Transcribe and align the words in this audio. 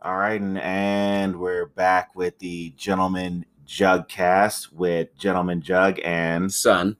All 0.00 0.16
right, 0.16 0.40
and, 0.40 0.60
and 0.60 1.40
we're 1.40 1.66
back 1.66 2.14
with 2.14 2.38
the 2.38 2.72
Gentleman 2.76 3.44
Juggcast 3.66 4.72
with 4.72 5.08
Gentleman 5.18 5.60
Jugg 5.60 5.98
and 6.04 6.52
Son. 6.52 6.96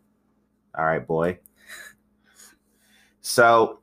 all 0.76 0.84
right, 0.84 1.06
boy. 1.06 1.38
So, 3.20 3.78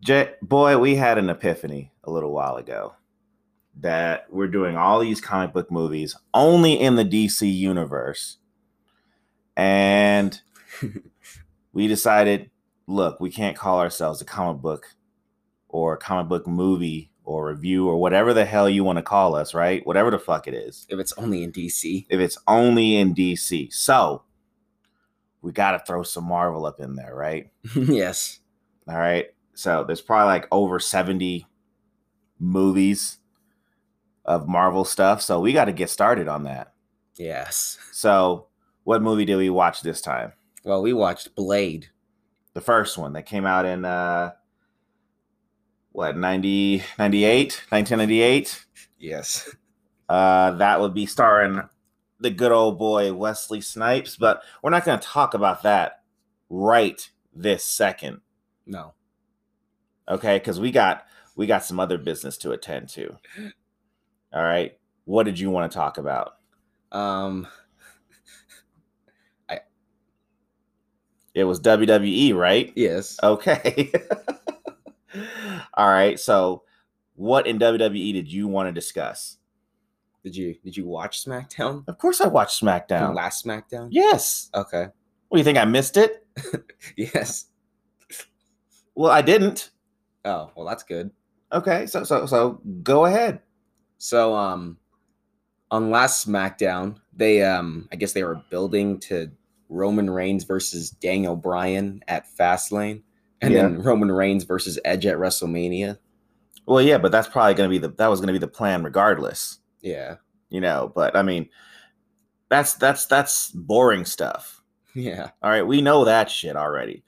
J- 0.00 0.34
boy, 0.40 0.78
we 0.78 0.94
had 0.94 1.18
an 1.18 1.28
epiphany 1.28 1.90
a 2.04 2.12
little 2.12 2.30
while 2.30 2.54
ago 2.56 2.94
that 3.80 4.26
we're 4.30 4.46
doing 4.46 4.76
all 4.76 5.00
these 5.00 5.20
comic 5.20 5.52
book 5.52 5.72
movies 5.72 6.14
only 6.32 6.74
in 6.74 6.94
the 6.94 7.04
DC 7.04 7.52
universe, 7.52 8.38
and 9.56 10.40
we 11.72 11.88
decided, 11.88 12.48
look, 12.86 13.18
we 13.18 13.28
can't 13.28 13.56
call 13.56 13.80
ourselves 13.80 14.20
a 14.20 14.24
comic 14.24 14.62
book 14.62 14.94
or 15.68 15.94
a 15.94 15.98
comic 15.98 16.28
book 16.28 16.46
movie 16.46 17.09
or 17.30 17.46
review 17.46 17.88
or 17.88 17.96
whatever 17.96 18.34
the 18.34 18.44
hell 18.44 18.68
you 18.68 18.82
want 18.82 18.96
to 18.96 19.02
call 19.02 19.36
us, 19.36 19.54
right? 19.54 19.86
Whatever 19.86 20.10
the 20.10 20.18
fuck 20.18 20.48
it 20.48 20.54
is. 20.54 20.84
If 20.88 20.98
it's 20.98 21.12
only 21.12 21.44
in 21.44 21.52
DC. 21.52 22.06
If 22.10 22.18
it's 22.18 22.36
only 22.48 22.96
in 22.96 23.14
DC. 23.14 23.72
So 23.72 24.24
we 25.40 25.52
got 25.52 25.72
to 25.72 25.84
throw 25.86 26.02
some 26.02 26.24
Marvel 26.24 26.66
up 26.66 26.80
in 26.80 26.96
there, 26.96 27.14
right? 27.14 27.52
yes. 27.76 28.40
All 28.88 28.98
right. 28.98 29.26
So 29.54 29.84
there's 29.84 30.00
probably 30.00 30.26
like 30.26 30.48
over 30.50 30.80
70 30.80 31.46
movies 32.40 33.18
of 34.24 34.48
Marvel 34.48 34.84
stuff. 34.84 35.22
So 35.22 35.38
we 35.38 35.52
got 35.52 35.66
to 35.66 35.72
get 35.72 35.88
started 35.88 36.26
on 36.26 36.42
that. 36.44 36.74
Yes. 37.16 37.78
So 37.92 38.46
what 38.82 39.02
movie 39.02 39.24
did 39.24 39.36
we 39.36 39.50
watch 39.50 39.82
this 39.82 40.00
time? 40.00 40.32
Well, 40.64 40.82
we 40.82 40.92
watched 40.92 41.36
Blade. 41.36 41.90
The 42.54 42.60
first 42.60 42.98
one 42.98 43.12
that 43.12 43.26
came 43.26 43.46
out 43.46 43.66
in 43.66 43.84
uh 43.84 44.32
what 45.92 46.16
90 46.16 46.82
98 46.98 47.62
1998 47.70 48.66
Yes. 48.98 49.48
uh 50.08 50.52
that 50.52 50.80
would 50.80 50.94
be 50.94 51.06
starring 51.06 51.62
the 52.20 52.30
good 52.30 52.52
old 52.52 52.78
boy 52.78 53.12
Wesley 53.14 53.60
Snipes 53.60 54.16
but 54.16 54.42
we're 54.62 54.70
not 54.70 54.84
going 54.84 54.98
to 54.98 55.06
talk 55.06 55.34
about 55.34 55.62
that 55.62 56.02
right 56.48 57.10
this 57.34 57.64
second 57.64 58.20
No. 58.66 58.94
okay 60.08 60.38
cuz 60.40 60.60
we 60.60 60.70
got 60.70 61.06
we 61.36 61.46
got 61.46 61.64
some 61.64 61.80
other 61.80 61.98
business 61.98 62.36
to 62.38 62.52
attend 62.52 62.88
to 62.90 63.16
all 64.32 64.42
right 64.44 64.78
what 65.04 65.24
did 65.24 65.38
you 65.38 65.50
want 65.50 65.70
to 65.70 65.76
talk 65.76 65.98
about 65.98 66.34
Um. 66.92 67.46
I 69.48 69.60
it 71.34 71.44
was 71.44 71.60
WWE 71.60 72.34
right 72.34 72.72
Yes. 72.76 73.18
okay 73.22 73.90
all 75.80 75.88
right 75.88 76.18
so 76.20 76.62
what 77.14 77.46
in 77.46 77.58
WWE 77.58 78.12
did 78.12 78.32
you 78.32 78.48
want 78.48 78.68
to 78.68 78.72
discuss 78.72 79.38
Did 80.24 80.36
you 80.36 80.54
Did 80.64 80.76
you 80.76 80.86
watch 80.86 81.24
SmackDown? 81.24 81.84
of 81.88 81.98
course 81.98 82.20
I 82.20 82.28
watched 82.28 82.62
SmackDown 82.62 83.14
last 83.14 83.44
SmackDown. 83.44 83.88
yes 83.90 84.50
Okay. 84.54 84.86
what 85.28 85.36
do 85.36 85.40
you 85.40 85.44
think 85.44 85.58
I 85.58 85.64
missed 85.64 85.96
it 85.96 86.26
Yes. 86.96 87.46
well 88.94 89.10
I 89.10 89.22
didn't 89.22 89.70
Oh 90.24 90.50
well, 90.54 90.66
that's 90.66 90.82
good. 90.82 91.10
Okay, 91.50 91.86
so 91.86 92.04
so 92.04 92.26
so 92.26 92.60
go 92.82 93.06
ahead. 93.06 93.40
So 93.96 94.34
um, 94.34 94.76
on 95.70 95.90
last 95.90 96.28
SmackDown, 96.28 96.98
they 97.16 97.42
um, 97.42 97.88
I 97.90 97.96
guess 97.96 98.12
they 98.12 98.22
were 98.22 98.42
building 98.50 98.98
to 99.08 99.30
Roman 99.70 100.10
Reigns 100.10 100.44
versus 100.44 100.90
Daniel 100.90 101.36
Bryan 101.36 102.02
at 102.06 102.26
Fastlane, 102.38 103.00
and 103.42 103.54
then 103.54 103.82
Roman 103.82 104.10
Reigns 104.12 104.44
versus 104.44 104.78
Edge 104.84 105.06
at 105.06 105.16
WrestleMania. 105.16 105.98
Well, 106.66 106.82
yeah, 106.82 106.98
but 106.98 107.10
that's 107.12 107.28
probably 107.28 107.54
gonna 107.54 107.68
be 107.68 107.78
the 107.78 107.88
that 107.98 108.08
was 108.08 108.20
gonna 108.20 108.32
be 108.32 108.38
the 108.38 108.46
plan 108.48 108.82
regardless, 108.84 109.58
Yeah. 109.80 110.16
you 110.50 110.60
know. 110.60 110.92
But 110.94 111.16
I 111.16 111.22
mean, 111.22 111.48
that's 112.48 112.74
that's 112.74 113.06
that's 113.06 113.50
boring 113.50 114.04
stuff. 114.04 114.62
Yeah. 114.94 115.30
All 115.42 115.50
right, 115.50 115.66
we 115.66 115.80
know 115.80 116.04
that 116.04 116.30
shit 116.30 116.56
already. 116.56 117.02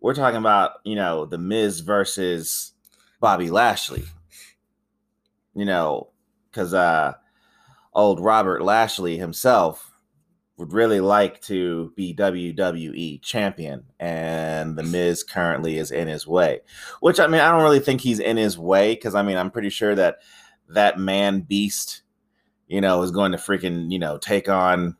We're 0.00 0.14
talking 0.14 0.38
about 0.38 0.72
you 0.84 0.94
know 0.96 1.24
the 1.26 1.38
Miz 1.38 1.80
versus 1.80 2.72
Bobby 3.20 3.50
Lashley. 3.50 4.04
You 5.54 5.64
know, 5.64 6.10
because 6.50 6.74
uh, 6.74 7.14
old 7.94 8.20
Robert 8.20 8.62
Lashley 8.62 9.16
himself 9.16 9.90
would 10.56 10.72
really 10.72 11.00
like 11.00 11.40
to 11.42 11.92
be 11.96 12.14
WWE 12.14 13.20
champion, 13.22 13.84
and 14.00 14.76
the 14.76 14.82
Miz 14.82 15.22
currently 15.22 15.76
is 15.76 15.90
in 15.90 16.08
his 16.08 16.26
way. 16.26 16.60
Which 17.00 17.20
I 17.20 17.26
mean, 17.26 17.40
I 17.40 17.50
don't 17.50 17.62
really 17.62 17.80
think 17.80 18.00
he's 18.00 18.20
in 18.20 18.36
his 18.36 18.58
way 18.58 18.94
because 18.94 19.14
I 19.14 19.22
mean, 19.22 19.36
I'm 19.36 19.50
pretty 19.50 19.70
sure 19.70 19.94
that 19.94 20.18
that 20.68 20.98
man 20.98 21.40
beast, 21.40 22.02
you 22.68 22.80
know, 22.80 23.02
is 23.02 23.10
going 23.10 23.32
to 23.32 23.38
freaking 23.38 23.92
you 23.92 23.98
know 23.98 24.18
take 24.18 24.48
on, 24.48 24.96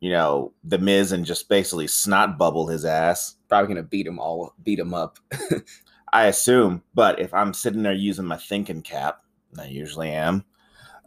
you 0.00 0.10
know, 0.10 0.52
the 0.62 0.78
Miz 0.78 1.12
and 1.12 1.24
just 1.24 1.48
basically 1.48 1.86
snot 1.86 2.36
bubble 2.36 2.68
his 2.68 2.84
ass. 2.84 3.36
Probably 3.48 3.68
gonna 3.68 3.82
beat 3.82 4.06
him 4.06 4.18
all, 4.18 4.54
beat 4.62 4.78
him 4.78 4.92
up. 4.92 5.18
I 6.12 6.26
assume, 6.26 6.82
but 6.94 7.18
if 7.18 7.34
I'm 7.34 7.54
sitting 7.54 7.82
there 7.82 7.92
using 7.92 8.26
my 8.26 8.36
thinking 8.36 8.82
cap, 8.82 9.22
I 9.58 9.66
usually 9.66 10.10
am, 10.10 10.44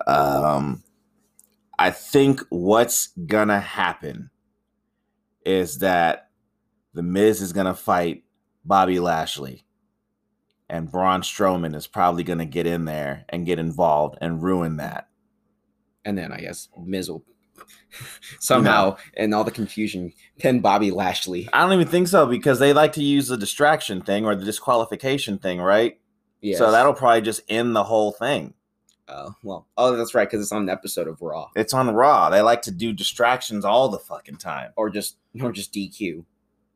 um, 0.06 0.84
I 1.79 1.91
think 1.91 2.41
what's 2.49 3.07
gonna 3.27 3.59
happen 3.59 4.29
is 5.45 5.79
that 5.79 6.29
the 6.93 7.03
Miz 7.03 7.41
is 7.41 7.53
gonna 7.53 7.75
fight 7.75 8.23
Bobby 8.65 8.99
Lashley, 8.99 9.65
and 10.69 10.91
Braun 10.91 11.21
Strowman 11.21 11.75
is 11.75 11.88
probably 11.88 12.23
gonna 12.23 12.45
get 12.45 12.65
in 12.67 12.85
there 12.85 13.25
and 13.29 13.45
get 13.45 13.59
involved 13.59 14.17
and 14.21 14.41
ruin 14.43 14.77
that. 14.77 15.07
and 16.05 16.17
then 16.17 16.31
I 16.31 16.39
guess 16.39 16.69
Miz 16.83 17.09
will 17.09 17.23
somehow, 18.39 18.97
in 19.15 19.33
all 19.33 19.44
the 19.44 19.51
confusion, 19.51 20.13
pin 20.38 20.59
Bobby 20.61 20.91
Lashley. 20.91 21.49
I 21.51 21.61
don't 21.61 21.73
even 21.73 21.88
think 21.88 22.07
so 22.07 22.25
because 22.25 22.59
they 22.59 22.71
like 22.71 22.94
to 22.94 23.03
use 23.03 23.27
the 23.27 23.38
distraction 23.38 24.01
thing 24.01 24.25
or 24.25 24.35
the 24.35 24.45
disqualification 24.45 25.38
thing, 25.39 25.59
right? 25.59 25.99
Yes. 26.41 26.59
So 26.59 26.71
that'll 26.71 26.94
probably 26.94 27.21
just 27.21 27.41
end 27.49 27.75
the 27.75 27.83
whole 27.83 28.11
thing. 28.11 28.53
Oh 29.09 29.34
well. 29.44 29.68
Oh, 29.78 29.95
that's 29.95 30.13
right, 30.13 30.29
because 30.29 30.41
it's 30.41 30.51
on 30.51 30.63
an 30.63 30.69
episode 30.69 31.07
of 31.07 31.22
Raw, 31.22 31.50
It's 31.56 31.73
on 31.73 31.90
Raw. 31.94 32.29
They 32.29 32.41
like 32.41 32.62
to 32.63 32.72
do 32.72 32.91
distractions 32.94 33.63
all 33.63 33.90
the 33.90 34.00
fucking 34.00 34.38
time. 34.38 34.72
or 34.75 34.90
just 34.90 35.18
or 35.41 35.51
just 35.51 35.73
DQ. 35.73 36.25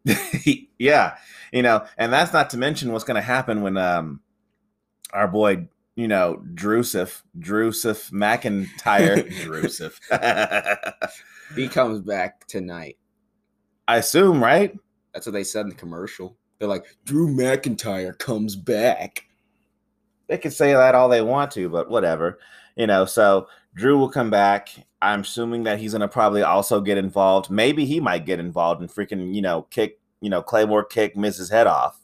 yeah, 0.79 1.17
you 1.51 1.61
know, 1.61 1.85
and 1.97 2.11
that's 2.11 2.33
not 2.33 2.49
to 2.51 2.57
mention 2.57 2.91
what's 2.91 3.03
going 3.03 3.15
to 3.15 3.21
happen 3.21 3.61
when 3.61 3.77
um 3.77 4.21
our 5.13 5.27
boy, 5.27 5.67
you 5.95 6.07
know, 6.07 6.41
Drusif, 6.53 7.21
Drusif 7.37 8.11
McIntyre, 8.11 9.29
Drusif. 9.43 9.99
He 11.55 11.67
comes 11.67 11.99
back 11.99 12.47
tonight. 12.47 12.97
I 13.85 13.97
assume, 13.97 14.41
right? 14.41 14.73
That's 15.13 15.25
what 15.25 15.33
they 15.33 15.43
said 15.43 15.63
in 15.65 15.69
the 15.69 15.75
commercial. 15.75 16.37
They're 16.57 16.69
like, 16.69 16.85
Drew 17.03 17.27
McIntyre 17.27 18.17
comes 18.17 18.55
back. 18.55 19.25
They 20.31 20.37
can 20.37 20.51
say 20.51 20.71
that 20.71 20.95
all 20.95 21.09
they 21.09 21.21
want 21.21 21.51
to, 21.51 21.67
but 21.67 21.89
whatever. 21.89 22.39
You 22.77 22.87
know, 22.87 23.03
so 23.03 23.49
Drew 23.75 23.97
will 23.97 24.07
come 24.07 24.29
back. 24.29 24.69
I'm 25.01 25.19
assuming 25.19 25.63
that 25.63 25.77
he's 25.77 25.91
going 25.91 25.99
to 25.99 26.07
probably 26.07 26.41
also 26.41 26.79
get 26.79 26.97
involved. 26.97 27.51
Maybe 27.51 27.85
he 27.85 27.99
might 27.99 28.25
get 28.25 28.39
involved 28.39 28.79
and 28.79 28.89
freaking, 28.89 29.35
you 29.35 29.41
know, 29.41 29.63
kick, 29.63 29.99
you 30.21 30.29
know, 30.29 30.41
Claymore 30.41 30.85
kick 30.85 31.17
Miz's 31.17 31.49
Head 31.49 31.67
off. 31.67 31.99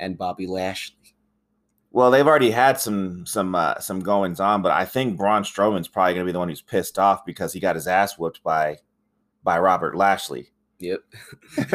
And 0.00 0.18
Bobby 0.18 0.48
Lashley. 0.48 1.14
Well, 1.92 2.10
they've 2.10 2.26
already 2.26 2.50
had 2.50 2.80
some 2.80 3.24
some 3.24 3.54
uh, 3.54 3.78
some 3.78 4.00
goings 4.00 4.40
on, 4.40 4.62
but 4.62 4.72
I 4.72 4.84
think 4.84 5.16
Braun 5.16 5.44
Strowman's 5.44 5.86
probably 5.86 6.14
going 6.14 6.26
to 6.26 6.28
be 6.28 6.32
the 6.32 6.40
one 6.40 6.48
who's 6.48 6.60
pissed 6.60 6.98
off 6.98 7.24
because 7.24 7.52
he 7.52 7.60
got 7.60 7.76
his 7.76 7.86
ass 7.86 8.18
whooped 8.18 8.42
by 8.42 8.78
by 9.44 9.60
Robert 9.60 9.96
Lashley. 9.96 10.48
Yep. 10.80 11.02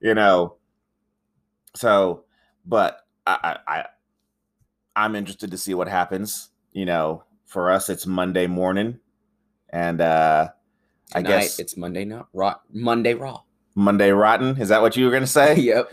you 0.00 0.14
know, 0.14 0.56
so, 1.74 2.23
but 2.66 3.00
I, 3.26 3.58
I, 3.66 3.74
I, 3.74 3.84
I'm 4.96 5.14
interested 5.14 5.50
to 5.50 5.58
see 5.58 5.74
what 5.74 5.88
happens. 5.88 6.50
You 6.72 6.86
know, 6.86 7.24
for 7.46 7.70
us, 7.70 7.88
it's 7.88 8.06
Monday 8.06 8.46
morning, 8.46 8.98
and 9.70 10.00
uh 10.00 10.48
I 11.14 11.22
guess 11.22 11.58
it's 11.58 11.76
Monday 11.76 12.04
not 12.04 12.28
Raw 12.32 12.56
Monday 12.72 13.14
Raw. 13.14 13.42
Monday 13.74 14.10
Rotten. 14.10 14.60
Is 14.60 14.68
that 14.68 14.82
what 14.82 14.96
you 14.96 15.04
were 15.04 15.10
going 15.10 15.22
to 15.22 15.26
say? 15.26 15.56
yep. 15.58 15.92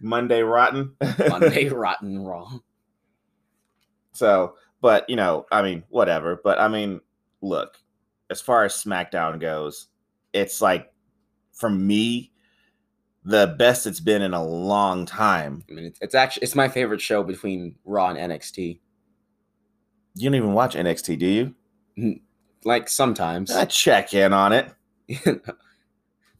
Monday 0.00 0.42
Rotten. 0.42 0.94
Monday 1.28 1.68
Rotten 1.68 2.18
Raw. 2.18 2.50
So, 4.12 4.56
but 4.80 5.08
you 5.08 5.16
know, 5.16 5.46
I 5.50 5.62
mean, 5.62 5.84
whatever. 5.88 6.40
But 6.42 6.58
I 6.58 6.68
mean, 6.68 7.00
look, 7.40 7.78
as 8.30 8.40
far 8.40 8.64
as 8.64 8.74
SmackDown 8.74 9.40
goes, 9.40 9.88
it's 10.32 10.60
like 10.60 10.92
for 11.52 11.70
me, 11.70 12.31
the 13.24 13.54
best 13.58 13.86
it's 13.86 14.00
been 14.00 14.22
in 14.22 14.34
a 14.34 14.44
long 14.44 15.06
time. 15.06 15.62
I 15.70 15.74
mean, 15.74 15.84
it's, 15.86 15.98
it's 16.00 16.14
actually 16.14 16.42
it's 16.42 16.54
my 16.54 16.68
favorite 16.68 17.00
show 17.00 17.22
between 17.22 17.76
Raw 17.84 18.08
and 18.08 18.32
NXT. 18.32 18.80
You 20.14 20.30
don't 20.30 20.34
even 20.34 20.52
watch 20.52 20.74
NXT, 20.74 21.18
do 21.18 21.54
you? 21.96 22.20
Like 22.64 22.88
sometimes. 22.88 23.50
I 23.50 23.64
check 23.64 24.14
in 24.14 24.32
on 24.32 24.52
it. 24.52 24.72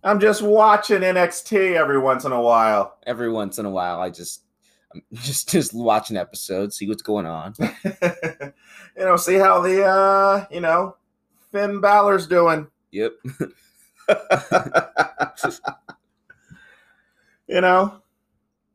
I'm 0.05 0.19
just 0.19 0.43
watching 0.43 1.01
NXT 1.01 1.77
every 1.77 1.99
once 1.99 2.25
in 2.25 2.33
a 2.33 2.41
while. 2.41 2.99
Every 3.07 3.31
once 3.31 3.59
in 3.59 3.67
a 3.67 3.71
while, 3.71 4.01
I 4.01 4.11
just 4.11 4.43
I'm 4.95 5.03
just 5.15 5.49
just 5.49 5.73
watching 5.73 6.17
episodes, 6.17 6.77
see 6.77 6.89
what's 6.89 7.03
going 7.03 7.27
on. 7.27 7.55
you 7.85 8.53
know, 8.99 9.17
see 9.17 9.37
how 9.37 9.61
the 9.61 9.85
uh, 9.85 10.47
you 10.51 10.61
know, 10.61 10.97
Finn 11.51 11.81
Balor's 11.81 12.27
doing. 12.27 12.67
Yep. 12.91 13.13
You 17.53 17.61
know, 17.61 18.01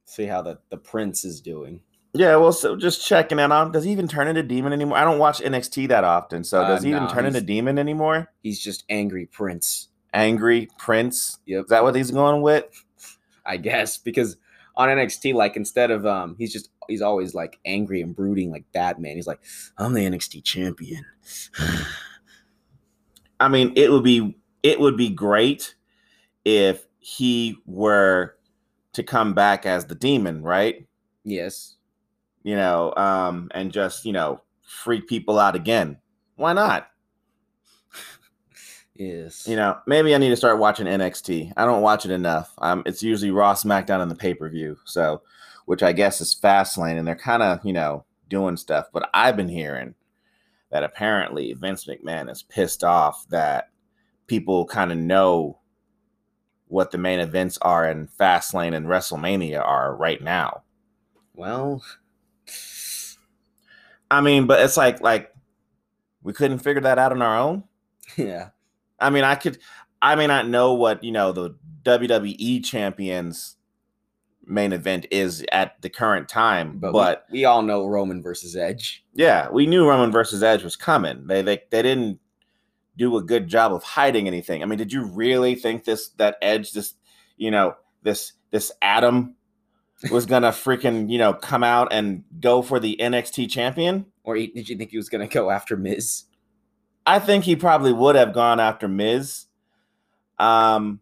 see 0.05 0.25
how 0.25 0.41
the 0.41 0.59
the 0.69 0.77
prince 0.77 1.25
is 1.25 1.41
doing. 1.41 1.81
Yeah, 2.13 2.35
well, 2.37 2.53
so 2.53 2.75
just 2.75 3.05
checking 3.05 3.37
in 3.37 3.51
on. 3.51 3.71
Does 3.71 3.83
he 3.83 3.91
even 3.91 4.07
turn 4.07 4.27
into 4.27 4.41
demon 4.41 4.73
anymore? 4.73 4.97
I 4.97 5.03
don't 5.03 5.19
watch 5.19 5.39
NXT 5.39 5.89
that 5.89 6.03
often, 6.03 6.43
so 6.43 6.61
Uh, 6.61 6.67
does 6.69 6.83
he 6.83 6.89
even 6.89 7.03
no, 7.03 7.09
turn 7.09 7.25
into 7.25 7.39
he's- 7.39 7.47
demon 7.47 7.77
anymore? 7.77 8.29
He's 8.41 8.59
just 8.59 8.83
angry 8.89 9.25
prince. 9.25 9.89
Angry 10.13 10.69
Prince. 10.79 11.37
Yep. 11.45 11.65
Is 11.65 11.69
that 11.69 11.83
what 11.83 11.93
he's 11.93 12.09
going 12.11 12.41
with? 12.41 12.65
I 13.45 13.57
guess 13.57 13.97
because 13.97 14.37
on 14.75 14.87
NXT, 14.89 15.33
like 15.35 15.55
instead 15.57 15.91
of 15.91 16.05
um, 16.07 16.35
he's 16.39 16.51
just 16.51 16.69
he's 16.87 17.01
always 17.01 17.35
like 17.35 17.59
angry 17.65 18.01
and 18.01 18.15
brooding 18.15 18.49
like 18.49 18.63
Batman. 18.71 19.15
He's 19.15 19.27
like, 19.27 19.41
I'm 19.77 19.93
the 19.93 20.01
NXT 20.01 20.43
champion. 20.43 21.05
I 23.39 23.47
mean, 23.49 23.73
it 23.75 23.91
would 23.91 24.03
be 24.03 24.37
it 24.63 24.79
would 24.79 24.97
be 24.97 25.09
great 25.09 25.75
if 26.45 26.87
he 26.99 27.57
were 27.65 28.36
to 28.97 29.03
come 29.03 29.33
back 29.33 29.65
as 29.65 29.85
the 29.85 29.95
demon, 29.95 30.41
right? 30.43 30.85
yes. 31.23 31.75
You 32.43 32.55
know, 32.55 32.93
um, 32.95 33.49
and 33.53 33.71
just 33.71 34.05
you 34.05 34.11
know 34.11 34.41
freak 34.65 35.07
people 35.07 35.39
out 35.39 35.55
again. 35.55 35.97
Why 36.35 36.53
not? 36.53 36.89
Yes. 38.95 39.47
You 39.47 39.55
know, 39.55 39.77
maybe 39.85 40.15
I 40.15 40.17
need 40.17 40.29
to 40.29 40.35
start 40.35 40.57
watching 40.57 40.87
NXT. 40.87 41.53
I 41.55 41.65
don't 41.65 41.83
watch 41.83 42.05
it 42.05 42.11
enough. 42.11 42.51
Um, 42.57 42.81
it's 42.87 43.03
usually 43.03 43.29
Raw, 43.29 43.53
SmackDown, 43.53 44.01
and 44.01 44.09
the 44.09 44.15
pay 44.15 44.33
per 44.33 44.49
view. 44.49 44.75
So, 44.85 45.21
which 45.65 45.83
I 45.83 45.93
guess 45.93 46.19
is 46.19 46.33
Fastlane, 46.33 46.97
and 46.97 47.07
they're 47.07 47.15
kind 47.15 47.43
of 47.43 47.63
you 47.63 47.73
know 47.73 48.03
doing 48.29 48.57
stuff. 48.57 48.87
But 48.91 49.09
I've 49.13 49.37
been 49.37 49.49
hearing 49.49 49.93
that 50.71 50.83
apparently 50.83 51.53
Vince 51.53 51.85
McMahon 51.85 52.31
is 52.31 52.41
pissed 52.41 52.83
off 52.83 53.27
that 53.29 53.69
people 54.25 54.65
kind 54.65 54.91
of 54.91 54.97
know 54.97 55.59
what 56.67 56.91
the 56.91 56.97
main 56.97 57.19
events 57.19 57.57
are 57.61 57.89
in 57.89 58.07
Fastlane 58.19 58.75
and 58.75 58.87
WrestleMania 58.87 59.65
are 59.65 59.95
right 59.95 60.21
now. 60.21 60.63
Well, 61.33 61.83
I 64.09 64.21
mean, 64.21 64.47
but 64.47 64.61
it's 64.61 64.77
like 64.77 65.01
like 65.01 65.33
we 66.23 66.33
couldn't 66.33 66.59
figure 66.59 66.81
that 66.81 66.99
out 66.99 67.11
on 67.11 67.21
our 67.21 67.37
own. 67.37 67.63
yeah. 68.17 68.49
I 68.99 69.09
mean, 69.09 69.23
I 69.23 69.35
could, 69.35 69.59
I 70.01 70.15
may 70.15 70.27
not 70.27 70.47
know 70.47 70.73
what 70.73 71.03
you 71.03 71.11
know 71.11 71.31
the 71.31 71.55
WWE 71.83 72.63
champions 72.65 73.55
main 74.45 74.71
event 74.71 75.05
is 75.11 75.45
at 75.51 75.81
the 75.81 75.89
current 75.89 76.29
time, 76.29 76.79
But, 76.79 76.93
but, 76.93 77.25
we, 77.29 77.39
we 77.39 77.45
all 77.45 77.61
know 77.61 77.85
Roman 77.85 78.23
versus 78.23 78.55
Edge. 78.55 79.03
yeah, 79.13 79.49
we 79.49 79.65
knew 79.67 79.85
Roman 79.87 80.09
versus 80.11 80.41
Edge 80.41 80.63
was 80.63 80.75
coming. 80.75 81.27
They 81.27 81.41
they 81.41 81.61
they 81.69 81.81
didn't 81.81 82.19
do 82.97 83.15
a 83.17 83.23
good 83.23 83.47
job 83.47 83.73
of 83.73 83.83
hiding 83.83 84.27
anything. 84.27 84.63
I 84.63 84.65
mean, 84.65 84.77
did 84.77 84.91
you 84.91 85.05
really 85.05 85.55
think 85.55 85.83
this 85.83 86.09
that 86.17 86.37
Edge 86.41 86.71
this 86.71 86.95
you 87.37 87.51
know 87.51 87.75
this 88.03 88.33
this 88.51 88.71
Adam 88.81 89.35
was 90.11 90.25
gonna 90.25 90.49
freaking 90.49 91.09
you 91.09 91.17
know 91.17 91.33
come 91.33 91.63
out 91.63 91.89
and 91.91 92.23
go 92.39 92.61
for 92.61 92.79
the 92.79 92.97
NXT 92.99 93.49
champion? 93.49 94.07
Or 94.23 94.35
he, 94.35 94.47
did 94.47 94.67
you 94.67 94.77
think 94.77 94.91
he 94.91 94.97
was 94.97 95.09
gonna 95.09 95.27
go 95.27 95.49
after 95.49 95.77
Miz? 95.77 96.23
I 97.05 97.19
think 97.19 97.45
he 97.45 97.55
probably 97.55 97.93
would 97.93 98.15
have 98.15 98.33
gone 98.33 98.59
after 98.59 98.87
Miz. 98.87 99.45
Um, 100.37 100.99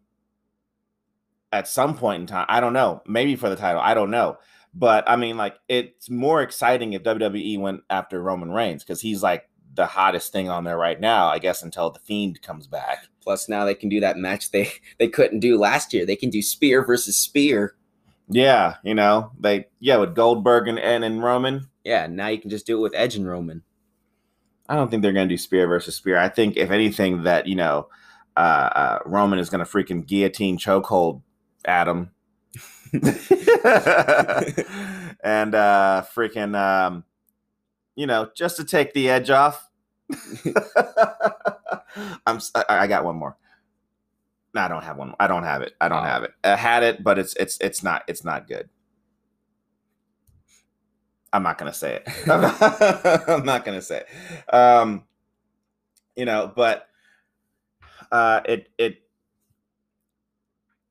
at 1.52 1.66
some 1.66 1.96
point 1.96 2.20
in 2.20 2.26
time, 2.26 2.46
I 2.48 2.60
don't 2.60 2.72
know. 2.72 3.02
Maybe 3.06 3.34
for 3.34 3.48
the 3.48 3.56
title, 3.56 3.80
I 3.80 3.94
don't 3.94 4.10
know. 4.10 4.38
But 4.72 5.08
I 5.08 5.16
mean, 5.16 5.36
like, 5.36 5.56
it's 5.68 6.10
more 6.10 6.42
exciting 6.42 6.92
if 6.92 7.02
WWE 7.02 7.58
went 7.58 7.80
after 7.88 8.22
Roman 8.22 8.52
Reigns 8.52 8.84
because 8.84 9.00
he's 9.00 9.22
like 9.22 9.48
the 9.76 9.86
hottest 9.86 10.32
thing 10.32 10.48
on 10.48 10.64
there 10.64 10.76
right 10.76 11.00
now. 11.00 11.28
I 11.28 11.38
guess 11.38 11.62
until 11.62 11.90
the 11.90 12.00
Fiend 12.00 12.42
comes 12.42 12.66
back. 12.66 13.06
Plus, 13.22 13.48
now 13.48 13.64
they 13.64 13.74
can 13.74 13.88
do 13.88 14.00
that 14.00 14.16
match 14.16 14.50
they 14.50 14.70
they 14.98 15.08
couldn't 15.08 15.40
do 15.40 15.58
last 15.58 15.92
year. 15.92 16.04
They 16.04 16.16
can 16.16 16.30
do 16.30 16.42
spear 16.42 16.84
versus 16.84 17.16
spear. 17.16 17.76
Yeah, 18.28 18.76
you 18.82 18.94
know 18.94 19.30
they 19.38 19.66
yeah 19.78 19.96
with 19.96 20.14
Goldberg 20.14 20.68
and 20.68 20.78
and, 20.78 21.04
and 21.04 21.22
Roman. 21.22 21.68
Yeah, 21.84 22.06
now 22.08 22.28
you 22.28 22.40
can 22.40 22.50
just 22.50 22.66
do 22.66 22.78
it 22.78 22.80
with 22.80 22.94
Edge 22.96 23.14
and 23.14 23.28
Roman. 23.28 23.62
I 24.68 24.74
don't 24.74 24.90
think 24.90 25.02
they're 25.02 25.12
going 25.12 25.28
to 25.28 25.32
do 25.32 25.38
spear 25.38 25.68
versus 25.68 25.94
spear. 25.94 26.18
I 26.18 26.28
think 26.28 26.56
if 26.56 26.72
anything 26.72 27.22
that 27.22 27.46
you 27.46 27.54
know, 27.54 27.88
uh, 28.36 28.40
uh 28.40 28.98
Roman 29.06 29.38
is 29.38 29.48
going 29.50 29.64
to 29.64 29.70
freaking 29.70 30.04
guillotine 30.04 30.58
chokehold 30.58 31.22
Adam, 31.64 32.10
and 35.22 35.54
uh 35.54 36.04
freaking 36.14 36.56
um, 36.58 37.04
you 37.96 38.06
know, 38.06 38.30
just 38.36 38.56
to 38.58 38.64
take 38.64 38.92
the 38.92 39.08
edge 39.10 39.30
off. 39.30 39.65
I'm. 42.26 42.40
I 42.68 42.86
got 42.86 43.04
one 43.04 43.16
more. 43.16 43.36
No, 44.54 44.62
I 44.62 44.68
don't 44.68 44.82
have 44.84 44.96
one. 44.96 45.14
I 45.20 45.26
don't 45.26 45.42
have 45.44 45.62
it. 45.62 45.74
I 45.80 45.88
don't 45.88 46.02
Oh. 46.04 46.06
have 46.06 46.22
it. 46.22 46.32
I 46.44 46.56
had 46.56 46.82
it, 46.82 47.02
but 47.04 47.18
it's 47.18 47.34
it's 47.36 47.58
it's 47.60 47.82
not 47.82 48.02
it's 48.08 48.24
not 48.24 48.48
good. 48.48 48.68
I'm 51.32 51.42
not 51.42 51.58
gonna 51.58 51.72
say 51.74 51.96
it. 51.96 52.08
I'm 52.30 52.40
not, 52.40 53.28
I'm 53.28 53.44
not 53.44 53.64
gonna 53.64 53.82
say 53.82 54.04
it. 54.04 54.54
Um, 54.54 55.04
you 56.14 56.24
know, 56.24 56.50
but 56.54 56.88
uh, 58.12 58.40
it 58.46 58.68
it. 58.78 59.02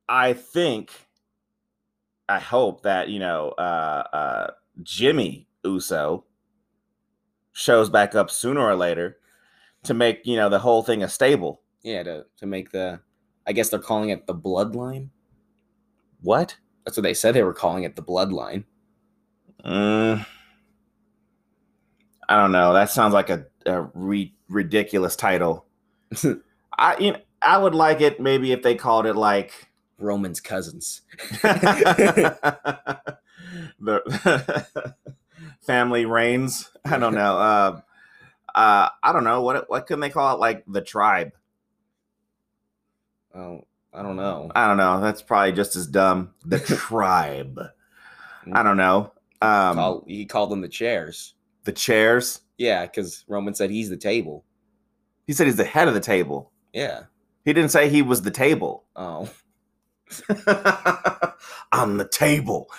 I 0.08 0.34
think, 0.34 0.92
I 2.28 2.38
hope 2.38 2.82
that 2.82 3.08
you 3.08 3.18
know, 3.18 3.48
uh, 3.58 4.04
uh, 4.12 4.50
Jimmy 4.84 5.48
Uso 5.64 6.25
shows 7.56 7.88
back 7.88 8.14
up 8.14 8.30
sooner 8.30 8.60
or 8.60 8.76
later 8.76 9.16
to 9.82 9.94
make 9.94 10.26
you 10.26 10.36
know 10.36 10.50
the 10.50 10.58
whole 10.58 10.82
thing 10.82 11.02
a 11.02 11.08
stable. 11.08 11.62
Yeah, 11.82 12.02
to 12.02 12.26
to 12.38 12.46
make 12.46 12.70
the 12.70 13.00
I 13.46 13.52
guess 13.52 13.70
they're 13.70 13.80
calling 13.80 14.10
it 14.10 14.26
the 14.26 14.34
bloodline. 14.34 15.08
What? 16.20 16.56
That's 16.84 16.96
what 16.96 17.02
they 17.02 17.14
said 17.14 17.34
they 17.34 17.42
were 17.42 17.54
calling 17.54 17.84
it 17.84 17.96
the 17.96 18.02
bloodline. 18.02 18.64
Mm, 19.64 20.24
I 22.28 22.36
don't 22.36 22.52
know. 22.52 22.72
That 22.72 22.90
sounds 22.90 23.14
like 23.14 23.30
a, 23.30 23.46
a 23.64 23.82
re- 23.94 24.34
ridiculous 24.48 25.16
title. 25.16 25.66
I 26.78 26.98
you 26.98 27.12
know, 27.12 27.18
I 27.40 27.58
would 27.58 27.74
like 27.74 28.00
it 28.02 28.20
maybe 28.20 28.52
if 28.52 28.62
they 28.62 28.74
called 28.74 29.06
it 29.06 29.14
like 29.14 29.68
Roman's 29.98 30.40
cousins. 30.40 31.00
the 31.42 32.36
family 35.66 36.06
reigns. 36.06 36.70
I 36.84 36.98
don't 36.98 37.14
know. 37.14 37.38
Uh, 37.38 37.80
uh, 38.54 38.88
I 39.02 39.12
don't 39.12 39.24
know 39.24 39.42
what 39.42 39.68
what 39.68 39.86
can 39.86 40.00
they 40.00 40.10
call 40.10 40.34
it? 40.36 40.40
Like 40.40 40.64
the 40.66 40.80
tribe. 40.80 41.32
Oh, 43.34 43.66
I 43.92 44.02
don't 44.02 44.16
know. 44.16 44.50
I 44.54 44.66
don't 44.66 44.78
know. 44.78 45.00
That's 45.00 45.20
probably 45.22 45.52
just 45.52 45.76
as 45.76 45.86
dumb. 45.86 46.32
The 46.44 46.58
tribe. 46.60 47.60
I 48.52 48.62
don't 48.62 48.76
know. 48.76 49.12
Um, 49.42 49.76
Call, 49.76 50.04
he 50.06 50.24
called 50.24 50.50
them 50.50 50.60
the 50.62 50.68
chairs. 50.68 51.34
the 51.64 51.72
chairs. 51.72 52.40
Yeah, 52.56 52.86
because 52.86 53.24
Roman 53.28 53.54
said 53.54 53.70
he's 53.70 53.90
the 53.90 53.96
table. 53.96 54.44
He 55.26 55.32
said 55.34 55.46
he's 55.46 55.56
the 55.56 55.64
head 55.64 55.88
of 55.88 55.94
the 55.94 56.00
table. 56.00 56.52
Yeah. 56.72 57.02
He 57.44 57.52
didn't 57.52 57.70
say 57.70 57.88
he 57.90 58.00
was 58.02 58.22
the 58.22 58.30
table. 58.30 58.84
Oh. 58.94 59.28
on 61.72 61.96
the 61.98 62.08
table. 62.10 62.70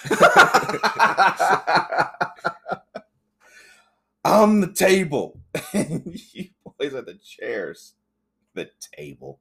On 4.27 4.59
the 4.59 4.71
table. 4.71 5.39
you 5.73 6.49
boys 6.63 6.93
are 6.93 7.01
the 7.01 7.17
chairs. 7.23 7.93
The 8.53 8.69
table. 8.95 9.39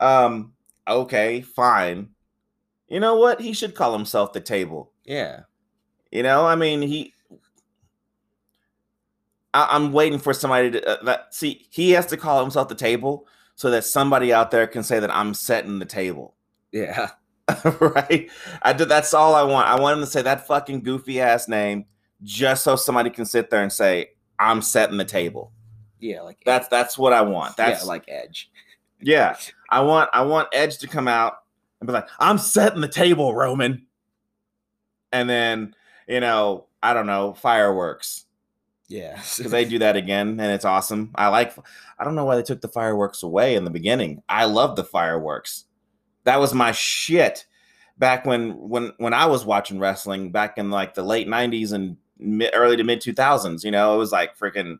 Um, 0.00 0.52
okay, 0.86 1.40
fine. 1.40 2.10
You 2.88 3.00
know 3.00 3.16
what? 3.16 3.40
He 3.40 3.52
should 3.52 3.74
call 3.74 3.92
himself 3.92 4.32
the 4.32 4.40
table. 4.40 4.92
Yeah. 5.04 5.40
You 6.10 6.22
know, 6.22 6.46
I 6.46 6.54
mean, 6.54 6.82
he. 6.82 7.14
I, 9.52 9.68
I'm 9.70 9.92
waiting 9.92 10.18
for 10.18 10.32
somebody 10.32 10.70
to 10.72 10.86
uh, 10.86 11.04
that. 11.04 11.34
See, 11.34 11.66
he 11.70 11.92
has 11.92 12.06
to 12.06 12.16
call 12.16 12.40
himself 12.40 12.68
the 12.68 12.74
table 12.74 13.26
so 13.54 13.70
that 13.70 13.84
somebody 13.84 14.32
out 14.32 14.50
there 14.50 14.66
can 14.66 14.82
say 14.82 15.00
that 15.00 15.14
I'm 15.14 15.34
setting 15.34 15.78
the 15.78 15.86
table. 15.86 16.34
Yeah. 16.72 17.10
right? 17.80 18.30
I 18.62 18.72
did. 18.72 18.88
That's 18.88 19.14
all 19.14 19.34
I 19.34 19.42
want. 19.42 19.68
I 19.68 19.80
want 19.80 19.98
him 19.98 20.04
to 20.04 20.10
say 20.10 20.22
that 20.22 20.46
fucking 20.46 20.82
goofy 20.82 21.20
ass 21.20 21.48
name, 21.48 21.86
just 22.22 22.64
so 22.64 22.76
somebody 22.76 23.10
can 23.10 23.24
sit 23.24 23.50
there 23.50 23.62
and 23.62 23.72
say, 23.72 24.10
"I'm 24.38 24.62
setting 24.62 24.96
the 24.96 25.04
table." 25.04 25.52
Yeah, 26.00 26.22
like 26.22 26.38
That's 26.44 26.68
that's 26.68 26.98
what 26.98 27.12
I 27.12 27.22
want. 27.22 27.56
That's 27.56 27.82
yeah, 27.82 27.88
like 27.88 28.04
Edge. 28.08 28.50
yeah. 29.00 29.36
I 29.70 29.80
want 29.80 30.10
I 30.12 30.22
want 30.22 30.48
Edge 30.52 30.78
to 30.78 30.86
come 30.88 31.08
out 31.08 31.38
and 31.80 31.86
be 31.86 31.92
like, 31.92 32.08
"I'm 32.18 32.38
setting 32.38 32.80
the 32.80 32.88
table, 32.88 33.34
Roman," 33.34 33.86
and 35.12 35.28
then 35.28 35.74
you 36.08 36.20
know, 36.20 36.66
I 36.82 36.94
don't 36.94 37.06
know, 37.06 37.34
fireworks 37.34 38.26
Yeah. 38.88 39.14
because 39.36 39.50
they 39.50 39.64
do 39.64 39.78
that 39.80 39.96
again, 39.96 40.28
and 40.40 40.52
it's 40.52 40.64
awesome. 40.64 41.10
I 41.16 41.28
like. 41.28 41.54
I 41.98 42.04
don't 42.04 42.14
know 42.14 42.24
why 42.26 42.36
they 42.36 42.42
took 42.42 42.60
the 42.60 42.68
fireworks 42.68 43.22
away 43.22 43.54
in 43.56 43.64
the 43.64 43.70
beginning. 43.70 44.22
I 44.28 44.44
love 44.44 44.76
the 44.76 44.84
fireworks. 44.84 45.64
That 46.24 46.38
was 46.40 46.52
my 46.54 46.72
shit 46.72 47.46
back 47.98 48.26
when 48.26 48.50
when 48.68 48.92
when 48.98 49.14
I 49.14 49.26
was 49.26 49.44
watching 49.46 49.78
wrestling 49.78 50.30
back 50.30 50.58
in 50.58 50.70
like 50.70 50.94
the 50.94 51.02
late 51.02 51.26
'90s 51.26 51.72
and 51.72 51.96
mid, 52.18 52.50
early 52.54 52.76
to 52.76 52.84
mid 52.84 53.00
2000s. 53.00 53.64
You 53.64 53.70
know, 53.70 53.94
it 53.94 53.98
was 53.98 54.12
like 54.12 54.38
freaking 54.38 54.78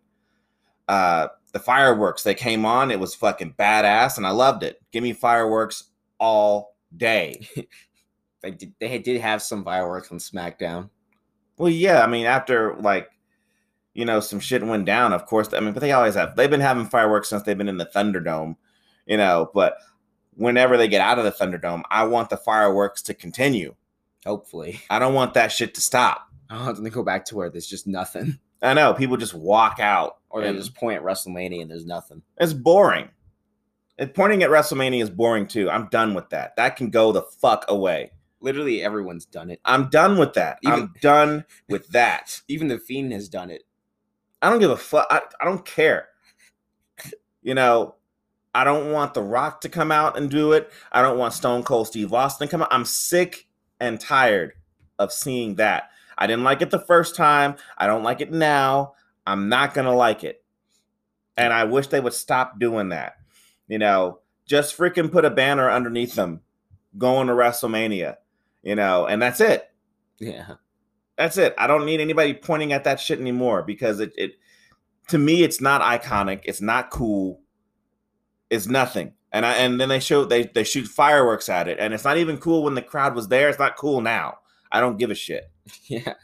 uh 0.88 1.28
the 1.52 1.58
fireworks 1.58 2.22
they 2.22 2.34
came 2.34 2.64
on. 2.64 2.90
It 2.90 3.00
was 3.00 3.14
fucking 3.14 3.54
badass, 3.58 4.16
and 4.16 4.26
I 4.26 4.30
loved 4.30 4.62
it. 4.62 4.80
Give 4.92 5.02
me 5.02 5.12
fireworks 5.12 5.84
all 6.18 6.76
day. 6.96 7.48
They 8.42 8.52
did, 8.52 8.74
they 8.78 8.98
did 8.98 9.20
have 9.20 9.42
some 9.42 9.64
fireworks 9.64 10.12
on 10.12 10.18
SmackDown. 10.18 10.90
Well, 11.58 11.70
yeah, 11.70 12.04
I 12.04 12.06
mean, 12.06 12.26
after 12.26 12.76
like, 12.76 13.08
you 13.94 14.04
know, 14.04 14.20
some 14.20 14.38
shit 14.40 14.62
went 14.62 14.84
down, 14.84 15.12
of 15.12 15.26
course. 15.26 15.52
I 15.52 15.60
mean, 15.60 15.72
but 15.72 15.80
they 15.80 15.92
always 15.92 16.14
have. 16.14 16.36
They've 16.36 16.50
been 16.50 16.60
having 16.60 16.84
fireworks 16.84 17.28
since 17.28 17.42
they've 17.42 17.58
been 17.58 17.68
in 17.68 17.78
the 17.78 17.86
Thunderdome, 17.86 18.56
you 19.06 19.16
know. 19.16 19.50
But 19.52 19.78
whenever 20.34 20.76
they 20.76 20.86
get 20.86 21.00
out 21.00 21.18
of 21.18 21.24
the 21.24 21.32
Thunderdome, 21.32 21.82
I 21.90 22.04
want 22.04 22.30
the 22.30 22.36
fireworks 22.36 23.02
to 23.02 23.14
continue. 23.14 23.74
Hopefully, 24.24 24.80
I 24.90 24.98
don't 24.98 25.14
want 25.14 25.34
that 25.34 25.50
shit 25.50 25.74
to 25.74 25.80
stop. 25.80 26.30
I 26.50 26.56
don't 26.56 26.64
want 26.66 26.84
to 26.84 26.90
go 26.90 27.02
back 27.02 27.24
to 27.26 27.36
where 27.36 27.50
there's 27.50 27.66
just 27.66 27.86
nothing, 27.86 28.38
I 28.62 28.74
know 28.74 28.94
people 28.94 29.16
just 29.16 29.34
walk 29.34 29.78
out, 29.80 30.18
or 30.30 30.42
they 30.42 30.52
just 30.52 30.74
point 30.74 30.96
at 30.96 31.02
WrestleMania 31.02 31.62
and 31.62 31.70
there's 31.70 31.86
nothing. 31.86 32.22
it's 32.38 32.52
boring. 32.52 33.08
And 33.98 34.12
pointing 34.12 34.42
at 34.42 34.50
WrestleMania 34.50 35.02
is 35.02 35.10
boring 35.10 35.46
too. 35.46 35.70
I'm 35.70 35.88
done 35.88 36.14
with 36.14 36.28
that. 36.30 36.56
That 36.56 36.76
can 36.76 36.90
go 36.90 37.12
the 37.12 37.22
fuck 37.22 37.64
away. 37.68 38.12
Literally, 38.40 38.82
everyone's 38.82 39.24
done 39.24 39.50
it. 39.50 39.60
I'm 39.64 39.88
done 39.88 40.18
with 40.18 40.34
that. 40.34 40.58
I'm 40.66 40.92
done 41.00 41.44
with 41.68 41.88
that. 41.88 42.40
Even 42.48 42.68
the 42.68 42.78
Fiend 42.78 43.12
has 43.12 43.28
done 43.28 43.50
it. 43.50 43.62
I 44.42 44.50
don't 44.50 44.58
give 44.58 44.70
a 44.70 44.76
fuck. 44.76 45.06
I, 45.10 45.22
I 45.40 45.44
don't 45.46 45.64
care. 45.64 46.08
You 47.42 47.54
know, 47.54 47.94
I 48.54 48.64
don't 48.64 48.92
want 48.92 49.14
The 49.14 49.22
Rock 49.22 49.62
to 49.62 49.68
come 49.68 49.90
out 49.90 50.18
and 50.18 50.30
do 50.30 50.52
it. 50.52 50.70
I 50.92 51.00
don't 51.00 51.18
want 51.18 51.32
Stone 51.32 51.62
Cold 51.62 51.86
Steve 51.86 52.12
Austin 52.12 52.48
to 52.48 52.50
come 52.50 52.62
out. 52.62 52.68
I'm 52.70 52.84
sick 52.84 53.46
and 53.80 53.98
tired 53.98 54.52
of 54.98 55.12
seeing 55.12 55.54
that. 55.56 55.90
I 56.18 56.26
didn't 56.26 56.44
like 56.44 56.62
it 56.62 56.70
the 56.70 56.78
first 56.78 57.14
time. 57.14 57.56
I 57.76 57.86
don't 57.86 58.02
like 58.02 58.20
it 58.20 58.32
now. 58.32 58.94
I'm 59.26 59.48
not 59.48 59.74
going 59.74 59.86
to 59.86 59.92
like 59.92 60.24
it. 60.24 60.42
And 61.36 61.52
I 61.52 61.64
wish 61.64 61.88
they 61.88 62.00
would 62.00 62.14
stop 62.14 62.58
doing 62.58 62.90
that. 62.90 63.14
You 63.68 63.78
know, 63.78 64.20
just 64.46 64.76
freaking 64.76 65.10
put 65.10 65.24
a 65.24 65.30
banner 65.30 65.70
underneath 65.70 66.14
them 66.14 66.40
going 66.96 67.26
to 67.26 67.34
WrestleMania, 67.34 68.16
you 68.62 68.74
know, 68.74 69.06
and 69.06 69.20
that's 69.20 69.40
it. 69.40 69.68
Yeah. 70.18 70.54
That's 71.16 71.38
it. 71.38 71.54
I 71.58 71.66
don't 71.66 71.86
need 71.86 72.00
anybody 72.00 72.34
pointing 72.34 72.72
at 72.72 72.84
that 72.84 73.00
shit 73.00 73.20
anymore 73.20 73.62
because 73.62 74.00
it, 74.00 74.12
it 74.16 74.32
to 75.08 75.18
me 75.18 75.42
it's 75.42 75.60
not 75.60 75.82
iconic. 75.82 76.42
It's 76.44 76.60
not 76.60 76.90
cool. 76.90 77.40
It's 78.50 78.66
nothing. 78.66 79.12
And 79.32 79.44
I 79.44 79.54
and 79.54 79.80
then 79.80 79.88
they 79.88 80.00
show 80.00 80.24
they 80.24 80.44
they 80.44 80.64
shoot 80.64 80.86
fireworks 80.86 81.48
at 81.48 81.68
it, 81.68 81.78
and 81.78 81.92
it's 81.92 82.04
not 82.04 82.16
even 82.16 82.38
cool 82.38 82.62
when 82.62 82.74
the 82.74 82.82
crowd 82.82 83.14
was 83.14 83.28
there. 83.28 83.48
It's 83.48 83.58
not 83.58 83.76
cool 83.76 84.00
now. 84.00 84.38
I 84.72 84.80
don't 84.80 84.98
give 84.98 85.10
a 85.10 85.14
shit. 85.14 85.50
Yeah. 85.88 86.14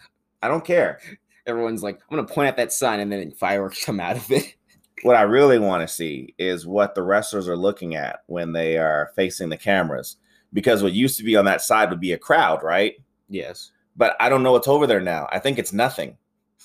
I 0.43 0.49
don't 0.49 0.65
care. 0.65 1.01
Everyone's 1.47 1.83
like, 1.83 2.01
I'm 2.11 2.17
gonna 2.17 2.29
point 2.29 2.49
at 2.49 2.57
that 2.57 2.73
sign 2.73 3.01
and 3.01 3.11
then 3.13 3.31
fireworks 3.33 3.85
come 3.85 4.01
out 4.01 4.17
of 4.17 4.31
it. 4.31 4.55
What 5.03 5.17
I 5.17 5.23
really 5.23 5.59
want 5.59 5.81
to 5.83 5.93
see 5.93 6.33
is 6.39 6.65
what 6.65 6.95
the 6.95 7.03
wrestlers 7.03 7.49
are 7.49 7.57
looking 7.57 7.97
at 7.97 8.21
when 8.27 8.53
they 8.53 8.79
are 8.79 9.11
facing 9.17 9.49
the 9.49 9.57
cameras. 9.57 10.17
Because 10.53 10.81
what 10.81 10.93
used 10.93 11.19
to 11.19 11.25
be 11.25 11.35
on 11.35 11.45
that 11.47 11.61
side 11.61 11.91
would 11.91 11.99
be 11.99 12.13
a 12.13 12.19
crowd, 12.19 12.63
right? 12.63 12.95
Yes. 13.29 13.73
But 13.97 14.15
I 14.21 14.29
don't 14.29 14.45
know 14.45 14.53
what's 14.53 14.69
over 14.69 14.87
there 14.87 15.01
now. 15.01 15.27
I 15.33 15.41
think 15.41 15.59
it's 15.59 15.73
nothing, 15.73 16.17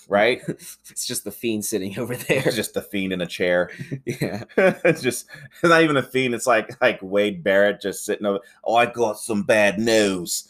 right? 0.07 0.41
it's 0.47 1.05
just 1.05 1.23
the 1.23 1.31
Fiend 1.31 1.65
sitting 1.65 1.97
over 1.99 2.15
there. 2.15 2.43
It's 2.45 2.55
just 2.55 2.73
the 2.73 2.81
fiend 2.81 3.13
in 3.13 3.21
a 3.21 3.27
chair. 3.27 3.69
yeah. 4.05 4.43
it's 4.57 5.01
just 5.01 5.27
it's 5.51 5.63
not 5.63 5.81
even 5.81 5.97
a 5.97 6.03
fiend. 6.03 6.33
It's 6.33 6.47
like 6.47 6.79
like 6.81 6.99
Wade 7.01 7.43
Barrett 7.43 7.81
just 7.81 8.05
sitting 8.05 8.25
over. 8.25 8.39
Oh, 8.63 8.75
I 8.75 8.85
got 8.85 9.19
some 9.19 9.43
bad 9.43 9.79
news, 9.79 10.47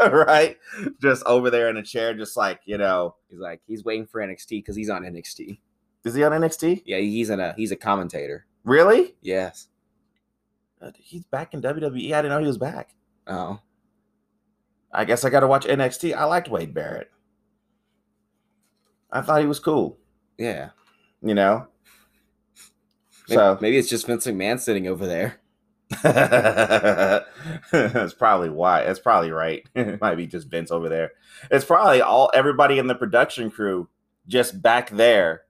right? 0.00 0.56
Just 1.00 1.24
over 1.26 1.50
there 1.50 1.68
in 1.68 1.76
a 1.76 1.82
chair, 1.82 2.14
just 2.14 2.36
like 2.36 2.60
you 2.64 2.78
know. 2.78 3.16
He's 3.28 3.40
like, 3.40 3.60
he's 3.66 3.84
waiting 3.84 4.06
for 4.06 4.20
NXT 4.20 4.48
because 4.50 4.76
he's 4.76 4.90
on 4.90 5.02
NXT. 5.02 5.58
Is 6.04 6.14
he 6.14 6.24
on 6.24 6.32
NXT? 6.32 6.82
Yeah, 6.86 6.98
he's 6.98 7.30
in 7.30 7.40
a 7.40 7.54
he's 7.54 7.72
a 7.72 7.76
commentator. 7.76 8.46
Really? 8.64 9.16
Yes. 9.22 9.68
Uh, 10.80 10.90
He's 10.96 11.24
back 11.24 11.54
in 11.54 11.62
WWE. 11.62 12.12
I 12.12 12.22
didn't 12.22 12.30
know 12.30 12.40
he 12.40 12.46
was 12.46 12.58
back. 12.58 12.94
Oh. 13.26 13.58
I 14.92 15.04
guess 15.04 15.24
I 15.24 15.30
got 15.30 15.40
to 15.40 15.46
watch 15.46 15.66
NXT. 15.66 16.14
I 16.14 16.24
liked 16.24 16.48
Wade 16.48 16.72
Barrett. 16.72 17.10
I 19.10 19.20
thought 19.20 19.40
he 19.40 19.46
was 19.46 19.60
cool. 19.60 19.98
Yeah. 20.36 20.70
You 21.22 21.34
know. 21.34 21.66
Maybe, 23.28 23.36
So 23.36 23.58
maybe 23.60 23.76
it's 23.76 23.88
just 23.88 24.06
Vince 24.06 24.26
McMahon 24.26 24.60
sitting 24.60 24.86
over 24.86 25.06
there. 25.06 25.40
That's 26.02 27.24
probably 28.14 28.50
why. 28.50 28.84
That's 28.84 28.98
probably 28.98 29.30
right. 29.30 29.66
it 29.74 30.00
might 30.00 30.16
be 30.16 30.26
just 30.26 30.48
Vince 30.48 30.70
over 30.70 30.88
there. 30.88 31.12
It's 31.50 31.64
probably 31.64 32.02
all 32.02 32.30
everybody 32.34 32.78
in 32.78 32.86
the 32.86 32.94
production 32.94 33.50
crew 33.50 33.88
just 34.26 34.60
back 34.60 34.90
there, 34.90 35.42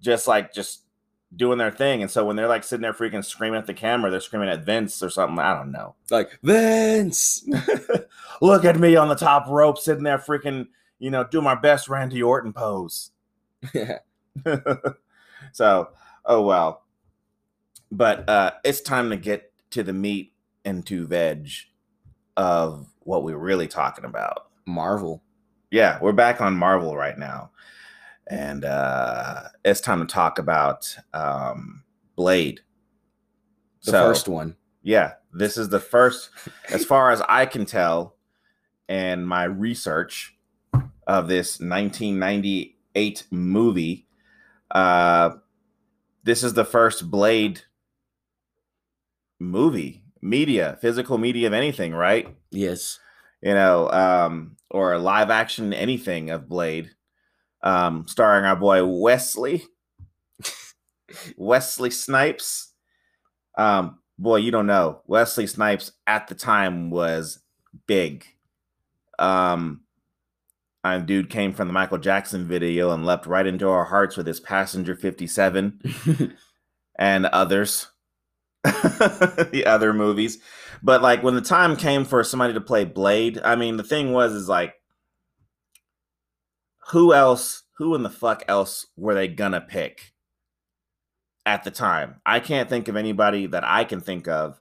just 0.00 0.26
like 0.26 0.52
just 0.52 0.82
doing 1.34 1.58
their 1.58 1.70
thing. 1.70 2.02
And 2.02 2.10
so 2.10 2.26
when 2.26 2.36
they're 2.36 2.48
like 2.48 2.64
sitting 2.64 2.82
there 2.82 2.92
freaking 2.92 3.24
screaming 3.24 3.58
at 3.58 3.66
the 3.66 3.74
camera, 3.74 4.10
they're 4.10 4.20
screaming 4.20 4.50
at 4.50 4.64
Vince 4.64 5.02
or 5.02 5.10
something. 5.10 5.38
I 5.38 5.54
don't 5.54 5.72
know. 5.72 5.94
Like 6.10 6.38
Vince. 6.42 7.48
Look 8.40 8.64
at 8.64 8.78
me 8.78 8.96
on 8.96 9.08
the 9.08 9.14
top 9.14 9.46
rope, 9.48 9.78
sitting 9.78 10.04
there 10.04 10.18
freaking, 10.18 10.66
you 11.02 11.10
know, 11.10 11.24
do 11.24 11.42
my 11.42 11.56
best 11.56 11.88
Randy 11.88 12.22
Orton 12.22 12.52
pose. 12.52 13.10
yeah. 13.74 13.98
so, 15.52 15.88
oh 16.24 16.42
well. 16.42 16.84
But 17.90 18.28
uh 18.28 18.52
it's 18.64 18.80
time 18.80 19.10
to 19.10 19.16
get 19.16 19.52
to 19.70 19.82
the 19.82 19.92
meat 19.92 20.32
and 20.64 20.86
to 20.86 21.04
veg 21.08 21.48
of 22.36 22.86
what 23.00 23.24
we're 23.24 23.36
really 23.36 23.66
talking 23.66 24.04
about. 24.04 24.46
Marvel. 24.64 25.24
Yeah, 25.72 25.98
we're 26.00 26.12
back 26.12 26.40
on 26.40 26.56
Marvel 26.56 26.96
right 26.96 27.18
now. 27.18 27.50
And 28.28 28.64
uh 28.64 29.42
it's 29.64 29.80
time 29.80 30.06
to 30.06 30.06
talk 30.06 30.38
about 30.38 30.96
um 31.12 31.82
Blade. 32.14 32.60
The 33.84 33.90
So, 33.90 34.06
first 34.06 34.28
one. 34.28 34.54
yeah, 34.84 35.14
this 35.32 35.56
is 35.56 35.68
the 35.68 35.80
first, 35.80 36.30
as 36.70 36.84
far 36.92 37.10
as 37.10 37.20
I 37.28 37.46
can 37.46 37.64
tell, 37.66 38.14
and 38.88 39.26
my 39.26 39.42
research 39.44 40.36
of 41.06 41.28
this 41.28 41.60
1998 41.60 43.26
movie. 43.30 44.06
Uh, 44.70 45.30
this 46.24 46.42
is 46.42 46.54
the 46.54 46.64
first 46.64 47.10
Blade 47.10 47.62
movie, 49.40 50.04
media, 50.20 50.78
physical 50.80 51.18
media 51.18 51.46
of 51.46 51.52
anything, 51.52 51.92
right? 51.92 52.28
Yes. 52.50 52.98
You 53.42 53.54
know, 53.54 53.90
um, 53.90 54.56
or 54.70 54.98
live 54.98 55.30
action 55.30 55.72
anything 55.72 56.30
of 56.30 56.48
Blade, 56.48 56.90
um, 57.62 58.06
starring 58.06 58.44
our 58.44 58.56
boy 58.56 58.84
Wesley, 58.86 59.64
Wesley 61.36 61.90
Snipes. 61.90 62.72
Um, 63.58 63.98
boy, 64.18 64.36
you 64.36 64.50
don't 64.50 64.66
know. 64.66 65.02
Wesley 65.06 65.46
Snipes 65.46 65.92
at 66.06 66.28
the 66.28 66.34
time 66.34 66.90
was 66.90 67.40
big. 67.86 68.24
Um, 69.18 69.81
and 70.84 71.06
dude 71.06 71.30
came 71.30 71.52
from 71.52 71.68
the 71.68 71.72
Michael 71.72 71.98
Jackson 71.98 72.46
video 72.46 72.90
and 72.90 73.06
leapt 73.06 73.26
right 73.26 73.46
into 73.46 73.68
our 73.68 73.84
hearts 73.84 74.16
with 74.16 74.26
his 74.26 74.40
Passenger 74.40 74.96
57 74.96 75.80
and 76.98 77.26
others, 77.26 77.88
the 78.64 79.64
other 79.66 79.92
movies. 79.92 80.38
But 80.82 81.02
like 81.02 81.22
when 81.22 81.36
the 81.36 81.40
time 81.40 81.76
came 81.76 82.04
for 82.04 82.24
somebody 82.24 82.54
to 82.54 82.60
play 82.60 82.84
Blade, 82.84 83.40
I 83.44 83.54
mean, 83.54 83.76
the 83.76 83.84
thing 83.84 84.12
was, 84.12 84.32
is 84.32 84.48
like, 84.48 84.74
who 86.90 87.14
else, 87.14 87.62
who 87.78 87.94
in 87.94 88.02
the 88.02 88.10
fuck 88.10 88.42
else 88.48 88.86
were 88.96 89.14
they 89.14 89.28
gonna 89.28 89.60
pick 89.60 90.12
at 91.46 91.62
the 91.62 91.70
time? 91.70 92.20
I 92.26 92.40
can't 92.40 92.68
think 92.68 92.88
of 92.88 92.96
anybody 92.96 93.46
that 93.46 93.64
I 93.64 93.84
can 93.84 94.00
think 94.00 94.26
of 94.26 94.60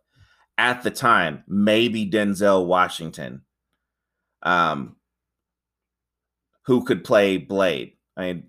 at 0.58 0.84
the 0.84 0.92
time. 0.92 1.44
Maybe 1.48 2.10
Denzel 2.10 2.68
Washington, 2.68 3.42
um, 4.44 4.96
who 6.64 6.84
could 6.84 7.04
play 7.04 7.38
Blade. 7.38 7.94
I 8.16 8.34
mean, 8.34 8.44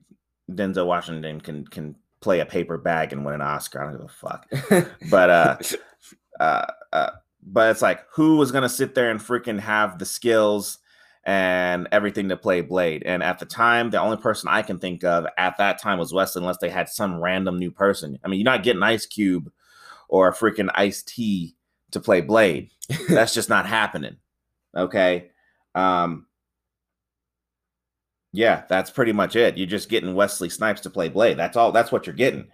Denzel 0.50 0.86
Washington 0.86 1.40
can 1.40 1.66
can 1.66 1.96
play 2.20 2.40
a 2.40 2.46
paper 2.46 2.78
bag 2.78 3.12
and 3.12 3.24
win 3.24 3.34
an 3.34 3.40
Oscar. 3.40 3.80
I 3.80 3.84
don't 3.84 4.00
give 4.00 4.06
a 4.06 4.08
fuck. 4.08 4.90
But 5.10 5.30
uh, 5.30 5.58
uh, 6.40 6.66
uh, 6.92 7.10
but 7.42 7.70
it's 7.70 7.82
like 7.82 8.04
who 8.12 8.36
was 8.36 8.52
gonna 8.52 8.68
sit 8.68 8.94
there 8.94 9.10
and 9.10 9.20
freaking 9.20 9.60
have 9.60 9.98
the 9.98 10.06
skills 10.06 10.78
and 11.24 11.88
everything 11.92 12.28
to 12.28 12.36
play 12.36 12.60
Blade? 12.60 13.02
And 13.04 13.22
at 13.22 13.38
the 13.38 13.46
time, 13.46 13.90
the 13.90 14.00
only 14.00 14.16
person 14.16 14.48
I 14.48 14.62
can 14.62 14.78
think 14.78 15.04
of 15.04 15.26
at 15.38 15.58
that 15.58 15.80
time 15.80 15.98
was 15.98 16.12
Wesley, 16.12 16.40
unless 16.40 16.58
they 16.58 16.70
had 16.70 16.88
some 16.88 17.20
random 17.20 17.58
new 17.58 17.70
person. 17.70 18.18
I 18.24 18.28
mean, 18.28 18.40
you're 18.40 18.44
not 18.44 18.62
getting 18.62 18.82
Ice 18.82 19.06
Cube 19.06 19.50
or 20.08 20.28
a 20.28 20.34
freaking 20.34 20.70
Ice 20.74 21.02
T 21.02 21.54
to 21.92 22.00
play 22.00 22.20
Blade. 22.20 22.70
That's 23.08 23.34
just 23.34 23.48
not 23.48 23.66
happening. 23.66 24.16
Okay. 24.76 25.30
Um, 25.74 26.26
yeah, 28.32 28.64
that's 28.68 28.90
pretty 28.90 29.12
much 29.12 29.36
it. 29.36 29.58
You're 29.58 29.66
just 29.66 29.88
getting 29.88 30.14
Wesley 30.14 30.48
Snipes 30.48 30.80
to 30.82 30.90
play 30.90 31.08
Blade. 31.08 31.38
That's 31.38 31.56
all. 31.56 31.70
That's 31.70 31.92
what 31.92 32.06
you're 32.06 32.14
getting. 32.14 32.48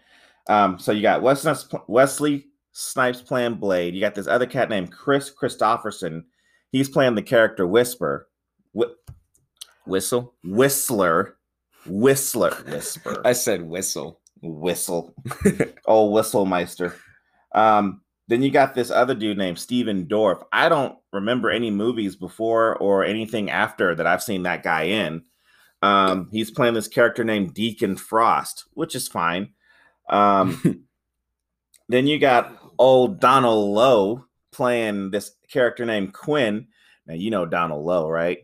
Um, 0.49 0.79
so 0.79 0.93
you 0.93 1.03
got 1.03 1.23
Wesley, 1.23 1.55
Wesley 1.87 2.47
Snipes 2.73 3.23
playing 3.23 3.55
Blade. 3.55 3.95
You 3.95 4.01
got 4.01 4.15
this 4.15 4.27
other 4.27 4.47
cat 4.47 4.69
named 4.69 4.93
Kris 4.93 5.33
Kristofferson. 5.33 6.25
he's 6.73 6.89
playing 6.89 7.15
the 7.15 7.23
character 7.23 7.67
Whisper. 7.67 8.29
Wh- 8.77 8.95
Whistle. 9.87 10.35
Whistler. 10.43 11.37
Whistler. 11.87 12.51
Whisper. 12.67 13.23
I 13.25 13.33
said 13.33 13.63
whistle. 13.63 14.21
Whistle. 14.43 15.15
oh, 15.87 16.11
Whistlemeister. 16.11 16.95
Um, 17.55 18.03
then 18.29 18.43
you 18.43 18.51
got 18.51 18.75
this 18.75 18.91
other 18.91 19.15
dude 19.15 19.39
named 19.39 19.59
Stephen 19.59 20.07
Dorff. 20.07 20.45
I 20.53 20.69
don't 20.69 20.99
remember 21.13 21.51
any 21.51 21.71
movies 21.71 22.15
before 22.15 22.77
or 22.77 23.05
anything 23.05 23.51
after 23.51 23.95
that 23.95 24.07
I've 24.07 24.23
seen 24.23 24.43
that 24.43 24.63
guy 24.63 24.85
in. 24.85 25.23
Um, 25.83 26.29
he's 26.33 26.51
playing 26.51 26.75
this 26.75 26.89
character 26.89 27.25
named 27.25 27.55
Deacon 27.55 27.97
Frost, 27.97 28.65
which 28.75 28.95
is 28.95 29.09
fine. 29.09 29.51
Um, 30.09 30.85
then 31.89 32.07
you 32.07 32.19
got 32.19 32.57
old 32.79 33.21
Donald 33.21 33.71
Logue 33.71 34.23
playing 34.53 35.11
this 35.11 35.33
character 35.51 35.85
named 35.85 36.13
Quinn. 36.13 36.67
Now 37.07 37.15
you 37.15 37.31
know 37.31 37.47
Donald 37.47 37.85
Logue, 37.85 38.11
right? 38.11 38.39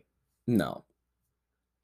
no. 0.47 0.83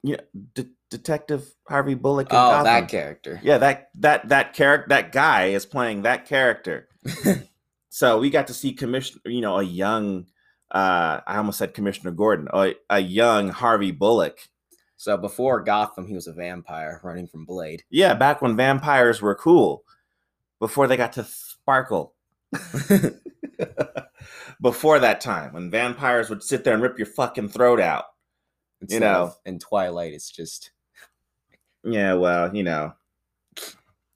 Yeah, 0.04 0.16
De- 0.54 0.66
Detective 0.90 1.54
Harvey 1.68 1.94
Bullock. 1.94 2.26
Oh, 2.30 2.32
Gotham. 2.32 2.64
that 2.64 2.88
character. 2.88 3.40
Yeah, 3.42 3.58
that 3.58 3.90
that 4.00 4.28
that 4.30 4.52
character, 4.52 4.88
that 4.88 5.12
guy 5.12 5.46
is 5.46 5.64
playing 5.64 6.02
that 6.02 6.26
character. 6.26 6.88
so 7.88 8.18
we 8.18 8.28
got 8.28 8.48
to 8.48 8.54
see 8.54 8.72
commissioner, 8.72 9.20
you 9.26 9.40
know, 9.40 9.58
a 9.58 9.62
young. 9.62 10.26
uh 10.72 11.20
I 11.24 11.36
almost 11.36 11.58
said 11.58 11.72
Commissioner 11.72 12.10
Gordon, 12.10 12.48
a, 12.52 12.74
a 12.90 12.98
young 12.98 13.48
Harvey 13.50 13.92
Bullock. 13.92 14.38
So 15.02 15.16
before 15.16 15.64
Gotham, 15.64 16.06
he 16.06 16.14
was 16.14 16.28
a 16.28 16.32
vampire 16.32 17.00
running 17.02 17.26
from 17.26 17.44
Blade. 17.44 17.82
Yeah, 17.90 18.14
back 18.14 18.40
when 18.40 18.56
vampires 18.56 19.20
were 19.20 19.34
cool, 19.34 19.82
before 20.60 20.86
they 20.86 20.96
got 20.96 21.14
to 21.14 21.24
sparkle. 21.24 22.14
before 24.60 25.00
that 25.00 25.20
time, 25.20 25.54
when 25.54 25.72
vampires 25.72 26.30
would 26.30 26.44
sit 26.44 26.62
there 26.62 26.72
and 26.72 26.80
rip 26.80 26.98
your 26.98 27.06
fucking 27.06 27.48
throat 27.48 27.80
out. 27.80 28.04
Instead 28.80 29.00
know. 29.00 29.22
of- 29.24 29.38
in 29.44 29.58
Twilight, 29.58 30.12
it's 30.12 30.30
just 30.30 30.70
Yeah, 31.82 32.14
well, 32.14 32.54
you 32.54 32.62
know, 32.62 32.92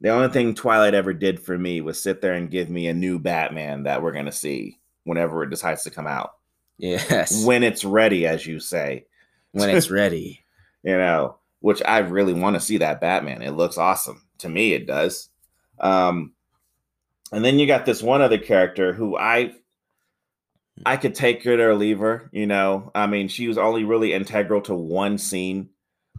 the 0.00 0.10
only 0.10 0.28
thing 0.28 0.54
Twilight 0.54 0.94
ever 0.94 1.12
did 1.12 1.40
for 1.40 1.58
me 1.58 1.80
was 1.80 2.00
sit 2.00 2.20
there 2.20 2.34
and 2.34 2.48
give 2.48 2.70
me 2.70 2.86
a 2.86 2.94
new 2.94 3.18
Batman 3.18 3.82
that 3.82 4.02
we're 4.02 4.12
gonna 4.12 4.30
see 4.30 4.78
whenever 5.02 5.42
it 5.42 5.50
decides 5.50 5.82
to 5.82 5.90
come 5.90 6.06
out. 6.06 6.34
yes. 6.78 7.44
when 7.44 7.64
it's 7.64 7.84
ready, 7.84 8.24
as 8.24 8.46
you 8.46 8.60
say, 8.60 9.06
when 9.50 9.70
it's 9.70 9.90
ready. 9.90 10.44
You 10.86 10.96
know, 10.96 11.36
which 11.58 11.82
I 11.84 11.98
really 11.98 12.32
want 12.32 12.54
to 12.54 12.60
see 12.60 12.78
that 12.78 13.00
Batman. 13.00 13.42
It 13.42 13.50
looks 13.56 13.76
awesome. 13.76 14.22
To 14.38 14.48
me, 14.48 14.72
it 14.72 14.86
does. 14.86 15.28
Um, 15.80 16.32
and 17.32 17.44
then 17.44 17.58
you 17.58 17.66
got 17.66 17.84
this 17.86 18.02
one 18.02 18.22
other 18.22 18.38
character 18.38 18.92
who 18.92 19.16
I 19.16 19.52
I 20.84 20.96
could 20.96 21.14
take 21.16 21.42
her 21.42 21.70
or 21.70 21.74
leave 21.74 21.98
her, 21.98 22.30
you 22.32 22.46
know. 22.46 22.92
I 22.94 23.06
mean, 23.08 23.26
she 23.28 23.48
was 23.48 23.58
only 23.58 23.82
really 23.82 24.12
integral 24.12 24.60
to 24.62 24.74
one 24.74 25.18
scene, 25.18 25.70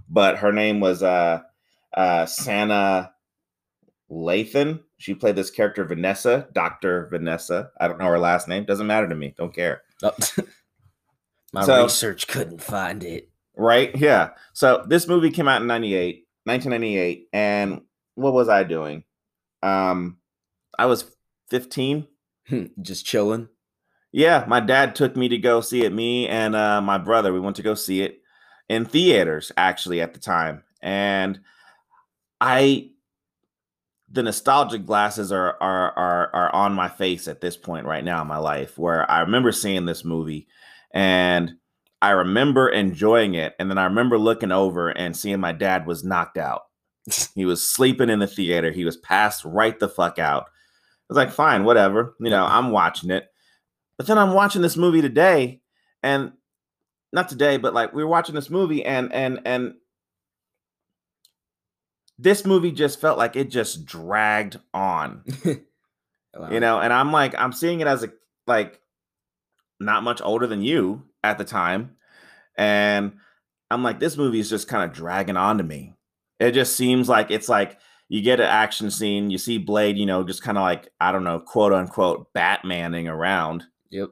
but 0.09 0.37
her 0.39 0.51
name 0.51 0.81
was 0.81 1.01
uh 1.01 1.43
uh 1.93 2.25
Sanaa 2.25 3.11
Lathan. 4.11 4.81
She 4.97 5.13
played 5.13 5.35
this 5.37 5.51
character 5.51 5.85
Vanessa, 5.85 6.47
Dr. 6.53 7.07
Vanessa. 7.09 7.69
I 7.79 7.87
don't 7.87 7.99
know 7.99 8.07
her 8.07 8.19
last 8.19 8.47
name. 8.49 8.65
Doesn't 8.65 8.87
matter 8.87 9.07
to 9.07 9.15
me. 9.15 9.33
Don't 9.37 9.53
care. 9.53 9.83
Oh. 10.03 10.11
My 11.53 11.63
So- 11.63 11.83
research 11.83 12.27
couldn't 12.27 12.61
find 12.61 13.01
it. 13.03 13.29
Right? 13.57 13.95
Yeah. 13.95 14.29
So 14.53 14.85
this 14.87 15.07
movie 15.07 15.31
came 15.31 15.47
out 15.47 15.61
in 15.61 15.67
98, 15.67 16.27
1998. 16.45 17.27
And 17.33 17.81
what 18.15 18.33
was 18.33 18.49
I 18.49 18.63
doing? 18.63 19.03
Um, 19.63 20.17
I 20.77 20.85
was 20.85 21.11
15. 21.49 22.07
Just 22.81 23.05
chilling. 23.05 23.49
Yeah, 24.11 24.45
my 24.47 24.59
dad 24.59 24.95
took 24.95 25.15
me 25.15 25.27
to 25.29 25.37
go 25.37 25.61
see 25.61 25.83
it. 25.83 25.93
Me 25.93 26.27
and 26.27 26.55
uh, 26.55 26.81
my 26.81 26.97
brother, 26.97 27.33
we 27.33 27.39
went 27.39 27.55
to 27.57 27.63
go 27.63 27.73
see 27.73 28.01
it 28.01 28.21
in 28.69 28.85
theaters 28.85 29.51
actually 29.57 30.01
at 30.01 30.13
the 30.13 30.19
time. 30.19 30.63
And 30.81 31.39
I, 32.39 32.91
the 34.09 34.23
nostalgic 34.23 34.85
glasses 34.85 35.31
are 35.31 35.57
are 35.61 35.91
are 35.97 36.29
are 36.33 36.55
on 36.55 36.73
my 36.73 36.87
face 36.87 37.27
at 37.27 37.41
this 37.41 37.57
point 37.57 37.85
right 37.85 38.03
now 38.03 38.21
in 38.21 38.27
my 38.27 38.37
life, 38.37 38.77
where 38.77 39.09
I 39.09 39.21
remember 39.21 39.51
seeing 39.51 39.85
this 39.85 40.05
movie, 40.05 40.47
and 40.91 41.55
I 42.01 42.11
remember 42.11 42.69
enjoying 42.69 43.33
it, 43.33 43.55
and 43.59 43.69
then 43.69 43.77
I 43.77 43.85
remember 43.85 44.17
looking 44.19 44.51
over 44.51 44.89
and 44.89 45.17
seeing 45.17 45.39
my 45.39 45.51
dad 45.51 45.87
was 45.87 46.03
knocked 46.03 46.37
out. 46.37 46.63
he 47.35 47.45
was 47.45 47.67
sleeping 47.69 48.09
in 48.09 48.19
the 48.19 48.27
theater. 48.27 48.71
He 48.71 48.85
was 48.85 48.97
passed 48.97 49.43
right 49.45 49.77
the 49.79 49.89
fuck 49.89 50.19
out. 50.19 50.43
I 50.43 50.49
was 51.09 51.15
like, 51.17 51.31
fine, 51.31 51.63
whatever. 51.63 52.15
You 52.19 52.29
know, 52.29 52.45
I'm 52.45 52.71
watching 52.71 53.09
it. 53.09 53.27
But 53.97 54.07
then 54.07 54.17
I'm 54.17 54.33
watching 54.33 54.61
this 54.61 54.77
movie 54.77 55.01
today, 55.01 55.61
and 56.03 56.33
not 57.11 57.29
today, 57.29 57.57
but 57.57 57.73
like 57.73 57.93
we 57.93 58.03
were 58.03 58.09
watching 58.09 58.35
this 58.35 58.49
movie, 58.49 58.85
and 58.85 59.11
and 59.11 59.39
and 59.45 59.73
this 62.19 62.45
movie 62.45 62.71
just 62.71 62.99
felt 63.01 63.17
like 63.17 63.35
it 63.35 63.49
just 63.49 63.85
dragged 63.85 64.59
on, 64.73 65.23
Wow. 66.35 66.51
you 66.51 66.59
know. 66.59 66.79
And 66.79 66.93
I'm 66.93 67.11
like, 67.11 67.33
I'm 67.37 67.53
seeing 67.53 67.79
it 67.79 67.87
as 67.87 68.03
a 68.03 68.11
like 68.45 68.79
not 69.79 70.03
much 70.03 70.21
older 70.23 70.45
than 70.45 70.61
you 70.61 71.03
at 71.23 71.37
the 71.37 71.43
time, 71.45 71.95
and 72.57 73.13
I'm 73.69 73.83
like, 73.83 73.99
this 73.99 74.17
movie 74.17 74.39
is 74.39 74.49
just 74.49 74.67
kind 74.67 74.83
of 74.89 74.95
dragging 74.95 75.37
on 75.37 75.57
to 75.57 75.63
me. 75.63 75.93
It 76.39 76.51
just 76.51 76.75
seems 76.77 77.09
like 77.09 77.31
it's 77.31 77.49
like 77.49 77.79
you 78.09 78.21
get 78.21 78.39
an 78.39 78.45
action 78.47 78.89
scene, 78.91 79.29
you 79.29 79.37
see 79.37 79.57
Blade, 79.57 79.97
you 79.97 80.05
know, 80.05 80.23
just 80.23 80.41
kind 80.43 80.57
of 80.57 80.61
like 80.63 80.89
I 80.99 81.11
don't 81.11 81.23
know, 81.23 81.39
quote 81.39 81.73
unquote, 81.73 82.33
Batmaning 82.33 83.09
around 83.09 83.65
Yep. 83.89 84.09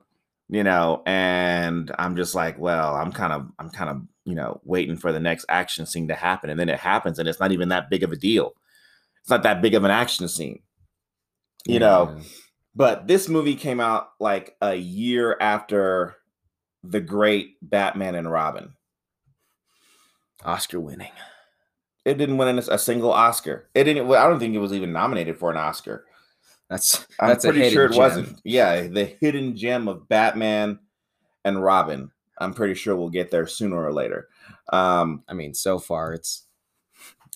you 0.50 0.64
know 0.64 1.02
and 1.06 1.92
i'm 2.00 2.16
just 2.16 2.34
like 2.36 2.58
well 2.58 2.96
i'm 2.96 3.12
kind 3.12 3.34
of 3.34 3.48
i'm 3.60 3.70
kind 3.70 3.90
of 3.90 4.02
you 4.24 4.36
know 4.36 4.62
waiting 4.64 4.96
for 4.96 5.12
the 5.12 5.20
next 5.20 5.46
action 5.50 5.86
scene 5.86 6.08
to 6.08 6.16
happen 6.16 6.50
and 6.50 6.60
then 6.60 6.70
it 6.70 6.80
happens 6.80 7.20
and 7.20 7.28
it's 7.28 7.40
not 7.40 7.52
even 7.52 7.70
that 7.70 7.90
big 7.90 8.04
of 8.04 8.12
a 8.12 8.16
deal 8.16 8.54
it's 9.22 9.30
not 9.30 9.44
that 9.44 9.62
big 9.62 9.74
of 9.74 9.84
an 9.84 9.92
action 9.92 10.28
scene 10.28 10.62
you 11.66 11.80
know 11.80 12.18
but 12.76 13.08
this 13.08 13.28
movie 13.28 13.56
came 13.56 13.80
out 13.80 14.10
like 14.20 14.56
a 14.62 14.76
year 14.76 15.36
after 15.42 16.16
the 16.92 17.02
great 17.02 17.56
batman 17.62 18.16
and 18.16 18.32
robin 18.32 18.74
Oscar 20.44 20.80
winning. 20.80 21.12
it 22.04 22.18
didn't 22.18 22.38
win 22.38 22.60
a 22.60 22.78
single 22.78 23.12
oscar 23.12 23.70
it 23.74 23.86
didn't 23.86 24.10
i 24.12 24.28
don't 24.28 24.40
think 24.40 24.54
it 24.56 24.60
was 24.60 24.74
even 24.74 24.92
nominated 24.92 25.38
for 25.38 25.50
an 25.52 25.58
oscar 25.58 26.06
That's 26.70 27.06
i'm 27.20 27.30
that's 27.30 27.46
a 27.46 27.52
pretty 27.52 27.70
sure 27.72 27.86
it 27.86 27.92
gem. 27.92 27.98
wasn't 27.98 28.42
yeah 28.44 28.82
the 28.88 29.06
hidden 29.06 29.56
gem 29.56 29.88
of 29.88 30.08
batman 30.08 30.80
and 31.44 31.64
robin 31.64 32.12
i'm 32.40 32.54
pretty 32.54 32.74
sure 32.76 32.96
we'll 32.96 33.10
get 33.10 33.32
there 33.32 33.48
sooner 33.48 33.84
or 33.84 33.94
later 33.94 34.28
um 34.74 35.24
I 35.28 35.34
mean, 35.34 35.54
so 35.54 35.78
far 35.80 36.14
it's 36.14 36.46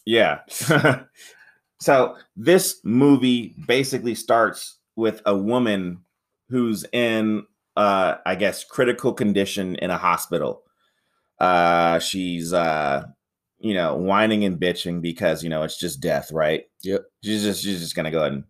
Yeah. 0.06 0.40
so 1.80 2.16
this 2.36 2.80
movie 2.84 3.56
basically 3.68 4.16
starts 4.16 4.78
with 4.96 5.22
a 5.26 5.36
woman 5.38 6.00
who's 6.50 6.86
in 6.92 7.46
uh 7.80 8.18
I 8.26 8.36
guess 8.36 8.66
critical 8.66 9.14
condition 9.14 9.76
in 9.78 9.90
a 9.90 9.98
hospital. 9.98 10.64
Uh 11.40 12.00
she's 12.00 12.52
uh 12.54 13.06
you 13.60 13.74
know 13.74 13.96
whining 13.96 14.44
and 14.44 14.60
bitching 14.60 15.02
because 15.02 15.44
you 15.44 15.50
know 15.50 15.64
it's 15.64 15.80
just 15.80 16.02
death, 16.02 16.32
right? 16.32 16.66
Yep. 16.84 17.06
She's 17.24 17.44
just 17.44 17.64
she's 17.64 17.80
just 17.80 17.96
gonna 17.96 18.12
go 18.12 18.20
ahead 18.20 18.34
and 18.34 18.44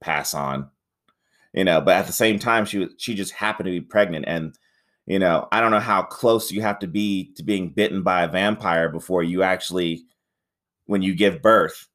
pass 0.00 0.34
on. 0.34 0.70
You 1.52 1.62
know, 1.62 1.80
but 1.80 1.96
at 1.96 2.06
the 2.08 2.12
same 2.12 2.40
time 2.40 2.64
she 2.64 2.78
was 2.78 2.88
she 2.98 3.14
just 3.14 3.32
happened 3.32 3.66
to 3.66 3.70
be 3.70 3.80
pregnant 3.80 4.24
and 4.26 4.58
you 5.06 5.18
know, 5.18 5.46
I 5.52 5.60
don't 5.60 5.70
know 5.70 5.80
how 5.80 6.02
close 6.02 6.50
you 6.50 6.62
have 6.62 6.78
to 6.78 6.86
be 6.86 7.32
to 7.36 7.42
being 7.42 7.70
bitten 7.70 8.02
by 8.02 8.22
a 8.22 8.28
vampire 8.28 8.88
before 8.88 9.22
you 9.22 9.42
actually 9.42 10.06
when 10.86 11.02
you 11.02 11.14
give 11.14 11.42
birth 11.42 11.88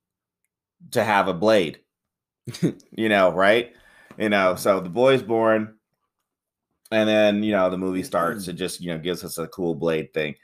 to 0.92 1.04
have 1.04 1.28
a 1.28 1.34
blade. 1.34 1.80
you 2.62 3.10
know, 3.10 3.32
right? 3.32 3.74
You 4.18 4.30
know, 4.30 4.56
so 4.56 4.80
the 4.80 4.90
boy's 4.90 5.24
born, 5.24 5.76
and 6.92 7.08
then 7.10 7.44
you 7.44 7.52
know 7.52 7.70
the 7.70 7.78
movie 7.78 8.04
starts. 8.04 8.48
It 8.48 8.54
just 8.54 8.82
you 8.82 8.92
know 8.92 9.00
gives 9.00 9.24
us 9.24 9.38
a 9.38 9.48
cool 9.48 9.76
blade 9.76 10.14
thing, 10.14 10.36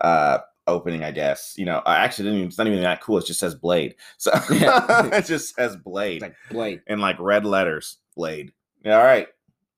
uh, 0.00 0.38
opening, 0.66 1.04
I 1.04 1.10
guess. 1.10 1.54
You 1.56 1.64
know, 1.66 1.82
I 1.86 1.96
actually 1.96 2.24
didn't. 2.24 2.38
Even, 2.38 2.48
it's 2.48 2.58
not 2.58 2.66
even 2.66 2.80
that 2.82 3.00
cool. 3.02 3.18
It 3.18 3.26
just 3.26 3.40
says 3.40 3.54
blade. 3.54 3.94
So 4.18 4.30
it 4.50 5.24
just 5.26 5.54
says 5.54 5.76
blade 5.76 6.22
it's 6.22 6.22
like 6.22 6.34
Blade. 6.50 6.82
and 6.86 7.00
like 7.00 7.18
red 7.18 7.44
letters, 7.44 7.98
blade. 8.16 8.52
Yeah, 8.84 8.98
all 8.98 9.04
right. 9.04 9.28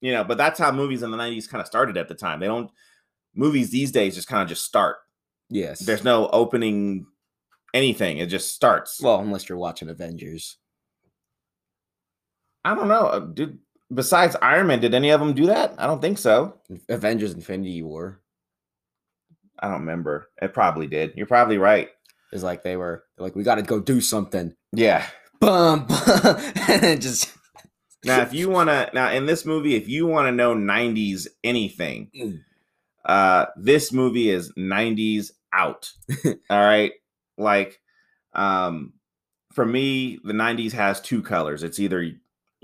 You 0.01 0.13
know, 0.13 0.25
but 0.25 0.39
that's 0.39 0.59
how 0.59 0.73
movies 0.73 1.03
in 1.03 1.11
the 1.11 1.17
'90s 1.17 1.49
kind 1.49 1.61
of 1.61 1.67
started 1.67 1.97
at 1.97 2.09
the 2.09 2.15
time. 2.15 2.41
They 2.41 2.47
don't 2.47 2.71
movies 3.35 3.71
these 3.71 3.93
days 3.93 4.15
just 4.15 4.29
kind 4.29 4.43
of 4.43 4.49
just 4.49 4.65
start. 4.65 4.97
Yes. 5.49 5.81
There's 5.81 6.05
no 6.05 6.29
opening 6.31 7.07
anything. 7.75 8.19
It 8.19 8.27
just 8.27 8.55
starts. 8.55 9.01
well, 9.01 9.21
unless 9.21 9.49
you're 9.49 9.59
watching 9.59 9.89
Avengers. 9.89 10.57
I 12.65 12.75
don't 12.75 12.89
know. 12.89 13.07
uh, 13.07 13.21
Did 13.21 13.59
besides 13.93 14.37
Iron 14.43 14.67
Man, 14.67 14.81
did 14.81 14.95
any 14.95 15.11
of 15.11 15.21
them 15.21 15.35
do 15.35 15.47
that? 15.47 15.75
I 15.79 15.87
don't 15.87 16.01
think 16.01 16.19
so. 16.19 16.61
Avengers 16.89 17.35
Infinity 17.35 17.83
War 17.83 18.21
I 19.59 19.69
don't 19.69 19.81
remember. 19.81 20.29
It 20.43 20.53
probably 20.53 20.87
did. 20.87 21.15
You're 21.17 21.27
probably 21.27 21.59
right. 21.59 21.89
It's 22.33 22.43
like 22.43 22.63
they 22.63 22.77
were 22.77 23.05
like 23.19 23.35
we 23.35 23.43
got 23.43 23.55
to 23.55 23.63
go 23.63 23.81
do 23.81 24.01
something. 24.01 24.55
Yeah. 24.73 25.07
Bum, 25.41 25.87
bum 25.87 26.37
and 26.69 27.01
just 27.01 27.33
Now, 28.05 28.21
if 28.21 28.35
you 28.35 28.51
want 28.51 28.69
to, 28.69 28.91
now 28.93 29.11
in 29.13 29.27
this 29.27 29.47
movie, 29.47 29.75
if 29.75 29.89
you 29.89 30.07
want 30.07 30.27
to 30.27 30.33
know 30.33 30.55
'90s 30.55 31.27
anything, 31.43 32.11
Mm. 32.15 32.41
Uh, 33.07 33.47
this 33.57 33.93
movie 33.93 34.29
is 34.31 34.53
90s 34.59 35.31
out. 35.53 35.93
All 36.27 36.35
right. 36.51 36.93
Like, 37.39 37.81
um, 38.35 38.95
for 39.53 39.65
me, 39.65 40.19
the 40.25 40.33
90s 40.33 40.73
has 40.73 41.01
two 41.01 41.23
colors. 41.23 41.63
It's 41.63 41.79
either, 41.79 42.11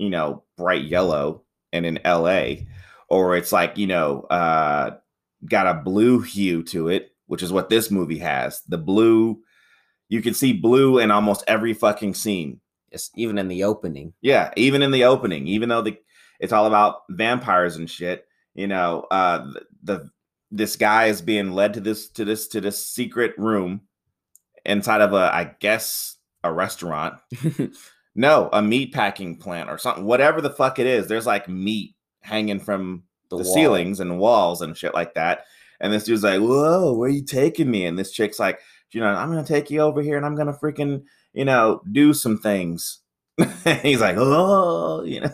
you 0.03 0.09
know, 0.09 0.43
bright 0.57 0.83
yellow 0.83 1.43
and 1.71 1.85
in 1.85 1.99
LA, 2.05 2.65
or 3.09 3.35
it's 3.35 3.51
like, 3.51 3.77
you 3.77 3.87
know, 3.87 4.21
uh, 4.23 4.97
got 5.49 5.67
a 5.67 5.81
blue 5.81 6.19
hue 6.19 6.63
to 6.63 6.89
it, 6.89 7.11
which 7.27 7.41
is 7.41 7.53
what 7.53 7.69
this 7.69 7.89
movie 7.89 8.19
has. 8.19 8.61
The 8.67 8.77
blue, 8.77 9.39
you 10.09 10.21
can 10.21 10.33
see 10.33 10.53
blue 10.53 10.99
in 10.99 11.09
almost 11.09 11.43
every 11.47 11.73
fucking 11.73 12.13
scene. 12.15 12.59
Yes, 12.91 13.09
even 13.15 13.37
in 13.37 13.47
the 13.47 13.63
opening. 13.63 14.13
Yeah, 14.21 14.51
even 14.55 14.81
in 14.83 14.91
the 14.91 15.05
opening, 15.05 15.47
even 15.47 15.69
though 15.69 15.81
the 15.81 15.97
it's 16.39 16.53
all 16.53 16.65
about 16.65 17.03
vampires 17.09 17.77
and 17.77 17.89
shit, 17.89 18.25
you 18.53 18.67
know, 18.67 19.07
uh 19.09 19.45
the, 19.51 19.61
the 19.83 20.09
this 20.51 20.75
guy 20.75 21.05
is 21.05 21.21
being 21.21 21.53
led 21.53 21.73
to 21.73 21.79
this 21.79 22.09
to 22.09 22.25
this 22.25 22.47
to 22.49 22.61
this 22.61 22.85
secret 22.85 23.33
room 23.37 23.81
inside 24.65 25.01
of 25.01 25.13
a 25.13 25.33
I 25.33 25.55
guess 25.59 26.17
a 26.43 26.51
restaurant. 26.51 27.15
no, 28.15 28.49
a 28.53 28.61
meat 28.61 28.93
packing 28.93 29.35
plant 29.37 29.69
or 29.69 29.77
something, 29.77 30.05
whatever 30.05 30.41
the 30.41 30.49
fuck 30.49 30.79
it 30.79 30.85
is. 30.85 31.07
There's 31.07 31.25
like 31.25 31.49
meat 31.49 31.95
hanging 32.21 32.59
from 32.59 33.03
the, 33.29 33.37
The 33.37 33.45
ceilings 33.45 33.99
and 33.99 34.19
walls 34.19 34.61
and 34.61 34.77
shit 34.77 34.93
like 34.93 35.15
that. 35.15 35.45
And 35.79 35.91
this 35.91 36.03
dude's 36.03 36.23
like, 36.23 36.39
"Whoa, 36.39 36.93
where 36.93 37.09
you 37.09 37.23
taking 37.23 37.69
me?" 37.69 37.85
And 37.85 37.97
this 37.97 38.11
chick's 38.11 38.39
like, 38.39 38.59
"You 38.91 39.01
know, 39.01 39.07
I'm 39.07 39.29
gonna 39.29 39.43
take 39.43 39.69
you 39.69 39.81
over 39.81 40.01
here, 40.01 40.17
and 40.17 40.25
I'm 40.25 40.35
gonna 40.35 40.53
freaking, 40.53 41.03
you 41.33 41.45
know, 41.45 41.81
do 41.91 42.13
some 42.13 42.37
things." 42.37 42.99
He's 43.81 44.01
like, 44.01 44.15
"Oh, 44.17 45.03
you 45.03 45.21
know." 45.21 45.33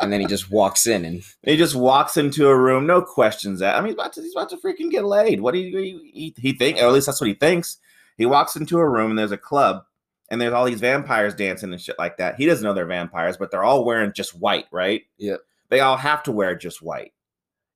and 0.00 0.12
then 0.12 0.20
he 0.20 0.26
just 0.26 0.50
walks 0.50 0.86
in 0.86 1.04
and 1.04 1.22
he 1.42 1.56
just 1.56 1.74
walks 1.74 2.16
into 2.16 2.48
a 2.48 2.56
room, 2.56 2.86
no 2.86 3.02
questions. 3.02 3.62
Asked. 3.62 3.78
I 3.78 3.80
mean, 3.80 3.88
he's 3.88 3.94
about 3.94 4.12
to, 4.14 4.22
he's 4.22 4.34
about 4.34 4.50
to 4.50 4.56
freaking 4.56 4.90
get 4.90 5.04
laid. 5.04 5.40
What 5.40 5.54
do 5.54 5.60
you 5.60 5.78
he, 6.12 6.34
he 6.36 6.52
think? 6.52 6.78
Or 6.78 6.86
at 6.86 6.92
least 6.92 7.06
that's 7.06 7.20
what 7.20 7.28
he 7.28 7.34
thinks. 7.34 7.78
He 8.18 8.26
walks 8.26 8.56
into 8.56 8.78
a 8.78 8.88
room 8.88 9.10
and 9.10 9.18
there's 9.18 9.32
a 9.32 9.36
club 9.36 9.84
and 10.32 10.40
there's 10.40 10.54
all 10.54 10.64
these 10.64 10.80
vampires 10.80 11.34
dancing 11.34 11.72
and 11.72 11.80
shit 11.80 11.98
like 11.98 12.16
that. 12.16 12.36
He 12.36 12.46
doesn't 12.46 12.64
know 12.64 12.72
they're 12.72 12.86
vampires, 12.86 13.36
but 13.36 13.50
they're 13.50 13.62
all 13.62 13.84
wearing 13.84 14.14
just 14.14 14.34
white, 14.34 14.64
right? 14.72 15.02
Yep. 15.18 15.40
They 15.68 15.80
all 15.80 15.98
have 15.98 16.22
to 16.22 16.32
wear 16.32 16.56
just 16.56 16.80
white, 16.80 17.12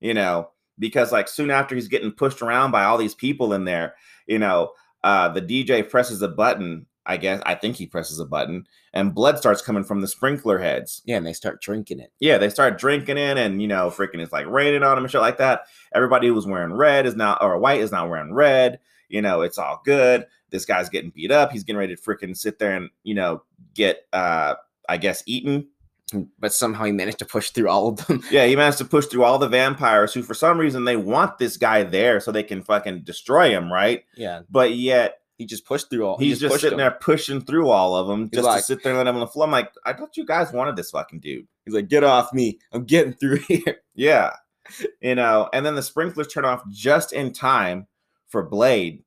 you 0.01 0.15
know, 0.15 0.49
because 0.79 1.13
like 1.13 1.29
soon 1.29 1.51
after 1.51 1.75
he's 1.75 1.89
getting 1.89 2.13
pushed 2.13 2.41
around 2.41 2.71
by 2.71 2.85
all 2.85 2.97
these 2.97 3.15
people 3.15 3.53
in 3.53 3.67
there, 3.67 3.95
you 4.27 4.39
know, 4.39 4.73
uh, 5.05 5.29
the 5.29 5.43
DJ 5.43 5.87
presses 5.89 6.23
a 6.23 6.29
button. 6.29 6.87
I 7.05 7.19
guess 7.19 7.43
I 7.45 7.57
think 7.57 7.77
he 7.77 7.87
presses 7.87 8.19
a 8.19 8.25
button 8.25 8.67
and 8.95 9.15
blood 9.15 9.37
starts 9.37 9.61
coming 9.61 9.85
from 9.85 10.01
the 10.01 10.09
sprinkler 10.09 10.59
heads. 10.59 11.03
yeah, 11.05 11.19
and 11.19 11.27
they 11.27 11.35
start 11.35 11.61
drinking 11.61 12.01
it. 12.01 12.11
Yeah, 12.21 12.39
they 12.39 12.49
start 12.49 12.79
drinking 12.79 13.19
it, 13.19 13.37
and 13.37 13.61
you 13.61 13.69
know, 13.69 13.91
freaking 13.91 14.21
it's 14.21 14.33
like 14.33 14.47
raining 14.47 14.83
on 14.83 14.95
them 14.97 15.05
and 15.05 15.11
shit 15.11 15.21
like 15.21 15.39
that. 15.39 15.67
Everybody 15.95 16.29
who 16.29 16.35
was 16.35 16.47
wearing 16.47 16.73
red 16.73 17.05
is 17.05 17.15
now, 17.15 17.37
or 17.39 17.59
white 17.59 17.83
is 17.83 17.93
not 17.93 18.09
wearing 18.09 18.33
red. 18.33 18.81
You 19.09 19.21
know, 19.23 19.43
it's 19.43 19.59
all 19.59 19.83
good. 19.85 20.27
This 20.51 20.65
guy's 20.65 20.89
getting 20.89 21.11
beat 21.11 21.31
up. 21.31 21.51
He's 21.53 21.65
getting 21.65 21.79
ready 21.79 21.95
to 21.97 22.01
freaking 22.01 22.37
sit 22.37 22.59
there 22.59 22.75
and 22.77 22.91
you 23.03 23.15
know 23.15 23.43
get, 23.75 24.07
uh 24.13 24.55
I 24.89 24.97
guess, 24.99 25.23
eaten. 25.27 25.69
But 26.39 26.53
somehow 26.55 26.85
he 26.85 26.93
managed 26.93 27.19
to 27.19 27.25
push 27.25 27.51
through 27.51 27.69
all 27.69 27.89
of 27.89 28.07
them. 28.07 28.23
Yeah, 28.31 28.47
he 28.47 28.55
managed 28.63 28.79
to 28.79 28.85
push 28.85 29.07
through 29.07 29.25
all 29.25 29.39
the 29.39 29.49
vampires 29.49 30.15
who, 30.15 30.23
for 30.23 30.35
some 30.35 30.57
reason, 30.57 30.85
they 30.85 30.97
want 30.97 31.39
this 31.39 31.57
guy 31.57 31.83
there 31.83 32.21
so 32.21 32.31
they 32.31 32.45
can 32.45 32.63
fucking 32.63 33.01
destroy 33.03 33.51
him, 33.51 33.73
right? 33.73 34.05
Yeah, 34.17 34.43
But 34.49 34.75
yet 34.75 35.19
he 35.37 35.47
just 35.47 35.67
pushed 35.67 35.91
through 35.91 36.07
all. 36.07 36.17
he 36.17 36.27
he's 36.29 36.39
just, 36.39 36.53
pushed 36.53 36.63
sitting 36.63 36.79
them. 36.79 36.85
there 36.93 36.99
pushing 37.01 37.41
through 37.41 37.69
all 37.71 37.97
of 37.97 38.07
them 38.07 38.23
He's 38.27 38.31
just 38.31 38.45
like- 38.45 38.61
to 38.61 38.65
sit 38.65 38.85
there 38.85 38.93
and 38.93 38.99
let 38.99 39.09
him 39.09 39.17
on 39.17 39.21
the 39.21 39.27
floor. 39.27 39.47
I'm 39.47 39.51
like, 39.51 39.73
I 39.85 39.93
thought 39.95 40.17
you 40.17 40.25
guys 40.25 40.53
wanted 40.53 40.77
this 40.77 40.93
fucking 40.93 41.19
dude. 41.19 41.49
He's 41.65 41.75
like, 41.75 41.89
"Get 41.89 42.05
off 42.05 42.33
me! 42.33 42.61
I'm 42.73 42.85
getting 42.85 43.13
through 43.13 43.39
here." 43.49 43.79
Yeah. 43.97 44.31
You 45.01 45.17
know, 45.17 45.49
and 45.53 45.67
then 45.67 45.75
the 45.75 45.83
sprinklers 45.83 46.29
turn 46.29 46.45
off 46.45 46.63
just 46.71 47.13
in 47.13 47.33
time 47.33 47.89
for 48.29 48.45
Blade 48.45 49.03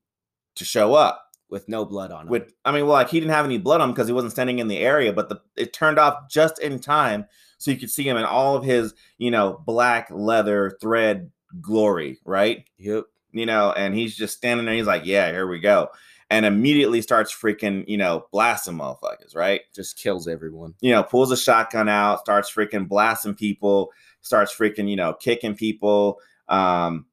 to 0.56 0.64
show 0.66 0.92
up. 0.94 1.24
With 1.50 1.68
no 1.68 1.84
blood 1.84 2.12
on 2.12 2.22
him. 2.22 2.28
With 2.28 2.52
I 2.64 2.72
mean, 2.72 2.86
well, 2.86 2.94
like 2.94 3.10
he 3.10 3.20
didn't 3.20 3.32
have 3.32 3.44
any 3.44 3.58
blood 3.58 3.80
on 3.80 3.88
him 3.88 3.94
because 3.94 4.08
he 4.08 4.14
wasn't 4.14 4.32
standing 4.32 4.58
in 4.58 4.68
the 4.68 4.78
area, 4.78 5.12
but 5.12 5.28
the 5.28 5.40
it 5.56 5.72
turned 5.72 5.98
off 5.98 6.28
just 6.30 6.58
in 6.60 6.78
time 6.78 7.26
so 7.58 7.70
you 7.70 7.76
could 7.76 7.90
see 7.90 8.08
him 8.08 8.16
in 8.16 8.24
all 8.24 8.56
of 8.56 8.64
his, 8.64 8.94
you 9.18 9.30
know, 9.30 9.62
black 9.66 10.08
leather 10.10 10.78
thread 10.80 11.30
glory, 11.60 12.18
right? 12.24 12.64
yep. 12.78 13.04
You 13.32 13.46
know, 13.46 13.72
and 13.72 13.94
he's 13.94 14.16
just 14.16 14.36
standing 14.36 14.66
there, 14.66 14.74
he's 14.74 14.86
like, 14.86 15.04
Yeah, 15.04 15.30
here 15.30 15.46
we 15.46 15.60
go. 15.60 15.90
And 16.30 16.46
immediately 16.46 17.02
starts 17.02 17.34
freaking, 17.34 17.84
you 17.88 17.96
know, 17.96 18.26
blasting 18.32 18.74
motherfuckers, 18.74 19.34
right? 19.34 19.62
Just 19.74 19.98
kills 19.98 20.28
everyone. 20.28 20.74
you 20.80 20.92
know, 20.92 21.02
pulls 21.02 21.32
a 21.32 21.36
shotgun 21.36 21.88
out, 21.88 22.20
starts 22.20 22.52
freaking 22.52 22.88
blasting 22.88 23.34
people, 23.34 23.90
starts 24.20 24.54
freaking, 24.54 24.88
you 24.88 24.96
know, 24.96 25.12
kicking 25.12 25.54
people, 25.56 26.18
um, 26.48 27.06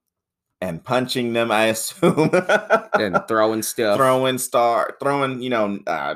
and 0.61 0.83
punching 0.83 1.33
them, 1.33 1.51
I 1.51 1.65
assume. 1.67 2.29
and 2.93 3.19
throwing 3.27 3.61
stuff. 3.63 3.97
throwing 3.97 4.37
star, 4.37 4.95
throwing, 4.99 5.41
you 5.41 5.49
know, 5.49 5.79
uh, 5.87 6.15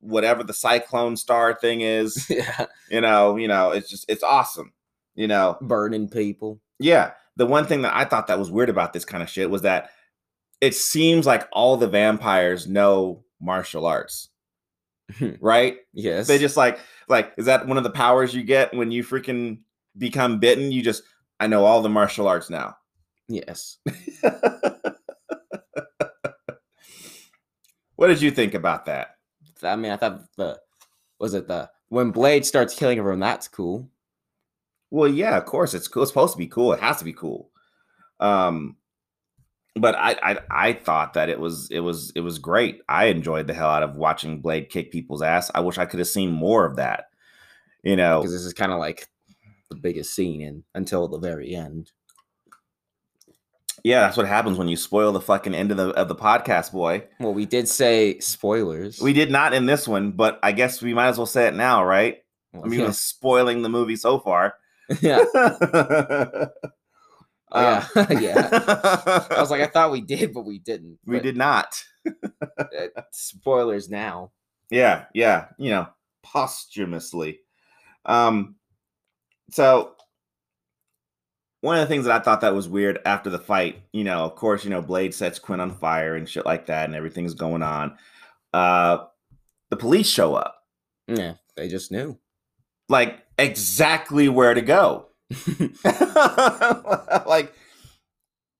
whatever 0.00 0.42
the 0.42 0.54
cyclone 0.54 1.16
star 1.16 1.54
thing 1.54 1.80
is, 1.82 2.26
yeah, 2.30 2.66
you 2.90 3.00
know, 3.00 3.36
you 3.36 3.48
know, 3.48 3.70
it's 3.70 3.88
just 3.88 4.04
it's 4.08 4.22
awesome. 4.22 4.72
You 5.14 5.28
know, 5.28 5.58
burning 5.60 6.08
people. 6.08 6.60
yeah. 6.78 7.12
The 7.36 7.46
one 7.46 7.66
thing 7.66 7.80
that 7.82 7.94
I 7.96 8.04
thought 8.04 8.26
that 8.26 8.38
was 8.38 8.50
weird 8.50 8.68
about 8.68 8.92
this 8.92 9.06
kind 9.06 9.22
of 9.22 9.28
shit 9.30 9.48
was 9.48 9.62
that 9.62 9.88
it 10.60 10.74
seems 10.74 11.26
like 11.26 11.48
all 11.50 11.78
the 11.78 11.88
vampires 11.88 12.66
know 12.66 13.24
martial 13.40 13.86
arts, 13.86 14.28
right? 15.40 15.78
Yes. 15.94 16.26
They 16.26 16.38
just 16.38 16.58
like 16.58 16.78
like 17.08 17.32
is 17.38 17.46
that 17.46 17.66
one 17.66 17.78
of 17.78 17.84
the 17.84 17.90
powers 17.90 18.34
you 18.34 18.42
get 18.42 18.74
when 18.74 18.90
you 18.90 19.02
freaking 19.02 19.60
become 19.96 20.40
bitten? 20.40 20.72
You 20.72 20.82
just 20.82 21.02
I 21.40 21.46
know 21.46 21.64
all 21.64 21.80
the 21.80 21.88
martial 21.88 22.28
arts 22.28 22.50
now. 22.50 22.76
Yes. 23.32 23.78
what 27.96 28.08
did 28.08 28.22
you 28.22 28.30
think 28.30 28.54
about 28.54 28.86
that? 28.86 29.16
I 29.62 29.76
mean, 29.76 29.92
I 29.92 29.96
thought 29.96 30.22
the 30.36 30.60
was 31.18 31.34
it 31.34 31.48
the 31.48 31.70
when 31.88 32.10
Blade 32.10 32.44
starts 32.44 32.74
killing 32.74 32.98
everyone. 32.98 33.20
That's 33.20 33.48
cool. 33.48 33.88
Well, 34.90 35.08
yeah, 35.08 35.36
of 35.36 35.44
course 35.46 35.74
it's 35.74 35.88
cool. 35.88 36.02
It's 36.02 36.10
supposed 36.10 36.34
to 36.34 36.38
be 36.38 36.48
cool. 36.48 36.72
It 36.72 36.80
has 36.80 36.98
to 36.98 37.04
be 37.04 37.12
cool. 37.12 37.50
Um 38.20 38.76
but 39.74 39.94
I, 39.94 40.16
I 40.22 40.38
I 40.50 40.72
thought 40.74 41.14
that 41.14 41.28
it 41.30 41.40
was 41.40 41.70
it 41.70 41.80
was 41.80 42.12
it 42.14 42.20
was 42.20 42.38
great. 42.38 42.82
I 42.88 43.06
enjoyed 43.06 43.46
the 43.46 43.54
hell 43.54 43.70
out 43.70 43.82
of 43.82 43.96
watching 43.96 44.40
Blade 44.40 44.68
kick 44.68 44.92
people's 44.92 45.22
ass. 45.22 45.50
I 45.54 45.60
wish 45.60 45.78
I 45.78 45.86
could 45.86 45.98
have 45.98 46.08
seen 46.08 46.30
more 46.30 46.66
of 46.66 46.76
that. 46.76 47.06
You 47.82 47.96
know, 47.96 48.20
because 48.20 48.32
this 48.32 48.44
is 48.44 48.52
kind 48.52 48.70
of 48.70 48.78
like 48.78 49.08
the 49.70 49.76
biggest 49.76 50.14
scene 50.14 50.64
until 50.74 51.08
the 51.08 51.18
very 51.18 51.54
end. 51.54 51.90
Yeah, 53.84 54.00
that's 54.02 54.16
what 54.16 54.26
happens 54.28 54.58
when 54.58 54.68
you 54.68 54.76
spoil 54.76 55.12
the 55.12 55.20
fucking 55.20 55.54
end 55.54 55.70
of 55.70 55.76
the 55.76 55.88
of 55.90 56.08
the 56.08 56.14
podcast, 56.14 56.72
boy. 56.72 57.04
Well, 57.20 57.34
we 57.34 57.46
did 57.46 57.68
say 57.68 58.18
spoilers. 58.20 59.00
We 59.00 59.12
did 59.12 59.30
not 59.30 59.54
in 59.54 59.66
this 59.66 59.86
one, 59.88 60.12
but 60.12 60.38
I 60.42 60.52
guess 60.52 60.80
we 60.82 60.94
might 60.94 61.08
as 61.08 61.18
well 61.18 61.26
say 61.26 61.46
it 61.48 61.54
now, 61.54 61.84
right? 61.84 62.18
Well, 62.52 62.64
I 62.64 62.68
mean, 62.68 62.80
yeah. 62.80 62.86
we're 62.86 62.92
spoiling 62.92 63.62
the 63.62 63.68
movie 63.68 63.96
so 63.96 64.18
far. 64.18 64.54
yeah, 65.00 65.24
Uh, 67.50 67.84
yeah, 68.10 68.18
yeah. 68.18 68.48
I 69.30 69.36
was 69.40 69.50
like, 69.50 69.60
I 69.60 69.66
thought 69.66 69.92
we 69.92 70.00
did, 70.00 70.32
but 70.32 70.46
we 70.46 70.58
didn't. 70.58 70.98
we 71.04 71.16
But, 71.16 71.22
did 71.22 71.36
not. 71.36 71.84
uh, 72.06 73.02
spoilers 73.10 73.90
now. 73.90 74.32
Yeah, 74.70 75.04
yeah, 75.14 75.48
you 75.58 75.70
know, 75.70 75.88
posthumously. 76.22 77.40
Um, 78.06 78.56
so 79.50 79.92
one 81.62 81.76
of 81.76 81.80
the 81.80 81.86
things 81.86 82.04
that 82.04 82.20
I 82.20 82.22
thought 82.22 82.42
that 82.42 82.54
was 82.54 82.68
weird 82.68 82.98
after 83.06 83.30
the 83.30 83.38
fight, 83.38 83.82
you 83.92 84.04
know, 84.04 84.24
of 84.24 84.34
course, 84.36 84.64
you 84.64 84.70
know, 84.70 84.82
Blade 84.82 85.14
sets 85.14 85.38
Quinn 85.38 85.60
on 85.60 85.70
fire 85.70 86.14
and 86.14 86.28
shit 86.28 86.44
like 86.44 86.66
that, 86.66 86.84
and 86.84 86.94
everything's 86.94 87.34
going 87.34 87.62
on. 87.62 87.96
Uh, 88.52 89.04
the 89.70 89.76
police 89.76 90.08
show 90.08 90.34
up, 90.34 90.56
Yeah, 91.08 91.34
they 91.56 91.68
just 91.68 91.90
knew. 91.90 92.18
like 92.88 93.20
exactly 93.38 94.28
where 94.28 94.52
to 94.54 94.60
go. 94.60 95.06
like, 97.26 97.52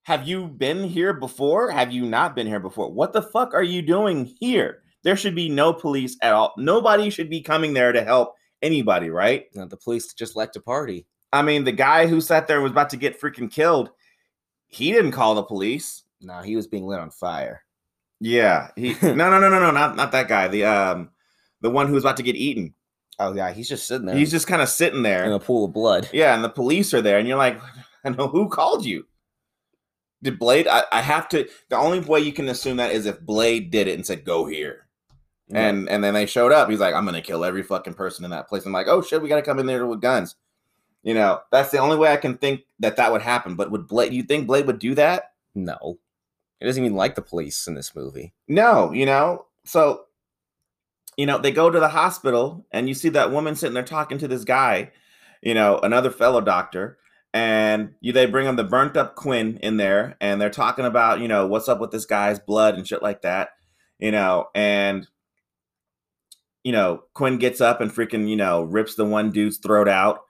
have 0.04 0.26
you 0.26 0.46
been 0.48 0.84
here 0.84 1.12
before? 1.12 1.70
Have 1.70 1.92
you 1.92 2.04
not 2.04 2.34
been 2.34 2.46
here 2.46 2.60
before? 2.60 2.90
What 2.90 3.12
the 3.12 3.22
fuck 3.22 3.54
are 3.54 3.62
you 3.62 3.82
doing 3.82 4.32
here? 4.40 4.78
There 5.04 5.16
should 5.16 5.34
be 5.34 5.48
no 5.48 5.72
police 5.72 6.16
at 6.22 6.32
all. 6.32 6.54
Nobody 6.56 7.10
should 7.10 7.28
be 7.28 7.40
coming 7.42 7.72
there 7.74 7.92
to 7.92 8.02
help 8.04 8.34
anybody, 8.62 9.10
right? 9.10 9.46
Now, 9.54 9.66
the 9.66 9.76
police 9.76 10.12
just 10.14 10.36
liked 10.36 10.54
to 10.54 10.60
party. 10.60 11.06
I 11.32 11.42
mean, 11.42 11.64
the 11.64 11.72
guy 11.72 12.06
who 12.06 12.20
sat 12.20 12.46
there 12.46 12.56
and 12.56 12.62
was 12.62 12.72
about 12.72 12.90
to 12.90 12.96
get 12.96 13.20
freaking 13.20 13.50
killed, 13.50 13.90
he 14.68 14.92
didn't 14.92 15.12
call 15.12 15.34
the 15.34 15.42
police. 15.42 16.04
No, 16.20 16.40
he 16.40 16.56
was 16.56 16.66
being 16.66 16.86
lit 16.86 17.00
on 17.00 17.10
fire. 17.10 17.64
Yeah, 18.20 18.68
he 18.76 18.94
no 19.02 19.14
no 19.14 19.40
no 19.40 19.48
no 19.48 19.58
no 19.58 19.70
not 19.70 19.96
not 19.96 20.12
that 20.12 20.28
guy. 20.28 20.48
The 20.48 20.64
um 20.64 21.10
the 21.60 21.70
one 21.70 21.88
who 21.88 21.94
was 21.94 22.04
about 22.04 22.18
to 22.18 22.22
get 22.22 22.36
eaten. 22.36 22.74
Oh 23.18 23.34
yeah, 23.34 23.52
he's 23.52 23.68
just 23.68 23.86
sitting 23.86 24.06
there. 24.06 24.16
He's 24.16 24.30
just 24.30 24.46
kind 24.46 24.62
of 24.62 24.68
sitting 24.68 25.02
there. 25.02 25.24
in 25.24 25.32
a 25.32 25.40
pool 25.40 25.64
of 25.64 25.72
blood. 25.72 26.08
Yeah, 26.12 26.34
and 26.34 26.44
the 26.44 26.48
police 26.48 26.94
are 26.94 27.02
there, 27.02 27.18
and 27.18 27.26
you're 27.26 27.38
like, 27.38 27.60
I 28.04 28.10
know 28.10 28.28
who 28.28 28.48
called 28.48 28.84
you. 28.84 29.06
Did 30.22 30.38
Blade? 30.38 30.68
I, 30.68 30.84
I 30.92 31.00
have 31.02 31.28
to. 31.30 31.48
The 31.68 31.76
only 31.76 31.98
way 31.98 32.20
you 32.20 32.32
can 32.32 32.48
assume 32.48 32.76
that 32.76 32.92
is 32.92 33.06
if 33.06 33.20
Blade 33.20 33.70
did 33.72 33.88
it 33.88 33.94
and 33.94 34.06
said, 34.06 34.24
"Go 34.24 34.46
here," 34.46 34.86
and 35.50 35.88
and 35.88 36.04
then 36.04 36.14
they 36.14 36.26
showed 36.26 36.52
up. 36.52 36.70
He's 36.70 36.78
like, 36.78 36.94
"I'm 36.94 37.04
gonna 37.04 37.22
kill 37.22 37.44
every 37.44 37.64
fucking 37.64 37.94
person 37.94 38.24
in 38.24 38.30
that 38.30 38.48
place." 38.48 38.64
I'm 38.64 38.72
like, 38.72 38.86
"Oh 38.86 39.02
shit, 39.02 39.20
we 39.20 39.28
gotta 39.28 39.42
come 39.42 39.58
in 39.58 39.66
there 39.66 39.84
with 39.84 40.00
guns." 40.00 40.36
You 41.02 41.14
know, 41.14 41.40
that's 41.50 41.70
the 41.70 41.78
only 41.78 41.96
way 41.96 42.12
I 42.12 42.16
can 42.16 42.38
think 42.38 42.62
that 42.78 42.96
that 42.96 43.10
would 43.10 43.22
happen. 43.22 43.56
But 43.56 43.70
would 43.70 43.88
Blade? 43.88 44.12
You 44.12 44.22
think 44.22 44.46
Blade 44.46 44.66
would 44.66 44.78
do 44.78 44.94
that? 44.94 45.32
No, 45.54 45.98
he 46.60 46.66
doesn't 46.66 46.84
even 46.84 46.96
like 46.96 47.14
the 47.14 47.22
police 47.22 47.66
in 47.66 47.74
this 47.74 47.94
movie. 47.94 48.32
No, 48.48 48.92
you 48.92 49.06
know. 49.06 49.46
So, 49.64 50.04
you 51.16 51.26
know, 51.26 51.38
they 51.38 51.50
go 51.50 51.70
to 51.70 51.80
the 51.80 51.88
hospital, 51.88 52.66
and 52.72 52.88
you 52.88 52.94
see 52.94 53.08
that 53.10 53.32
woman 53.32 53.56
sitting 53.56 53.74
there 53.74 53.82
talking 53.82 54.18
to 54.18 54.28
this 54.28 54.44
guy, 54.44 54.92
you 55.42 55.54
know, 55.54 55.78
another 55.82 56.10
fellow 56.10 56.40
doctor, 56.40 56.98
and 57.34 57.94
you 58.00 58.12
they 58.12 58.26
bring 58.26 58.46
him 58.46 58.56
the 58.56 58.64
burnt 58.64 58.96
up 58.96 59.16
Quinn 59.16 59.58
in 59.62 59.76
there, 59.76 60.16
and 60.20 60.40
they're 60.40 60.50
talking 60.50 60.84
about, 60.84 61.20
you 61.20 61.28
know, 61.28 61.46
what's 61.46 61.68
up 61.68 61.80
with 61.80 61.90
this 61.90 62.06
guy's 62.06 62.38
blood 62.38 62.76
and 62.76 62.86
shit 62.86 63.02
like 63.02 63.22
that, 63.22 63.50
you 63.98 64.10
know, 64.10 64.46
and 64.54 65.06
you 66.64 66.72
know, 66.72 67.02
Quinn 67.14 67.38
gets 67.38 67.60
up 67.60 67.80
and 67.80 67.90
freaking, 67.90 68.28
you 68.28 68.36
know, 68.36 68.62
rips 68.62 68.94
the 68.94 69.04
one 69.04 69.30
dude's 69.30 69.58
throat 69.58 69.88
out, 69.88 70.20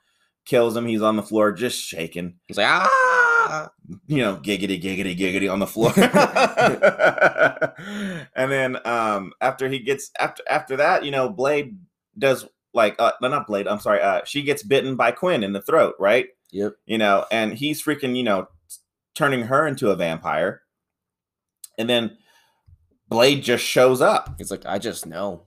kills 0.44 0.76
him. 0.76 0.86
He's 0.86 1.02
on 1.02 1.16
the 1.16 1.22
floor 1.22 1.52
just 1.52 1.78
shaking. 1.78 2.34
He's 2.46 2.56
like, 2.56 2.68
ah, 2.68 3.70
You 4.06 4.18
know, 4.18 4.36
giggity, 4.36 4.82
giggity, 4.82 5.16
giggity 5.16 5.52
on 5.52 5.58
the 5.58 5.66
floor. 5.66 5.92
and 8.36 8.50
then 8.50 8.78
um 8.86 9.32
after 9.40 9.68
he 9.68 9.80
gets 9.80 10.10
after 10.18 10.42
after 10.48 10.76
that, 10.76 11.04
you 11.04 11.10
know, 11.10 11.28
Blade 11.28 11.78
does 12.18 12.46
like 12.74 12.96
uh 12.98 13.12
no 13.20 13.28
not 13.28 13.46
Blade, 13.46 13.68
I'm 13.68 13.80
sorry, 13.80 14.00
uh 14.00 14.22
she 14.24 14.42
gets 14.42 14.62
bitten 14.62 14.96
by 14.96 15.12
Quinn 15.12 15.42
in 15.42 15.52
the 15.52 15.62
throat, 15.62 15.94
right? 15.98 16.28
yep. 16.52 16.74
You 16.86 16.98
know, 16.98 17.26
and 17.32 17.54
he's 17.54 17.82
freaking, 17.82 18.16
you 18.16 18.22
know, 18.22 18.46
turning 19.14 19.42
her 19.42 19.66
into 19.66 19.90
a 19.90 19.96
vampire. 19.96 20.62
And 21.78 21.88
then 21.88 22.16
Blade 23.08 23.42
just 23.42 23.64
shows 23.64 24.00
up. 24.00 24.34
He's 24.38 24.50
like, 24.50 24.64
I 24.66 24.78
just 24.78 25.06
know. 25.06 25.46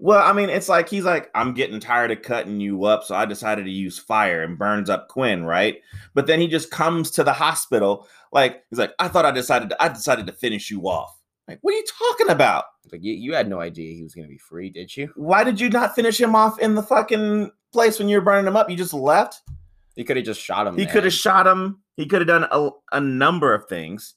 Well, 0.00 0.22
I 0.22 0.32
mean, 0.32 0.48
it's 0.48 0.68
like 0.68 0.88
he's 0.88 1.04
like, 1.04 1.28
I'm 1.34 1.54
getting 1.54 1.80
tired 1.80 2.12
of 2.12 2.22
cutting 2.22 2.60
you 2.60 2.84
up, 2.84 3.02
so 3.02 3.16
I 3.16 3.24
decided 3.24 3.64
to 3.64 3.70
use 3.70 3.98
fire 3.98 4.44
and 4.44 4.56
burns 4.56 4.88
up 4.88 5.08
Quinn, 5.08 5.44
right? 5.44 5.80
But 6.14 6.26
then 6.28 6.40
he 6.40 6.46
just 6.46 6.70
comes 6.70 7.10
to 7.12 7.24
the 7.24 7.32
hospital, 7.32 8.06
like 8.32 8.62
he's 8.70 8.78
like, 8.78 8.92
I 9.00 9.08
thought 9.08 9.24
I 9.24 9.32
decided 9.32 9.70
to, 9.70 9.82
I 9.82 9.88
decided 9.88 10.26
to 10.28 10.32
finish 10.32 10.70
you 10.70 10.82
off. 10.88 11.18
Like, 11.48 11.58
what 11.62 11.74
are 11.74 11.78
you 11.78 11.84
talking 11.98 12.30
about? 12.30 12.64
Like 12.92 13.02
you, 13.02 13.12
you 13.12 13.34
had 13.34 13.48
no 13.48 13.60
idea 13.60 13.94
he 13.94 14.02
was 14.02 14.14
gonna 14.14 14.28
be 14.28 14.38
free, 14.38 14.70
did 14.70 14.96
you? 14.96 15.10
Why 15.16 15.42
did 15.42 15.60
you 15.60 15.68
not 15.68 15.94
finish 15.94 16.20
him 16.20 16.36
off 16.36 16.60
in 16.60 16.74
the 16.74 16.82
fucking 16.82 17.50
place 17.72 17.98
when 17.98 18.08
you 18.08 18.18
were 18.18 18.24
burning 18.24 18.46
him 18.46 18.56
up? 18.56 18.70
You 18.70 18.76
just 18.76 18.94
left. 18.94 19.42
He 19.96 20.04
could 20.04 20.16
have 20.16 20.26
just 20.26 20.40
shot 20.40 20.66
him. 20.66 20.78
He 20.78 20.86
could 20.86 21.04
have 21.04 21.12
shot 21.12 21.46
him. 21.46 21.80
He 21.96 22.06
could 22.06 22.20
have 22.20 22.28
done 22.28 22.46
a, 22.52 22.70
a 22.92 23.00
number 23.00 23.52
of 23.52 23.66
things, 23.68 24.14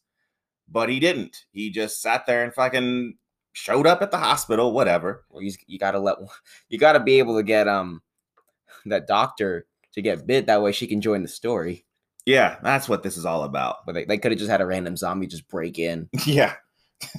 but 0.69 0.89
he 0.89 0.99
didn't. 0.99 1.45
He 1.51 1.71
just 1.71 2.01
sat 2.01 2.27
there 2.27 2.43
and 2.43 2.53
fucking 2.53 3.15
showed 3.53 3.87
up 3.87 4.01
at 4.01 4.11
the 4.11 4.17
hospital, 4.17 4.71
whatever. 4.73 5.25
Well, 5.29 5.41
you, 5.41 5.51
you 5.67 5.79
gotta 5.79 5.99
let 5.99 6.17
you 6.69 6.77
gotta 6.77 6.99
be 6.99 7.19
able 7.19 7.37
to 7.37 7.43
get 7.43 7.67
um 7.67 8.01
that 8.85 9.07
doctor 9.07 9.65
to 9.93 10.01
get 10.01 10.25
bit 10.25 10.45
that 10.47 10.61
way 10.61 10.71
she 10.71 10.87
can 10.87 11.01
join 11.01 11.21
the 11.21 11.27
story. 11.27 11.85
Yeah, 12.25 12.57
that's 12.61 12.87
what 12.87 13.03
this 13.03 13.17
is 13.17 13.25
all 13.25 13.43
about. 13.43 13.85
But 13.85 13.93
they, 13.93 14.05
they 14.05 14.17
could 14.17 14.31
have 14.31 14.39
just 14.39 14.51
had 14.51 14.61
a 14.61 14.65
random 14.65 14.95
zombie 14.95 15.27
just 15.27 15.47
break 15.47 15.79
in. 15.79 16.09
Yeah. 16.25 16.55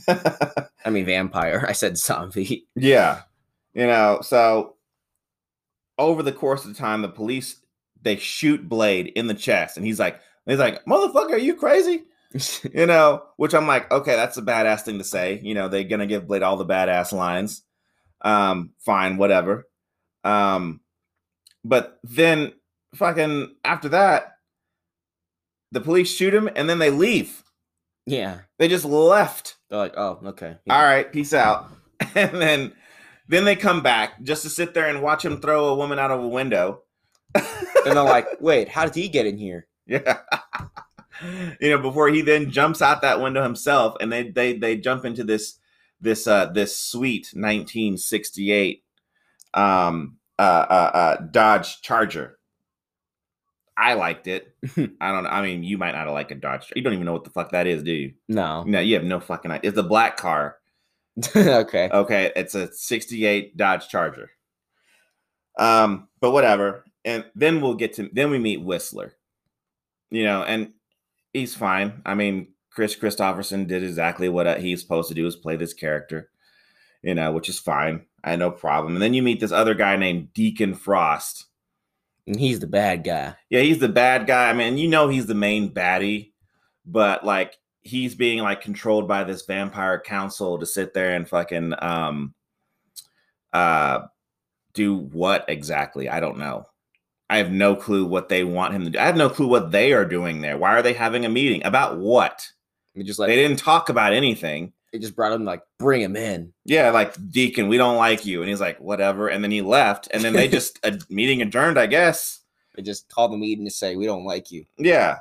I 0.06 0.90
mean 0.90 1.04
vampire. 1.04 1.64
I 1.68 1.72
said 1.72 1.98
zombie. 1.98 2.68
Yeah. 2.76 3.22
You 3.74 3.86
know, 3.86 4.20
so 4.22 4.76
over 5.98 6.22
the 6.22 6.32
course 6.32 6.64
of 6.64 6.72
the 6.72 6.78
time, 6.78 7.02
the 7.02 7.08
police 7.08 7.56
they 8.00 8.16
shoot 8.16 8.68
Blade 8.68 9.12
in 9.14 9.26
the 9.26 9.34
chest, 9.34 9.76
and 9.76 9.86
he's 9.86 9.98
like, 9.98 10.20
he's 10.46 10.58
like, 10.58 10.84
motherfucker, 10.84 11.32
are 11.32 11.38
you 11.38 11.54
crazy? 11.54 12.04
You 12.72 12.86
know, 12.86 13.22
which 13.36 13.54
I'm 13.54 13.66
like, 13.66 13.90
okay, 13.90 14.16
that's 14.16 14.36
a 14.36 14.42
badass 14.42 14.82
thing 14.82 14.98
to 14.98 15.04
say. 15.04 15.40
You 15.42 15.54
know, 15.54 15.68
they're 15.68 15.84
gonna 15.84 16.06
give 16.06 16.26
Blade 16.26 16.42
all 16.42 16.56
the 16.56 16.64
badass 16.66 17.12
lines. 17.12 17.62
Um, 18.22 18.70
fine, 18.78 19.16
whatever. 19.16 19.66
Um, 20.24 20.80
but 21.64 21.98
then 22.04 22.52
fucking 22.94 23.54
after 23.64 23.88
that, 23.90 24.36
the 25.72 25.80
police 25.80 26.10
shoot 26.14 26.32
him 26.34 26.48
and 26.54 26.68
then 26.68 26.78
they 26.78 26.90
leave. 26.90 27.42
yeah. 28.06 28.40
They 28.58 28.68
just 28.68 28.84
left. 28.84 29.56
They're 29.68 29.78
like, 29.78 29.94
oh, 29.96 30.20
okay. 30.26 30.56
all 30.70 30.82
right, 30.82 31.10
peace 31.12 31.34
out. 31.34 31.70
And 32.14 32.40
then 32.42 32.72
then 33.28 33.44
they 33.44 33.54
come 33.56 33.80
back 33.82 34.22
just 34.22 34.42
to 34.42 34.50
sit 34.50 34.74
there 34.74 34.88
and 34.88 35.02
watch 35.02 35.24
him 35.24 35.40
throw 35.40 35.66
a 35.66 35.74
woman 35.76 35.98
out 35.98 36.10
of 36.10 36.20
a 36.20 36.28
window. 36.28 36.82
And 37.34 37.44
they're 37.84 38.02
like, 38.02 38.26
wait, 38.40 38.68
how 38.68 38.84
did 38.84 38.94
he 38.96 39.08
get 39.08 39.26
in 39.26 39.38
here? 39.38 39.66
Yeah. 39.86 40.18
You 41.60 41.70
know, 41.70 41.78
before 41.78 42.08
he 42.08 42.22
then 42.22 42.50
jumps 42.50 42.82
out 42.82 43.02
that 43.02 43.20
window 43.20 43.42
himself 43.42 43.96
and 44.00 44.12
they 44.12 44.30
they 44.30 44.56
they 44.56 44.76
jump 44.76 45.04
into 45.04 45.24
this 45.24 45.58
this 46.00 46.26
uh 46.26 46.46
this 46.46 46.78
sweet 46.78 47.30
1968 47.32 48.84
um 49.54 50.16
uh 50.38 50.42
uh, 50.42 50.90
uh 50.94 51.16
Dodge 51.30 51.80
Charger. 51.82 52.38
I 53.76 53.94
liked 53.94 54.26
it. 54.26 54.54
I 55.00 55.12
don't 55.12 55.24
know. 55.24 55.30
I 55.30 55.42
mean, 55.42 55.64
you 55.64 55.78
might 55.78 55.92
not 55.92 56.08
like 56.12 56.30
a 56.30 56.34
Dodge. 56.34 56.72
You 56.76 56.82
don't 56.82 56.92
even 56.92 57.06
know 57.06 57.12
what 57.12 57.24
the 57.24 57.30
fuck 57.30 57.52
that 57.52 57.66
is, 57.66 57.82
do 57.82 57.92
you? 57.92 58.12
No. 58.28 58.64
No, 58.64 58.80
you 58.80 58.94
have 58.94 59.04
no 59.04 59.18
fucking 59.18 59.50
idea. 59.50 59.70
It's 59.70 59.78
a 59.78 59.82
black 59.82 60.16
car. 60.16 60.58
okay. 61.36 61.88
Okay, 61.90 62.32
it's 62.36 62.54
a 62.54 62.72
68 62.72 63.56
Dodge 63.56 63.88
Charger. 63.88 64.30
Um, 65.58 66.08
but 66.20 66.32
whatever. 66.32 66.84
And 67.04 67.24
then 67.34 67.60
we'll 67.60 67.74
get 67.74 67.94
to 67.94 68.08
then 68.12 68.30
we 68.30 68.38
meet 68.38 68.62
Whistler. 68.62 69.14
You 70.10 70.24
know, 70.24 70.42
and 70.42 70.72
he's 71.32 71.54
fine. 71.54 72.02
I 72.04 72.14
mean, 72.14 72.48
Kris 72.70 72.96
Kristofferson 72.96 73.66
did 73.66 73.82
exactly 73.82 74.28
what 74.28 74.46
uh, 74.46 74.56
he's 74.56 74.80
supposed 74.80 75.08
to 75.08 75.14
do 75.14 75.26
is 75.26 75.36
play 75.36 75.56
this 75.56 75.74
character. 75.74 76.30
You 77.02 77.14
know, 77.14 77.32
which 77.32 77.48
is 77.48 77.58
fine. 77.58 78.06
I 78.22 78.30
had 78.30 78.38
no 78.38 78.50
problem. 78.52 78.94
And 78.94 79.02
then 79.02 79.14
you 79.14 79.22
meet 79.22 79.40
this 79.40 79.50
other 79.50 79.74
guy 79.74 79.96
named 79.96 80.32
Deacon 80.34 80.74
Frost. 80.74 81.46
And 82.26 82.38
he's 82.38 82.60
the 82.60 82.68
bad 82.68 83.02
guy. 83.02 83.34
Yeah, 83.50 83.62
he's 83.62 83.80
the 83.80 83.88
bad 83.88 84.28
guy. 84.28 84.48
I 84.48 84.52
mean, 84.52 84.78
you 84.78 84.88
know 84.88 85.08
he's 85.08 85.26
the 85.26 85.34
main 85.34 85.74
baddie, 85.74 86.30
but 86.86 87.24
like 87.24 87.58
he's 87.80 88.14
being 88.14 88.38
like 88.38 88.60
controlled 88.60 89.08
by 89.08 89.24
this 89.24 89.42
vampire 89.42 90.00
council 90.00 90.58
to 90.58 90.66
sit 90.66 90.94
there 90.94 91.16
and 91.16 91.28
fucking 91.28 91.74
um 91.80 92.32
uh 93.52 94.02
do 94.72 94.96
what 94.96 95.44
exactly? 95.48 96.08
I 96.08 96.20
don't 96.20 96.38
know. 96.38 96.66
I 97.32 97.38
have 97.38 97.50
no 97.50 97.74
clue 97.74 98.04
what 98.04 98.28
they 98.28 98.44
want 98.44 98.74
him 98.74 98.84
to 98.84 98.90
do. 98.90 98.98
I 98.98 99.04
have 99.06 99.16
no 99.16 99.28
clue 99.28 99.46
what 99.48 99.70
they 99.70 99.92
are 99.92 100.04
doing 100.04 100.40
there. 100.40 100.58
Why 100.58 100.70
are 100.72 100.82
they 100.82 100.92
having 100.92 101.24
a 101.24 101.28
meeting? 101.28 101.64
About 101.64 101.98
what? 101.98 102.46
We 102.94 103.02
just 103.02 103.18
like 103.18 103.28
they 103.28 103.36
didn't 103.36 103.58
talk 103.58 103.88
about 103.88 104.12
anything. 104.12 104.72
they 104.92 104.98
just 104.98 105.16
brought 105.16 105.32
him 105.32 105.44
like 105.44 105.62
bring 105.78 106.02
him 106.02 106.16
in. 106.16 106.52
Yeah, 106.64 106.90
like 106.90 107.14
Deacon, 107.30 107.68
we 107.68 107.78
don't 107.78 107.96
like 107.96 108.26
you. 108.26 108.40
And 108.42 108.48
he's 108.50 108.60
like, 108.60 108.78
whatever. 108.80 109.28
And 109.28 109.42
then 109.42 109.50
he 109.50 109.62
left. 109.62 110.08
And 110.12 110.22
then 110.22 110.34
they 110.34 110.48
just 110.58 110.78
a 110.84 110.98
meeting 111.08 111.40
adjourned, 111.42 111.78
I 111.78 111.86
guess. 111.86 112.40
They 112.74 112.82
just 112.82 113.08
called 113.08 113.32
the 113.32 113.38
meeting 113.38 113.64
to 113.64 113.70
say 113.70 113.96
we 113.96 114.06
don't 114.06 114.24
like 114.24 114.50
you. 114.50 114.64
yeah 114.78 115.18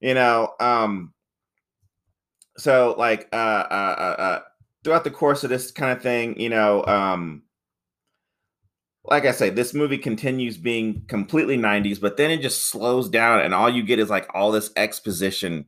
you 0.00 0.14
know 0.14 0.52
um 0.60 1.12
so 2.56 2.94
like 2.98 3.28
uh 3.32 3.36
uh 3.36 3.96
uh, 3.98 4.22
uh 4.22 4.40
throughout 4.84 5.04
the 5.04 5.10
course 5.10 5.42
of 5.44 5.50
this 5.50 5.70
kind 5.70 5.92
of 5.92 6.02
thing 6.02 6.38
you 6.38 6.48
know 6.48 6.84
um 6.86 7.42
like 9.08 9.24
i 9.24 9.30
say 9.30 9.50
this 9.50 9.74
movie 9.74 9.98
continues 9.98 10.56
being 10.56 11.02
completely 11.08 11.56
90s 11.56 12.00
but 12.00 12.16
then 12.16 12.30
it 12.30 12.38
just 12.42 12.66
slows 12.66 13.08
down 13.08 13.40
and 13.40 13.54
all 13.54 13.68
you 13.70 13.82
get 13.82 13.98
is 13.98 14.10
like 14.10 14.28
all 14.34 14.50
this 14.50 14.70
exposition 14.76 15.66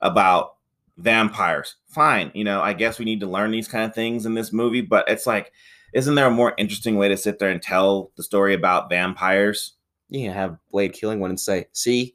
about 0.00 0.56
vampires 0.96 1.76
fine 1.88 2.30
you 2.34 2.44
know 2.44 2.60
i 2.60 2.72
guess 2.72 2.98
we 2.98 3.04
need 3.04 3.20
to 3.20 3.26
learn 3.26 3.50
these 3.50 3.68
kind 3.68 3.84
of 3.84 3.94
things 3.94 4.26
in 4.26 4.34
this 4.34 4.52
movie 4.52 4.80
but 4.80 5.08
it's 5.08 5.26
like 5.26 5.52
isn't 5.94 6.16
there 6.16 6.26
a 6.26 6.30
more 6.30 6.54
interesting 6.58 6.96
way 6.96 7.08
to 7.08 7.16
sit 7.16 7.38
there 7.38 7.50
and 7.50 7.62
tell 7.62 8.10
the 8.16 8.22
story 8.22 8.52
about 8.54 8.90
vampires 8.90 9.74
You 10.10 10.26
can 10.26 10.34
have 10.34 10.58
Blade 10.70 10.92
killing 10.92 11.20
one 11.20 11.30
and 11.30 11.40
say, 11.40 11.66
see, 11.72 12.14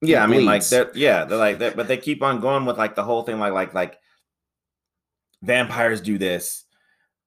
Yeah, 0.00 0.22
I 0.22 0.26
mean, 0.26 0.44
like 0.46 0.60
bleeds. 0.60 0.70
they're 0.70 0.90
yeah, 0.94 1.24
they're 1.24 1.38
like 1.38 1.58
that, 1.58 1.76
but 1.76 1.88
they 1.88 1.96
keep 1.98 2.22
on 2.22 2.40
going 2.40 2.64
with 2.64 2.78
like 2.78 2.94
the 2.94 3.02
whole 3.04 3.22
thing, 3.24 3.38
like 3.38 3.52
like 3.52 3.74
like 3.74 3.98
vampires 5.42 6.00
do 6.00 6.18
this. 6.18 6.64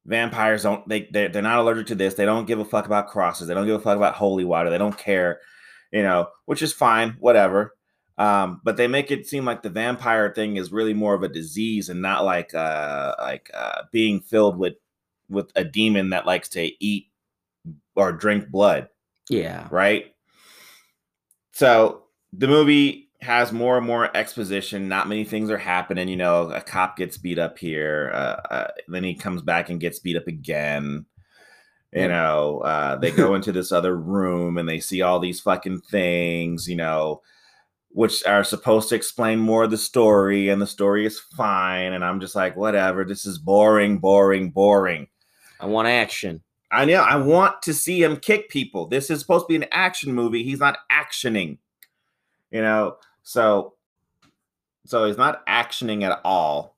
Vampires 0.06 0.64
don't 0.64 0.88
they 0.88 1.08
they're, 1.12 1.30
they're 1.30 1.42
not 1.42 1.60
allergic 1.60 1.88
to 1.88 1.96
this. 1.96 2.16
They 2.16 2.26
don't 2.26 2.48
give 2.48 2.60
a 2.60 2.66
fuck 2.66 2.86
about 2.86 3.10
crosses. 3.10 3.48
They 3.48 3.54
don't 3.54 3.66
give 3.66 3.76
a 3.76 3.84
fuck 3.84 3.98
about 3.98 4.16
holy 4.16 4.46
water. 4.46 4.70
They 4.70 4.78
don't 4.78 4.98
care, 4.98 5.40
you 5.92 6.04
know, 6.04 6.28
which 6.46 6.62
is 6.62 6.74
fine, 6.74 7.16
whatever. 7.20 7.76
Um, 8.18 8.60
but 8.64 8.76
they 8.76 8.88
make 8.88 9.12
it 9.12 9.28
seem 9.28 9.46
like 9.46 9.62
the 9.62 9.70
vampire 9.70 10.34
thing 10.34 10.58
is 10.58 10.72
really 10.72 10.94
more 10.94 11.14
of 11.14 11.24
a 11.24 11.30
disease 11.30 11.90
and 11.90 12.02
not 12.02 12.26
like 12.26 12.54
uh 12.54 13.16
like 13.20 13.50
uh 13.54 13.84
being 13.92 14.20
filled 14.20 14.58
with 14.58 14.74
with 15.30 15.52
a 15.56 15.64
demon 15.64 16.10
that 16.10 16.26
likes 16.26 16.50
to 16.50 16.72
eat 16.84 17.08
or 17.96 18.12
drink 18.12 18.50
blood 18.50 18.90
yeah, 19.30 19.68
right? 19.70 20.16
So 21.54 22.04
the 22.34 22.48
movie 22.48 23.09
has 23.22 23.52
more 23.52 23.78
and 23.78 23.86
more 23.86 24.16
exposition. 24.16 24.88
Not 24.88 25.10
many 25.10 25.24
things 25.24 25.50
are 25.50 25.58
happening. 25.58 26.08
You 26.08 26.18
know, 26.18 26.50
a 26.52 26.62
cop 26.62 26.98
gets 26.98 27.18
beat 27.18 27.38
up 27.38 27.58
here, 27.58 28.12
uh, 28.14 28.54
uh, 28.54 28.68
then 28.88 29.04
he 29.04 29.14
comes 29.14 29.42
back 29.42 29.70
and 29.70 29.80
gets 29.80 30.00
beat 30.00 30.18
up 30.18 30.28
again. 30.28 31.06
You 31.92 32.08
know, 32.08 32.60
uh, 32.60 32.98
they 32.98 33.10
go 33.10 33.34
into 33.34 33.52
this 33.52 33.72
other 33.72 33.98
room 33.98 34.60
and 34.60 34.70
they 34.70 34.80
see 34.80 35.02
all 35.02 35.20
these 35.20 35.42
fucking 35.42 35.82
things. 35.90 36.68
You 36.68 36.76
know, 36.76 37.22
which 37.90 38.24
are 38.26 38.44
supposed 38.44 38.90
to 38.90 38.96
explain 38.96 39.40
more 39.40 39.64
of 39.64 39.72
the 39.72 39.78
story, 39.78 40.50
and 40.50 40.62
the 40.62 40.68
story 40.68 41.06
is 41.06 41.20
fine. 41.20 41.94
And 41.94 42.06
I'm 42.06 42.20
just 42.20 42.36
like, 42.36 42.56
whatever. 42.56 43.04
This 43.04 43.26
is 43.26 43.40
boring, 43.40 43.98
boring, 43.98 44.52
boring. 44.52 45.08
I 45.60 45.66
want 45.66 45.88
action. 45.88 46.42
I 46.72 46.86
know. 46.86 47.02
I 47.02 47.16
want 47.16 47.64
to 47.64 47.74
see 47.74 48.04
him 48.04 48.18
kick 48.18 48.50
people. 48.50 48.86
This 48.86 49.10
is 49.10 49.20
supposed 49.20 49.46
to 49.46 49.50
be 49.50 49.56
an 49.56 49.66
action 49.72 50.14
movie. 50.14 50.44
He's 50.44 50.60
not 50.60 50.78
actioning. 50.92 51.58
You 52.52 52.62
know, 52.62 52.98
so 53.30 53.76
so 54.88 55.06
he's 55.06 55.18
not 55.18 55.46
actioning 55.46 56.02
at 56.02 56.20
all. 56.26 56.78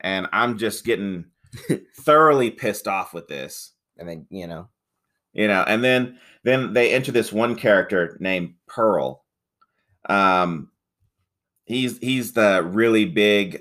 And 0.00 0.28
I'm 0.32 0.56
just 0.56 0.86
getting 0.86 1.26
thoroughly 1.98 2.50
pissed 2.50 2.88
off 2.88 3.12
with 3.12 3.28
this. 3.28 3.72
And 3.98 4.08
then, 4.08 4.26
you 4.30 4.46
know, 4.46 4.70
You 5.34 5.46
know, 5.46 5.62
and 5.66 5.84
then 5.84 6.18
then 6.42 6.72
they 6.72 6.94
enter 6.94 7.12
this 7.12 7.34
one 7.34 7.54
character 7.54 8.16
named 8.18 8.54
Pearl. 8.66 9.26
Um 10.08 10.70
he's 11.66 11.98
he's 11.98 12.32
the 12.32 12.62
really 12.72 13.04
big 13.04 13.60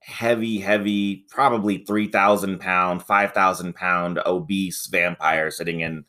heavy, 0.00 0.58
heavy, 0.58 1.26
probably 1.28 1.84
3,000 1.84 2.58
pound, 2.58 3.02
5,000 3.02 3.74
pound 3.74 4.18
obese 4.24 4.86
vampire 4.86 5.50
sitting 5.50 5.80
in, 5.80 6.06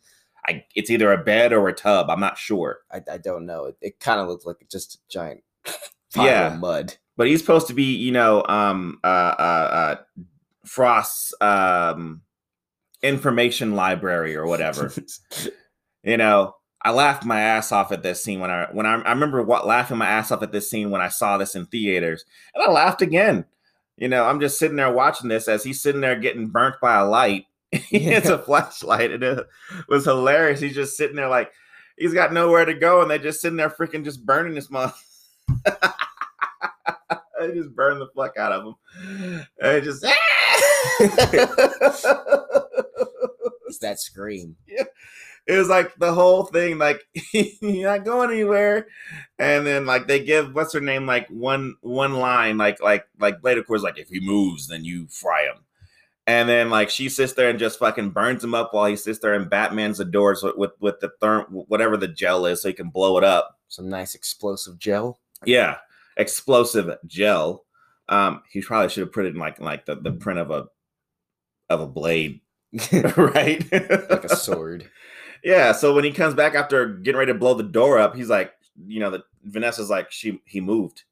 I, 0.47 0.63
it's 0.75 0.89
either 0.89 1.11
a 1.11 1.23
bed 1.23 1.53
or 1.53 1.67
a 1.67 1.73
tub. 1.73 2.09
I'm 2.09 2.19
not 2.19 2.37
sure. 2.37 2.79
I, 2.91 3.01
I 3.11 3.17
don't 3.17 3.45
know. 3.45 3.65
It, 3.65 3.77
it 3.81 3.99
kind 3.99 4.19
of 4.19 4.27
looks 4.27 4.45
like 4.45 4.57
just 4.71 4.95
a 4.95 4.97
giant 5.09 5.43
pile 6.13 6.25
Yeah. 6.25 6.53
of 6.53 6.59
mud. 6.59 6.95
But 7.17 7.27
he's 7.27 7.39
supposed 7.41 7.67
to 7.67 7.73
be, 7.73 7.95
you 7.95 8.11
know, 8.11 8.43
um, 8.47 8.99
uh, 9.03 9.07
uh, 9.07 9.69
uh, 9.71 9.95
Frost's 10.65 11.33
um, 11.41 12.21
information 13.03 13.75
library 13.75 14.35
or 14.35 14.45
whatever. 14.47 14.91
you 16.03 16.17
know, 16.17 16.55
I 16.81 16.91
laughed 16.91 17.25
my 17.25 17.39
ass 17.41 17.71
off 17.71 17.91
at 17.91 18.01
this 18.01 18.23
scene 18.23 18.39
when 18.39 18.49
I 18.49 18.67
when 18.71 18.85
I, 18.87 18.95
I 19.01 19.11
remember 19.11 19.43
what 19.43 19.67
laughing 19.67 19.97
my 19.97 20.07
ass 20.07 20.31
off 20.31 20.41
at 20.41 20.51
this 20.51 20.69
scene 20.69 20.89
when 20.89 21.01
I 21.01 21.09
saw 21.09 21.37
this 21.37 21.53
in 21.53 21.67
theaters, 21.67 22.25
and 22.55 22.63
I 22.63 22.71
laughed 22.71 23.01
again. 23.03 23.45
You 23.97 24.07
know, 24.07 24.23
I'm 24.25 24.39
just 24.39 24.57
sitting 24.57 24.77
there 24.77 24.91
watching 24.91 25.29
this 25.29 25.47
as 25.47 25.63
he's 25.63 25.79
sitting 25.81 26.01
there 26.01 26.15
getting 26.15 26.47
burnt 26.47 26.75
by 26.81 26.97
a 26.97 27.05
light. 27.05 27.45
it's 27.91 28.29
a 28.29 28.37
flashlight, 28.37 29.11
and 29.11 29.23
it 29.23 29.47
was 29.87 30.05
hilarious. 30.05 30.59
He's 30.59 30.75
just 30.75 30.97
sitting 30.97 31.15
there 31.15 31.29
like 31.29 31.51
he's 31.97 32.13
got 32.13 32.33
nowhere 32.33 32.65
to 32.65 32.73
go, 32.73 33.01
and 33.01 33.09
they 33.09 33.17
just 33.17 33.41
sitting 33.41 33.57
there 33.57 33.69
freaking 33.69 34.03
just 34.03 34.25
burning 34.25 34.55
this 34.55 34.69
mother. 34.69 34.93
they 37.39 37.53
just 37.53 37.73
burn 37.75 37.99
the 37.99 38.07
fuck 38.15 38.37
out 38.37 38.51
of 38.51 38.65
him. 38.65 38.75
And 39.61 39.77
it 39.77 39.83
just 39.83 40.03
It's 43.67 43.77
that 43.79 43.99
scream. 43.99 44.57
it 44.67 45.57
was 45.57 45.69
like 45.69 45.95
the 45.95 46.13
whole 46.13 46.43
thing, 46.43 46.77
like 46.77 47.01
you're 47.33 47.89
not 47.89 48.03
going 48.03 48.31
anywhere. 48.31 48.87
And 49.39 49.65
then 49.65 49.85
like 49.85 50.07
they 50.07 50.23
give 50.23 50.53
what's 50.53 50.73
her 50.73 50.81
name 50.81 51.05
like 51.05 51.27
one 51.29 51.75
one 51.79 52.15
line, 52.15 52.57
like 52.57 52.81
like 52.81 53.05
like 53.17 53.41
Blade 53.41 53.57
of 53.57 53.65
course, 53.65 53.81
like 53.81 53.97
if 53.97 54.09
he 54.09 54.19
moves, 54.19 54.67
then 54.67 54.83
you 54.83 55.07
fry 55.07 55.43
him. 55.43 55.63
And 56.27 56.47
then 56.47 56.69
like 56.69 56.89
she 56.89 57.09
sits 57.09 57.33
there 57.33 57.49
and 57.49 57.57
just 57.57 57.79
fucking 57.79 58.11
burns 58.11 58.43
him 58.43 58.53
up 58.53 58.73
while 58.73 58.85
he 58.85 58.95
sits 58.95 59.19
there 59.19 59.33
and 59.33 59.49
Batman's 59.49 59.97
the 59.97 60.05
doors 60.05 60.43
with 60.43 60.55
with, 60.55 60.71
with 60.79 60.99
the 60.99 61.11
therm 61.21 61.45
whatever 61.49 61.97
the 61.97 62.07
gel 62.07 62.45
is, 62.45 62.61
so 62.61 62.69
he 62.69 62.73
can 62.73 62.89
blow 62.89 63.17
it 63.17 63.23
up. 63.23 63.59
Some 63.67 63.89
nice 63.89 64.13
explosive 64.15 64.77
gel. 64.77 65.19
Yeah, 65.45 65.77
explosive 66.17 66.95
gel. 67.07 67.65
Um, 68.09 68.43
he 68.51 68.61
probably 68.61 68.89
should 68.89 69.01
have 69.01 69.13
put 69.13 69.25
it 69.25 69.33
in 69.33 69.39
like 69.39 69.59
like 69.59 69.85
the, 69.85 69.95
the 69.95 70.11
print 70.11 70.39
of 70.39 70.51
a 70.51 70.67
of 71.69 71.81
a 71.81 71.87
blade, 71.87 72.41
right? 73.17 73.65
like 73.71 74.25
a 74.25 74.35
sword. 74.35 74.89
Yeah. 75.43 75.71
So 75.71 75.95
when 75.95 76.03
he 76.03 76.11
comes 76.11 76.35
back 76.35 76.53
after 76.53 76.87
getting 76.87 77.17
ready 77.17 77.33
to 77.33 77.39
blow 77.39 77.55
the 77.55 77.63
door 77.63 77.97
up, 77.97 78.15
he's 78.15 78.29
like, 78.29 78.53
you 78.85 78.99
know, 78.99 79.09
the 79.09 79.23
Vanessa's 79.43 79.89
like, 79.89 80.11
she 80.11 80.39
he 80.45 80.61
moved. 80.61 81.03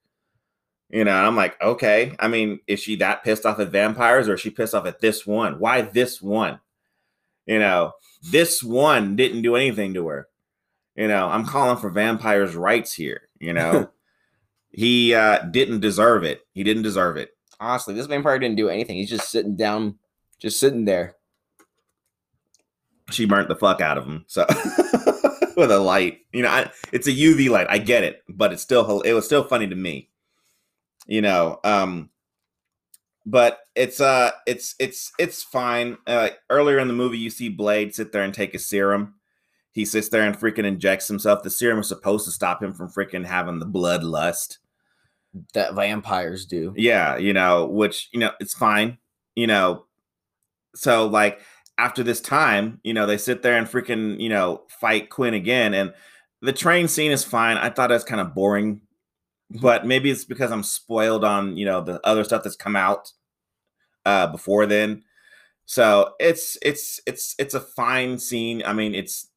You 0.89 1.03
know, 1.03 1.15
and 1.15 1.27
I'm 1.27 1.35
like, 1.35 1.61
okay. 1.61 2.15
I 2.19 2.27
mean, 2.27 2.59
is 2.65 2.79
she 2.79 2.95
that 2.97 3.23
pissed 3.23 3.45
off 3.45 3.59
at 3.59 3.69
vampires 3.69 4.27
or 4.27 4.33
is 4.33 4.41
she 4.41 4.49
pissed 4.49 4.73
off 4.73 4.87
at 4.87 5.01
this 5.01 5.25
one? 5.25 5.59
Why 5.59 5.81
this 5.81 6.21
one? 6.21 6.59
You 7.45 7.59
know, 7.59 7.93
this 8.23 8.63
one 8.63 9.15
didn't 9.15 9.43
do 9.43 9.55
anything 9.55 9.93
to 9.93 10.07
her. 10.07 10.27
You 10.95 11.07
know, 11.07 11.27
I'm 11.27 11.45
calling 11.45 11.77
for 11.77 11.89
vampires' 11.89 12.55
rights 12.55 12.93
here. 12.93 13.29
You 13.39 13.53
know, 13.53 13.89
he 14.71 15.13
uh 15.13 15.39
didn't 15.45 15.79
deserve 15.79 16.23
it. 16.23 16.41
He 16.53 16.63
didn't 16.63 16.83
deserve 16.83 17.17
it. 17.17 17.31
Honestly, 17.59 17.93
this 17.93 18.07
vampire 18.07 18.39
didn't 18.39 18.57
do 18.57 18.69
anything. 18.69 18.97
He's 18.97 19.09
just 19.09 19.29
sitting 19.29 19.55
down, 19.55 19.99
just 20.39 20.59
sitting 20.59 20.85
there. 20.85 21.15
she 23.11 23.25
burnt 23.25 23.47
the 23.47 23.55
fuck 23.55 23.81
out 23.81 23.97
of 23.97 24.05
him. 24.05 24.25
So 24.27 24.45
with 25.57 25.71
a 25.71 25.79
light, 25.79 26.19
you 26.31 26.41
know, 26.43 26.49
I, 26.49 26.71
it's 26.91 27.07
a 27.07 27.11
UV 27.11 27.49
light. 27.49 27.67
I 27.69 27.77
get 27.77 28.03
it, 28.03 28.23
but 28.27 28.53
it's 28.53 28.61
still 28.61 29.01
it 29.01 29.13
was 29.13 29.25
still 29.25 29.43
funny 29.43 29.67
to 29.67 29.75
me. 29.75 30.09
You 31.09 31.21
know, 31.21 31.59
um 31.65 32.09
but 33.25 33.59
it's 33.75 33.99
uh 33.99 34.31
it's 34.47 34.75
it's 34.79 35.11
it's 35.19 35.43
fine. 35.43 35.97
Uh 36.07 36.29
earlier 36.49 36.79
in 36.79 36.87
the 36.87 36.93
movie 36.93 37.17
you 37.17 37.29
see 37.29 37.49
Blade 37.49 37.93
sit 37.93 38.13
there 38.13 38.23
and 38.23 38.33
take 38.33 38.53
a 38.53 38.59
serum. 38.59 39.15
He 39.71 39.85
sits 39.85 40.09
there 40.09 40.23
and 40.23 40.37
freaking 40.37 40.65
injects 40.65 41.07
himself. 41.07 41.43
The 41.43 41.49
serum 41.49 41.79
is 41.79 41.87
supposed 41.87 42.25
to 42.25 42.31
stop 42.31 42.63
him 42.63 42.73
from 42.73 42.89
freaking 42.89 43.25
having 43.25 43.59
the 43.59 43.65
bloodlust. 43.65 44.57
That 45.53 45.75
vampires 45.75 46.45
do. 46.45 46.73
Yeah, 46.75 47.17
you 47.17 47.33
know, 47.33 47.67
which, 47.67 48.09
you 48.11 48.19
know, 48.19 48.31
it's 48.39 48.53
fine. 48.53 48.97
You 49.35 49.47
know, 49.47 49.85
so 50.75 51.05
like 51.07 51.39
after 51.77 52.03
this 52.03 52.19
time, 52.19 52.79
you 52.83 52.93
know, 52.93 53.05
they 53.05 53.17
sit 53.17 53.41
there 53.41 53.57
and 53.57 53.67
freaking, 53.67 54.19
you 54.19 54.29
know, 54.29 54.63
fight 54.81 55.09
Quinn 55.09 55.33
again. 55.33 55.73
And 55.73 55.93
the 56.41 56.51
train 56.51 56.87
scene 56.87 57.11
is 57.11 57.23
fine. 57.23 57.57
I 57.57 57.69
thought 57.69 57.91
it 57.91 57.93
was 57.93 58.03
kind 58.03 58.21
of 58.21 58.33
boring, 58.33 58.81
but 59.49 59.85
maybe 59.85 60.11
it's 60.11 60.25
because 60.25 60.51
I'm 60.51 60.63
spoiled 60.63 61.23
on, 61.23 61.57
you 61.57 61.65
know, 61.65 61.81
the 61.81 61.99
other 62.05 62.23
stuff 62.23 62.43
that's 62.43 62.55
come 62.55 62.75
out 62.75 63.11
uh 64.05 64.27
before 64.27 64.65
then. 64.65 65.03
So 65.65 66.13
it's 66.19 66.57
it's 66.61 66.99
it's 67.05 67.35
it's 67.37 67.53
a 67.53 67.59
fine 67.59 68.17
scene. 68.17 68.63
I 68.65 68.73
mean, 68.73 68.95
it's 68.95 69.27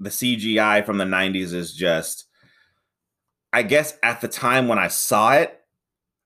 the 0.00 0.10
CGI 0.10 0.84
from 0.84 0.98
the 0.98 1.04
90s 1.04 1.52
is 1.52 1.72
just 1.72 2.26
I 3.52 3.62
guess 3.62 3.96
at 4.02 4.20
the 4.20 4.28
time 4.28 4.68
when 4.68 4.78
I 4.78 4.88
saw 4.88 5.32
it, 5.34 5.60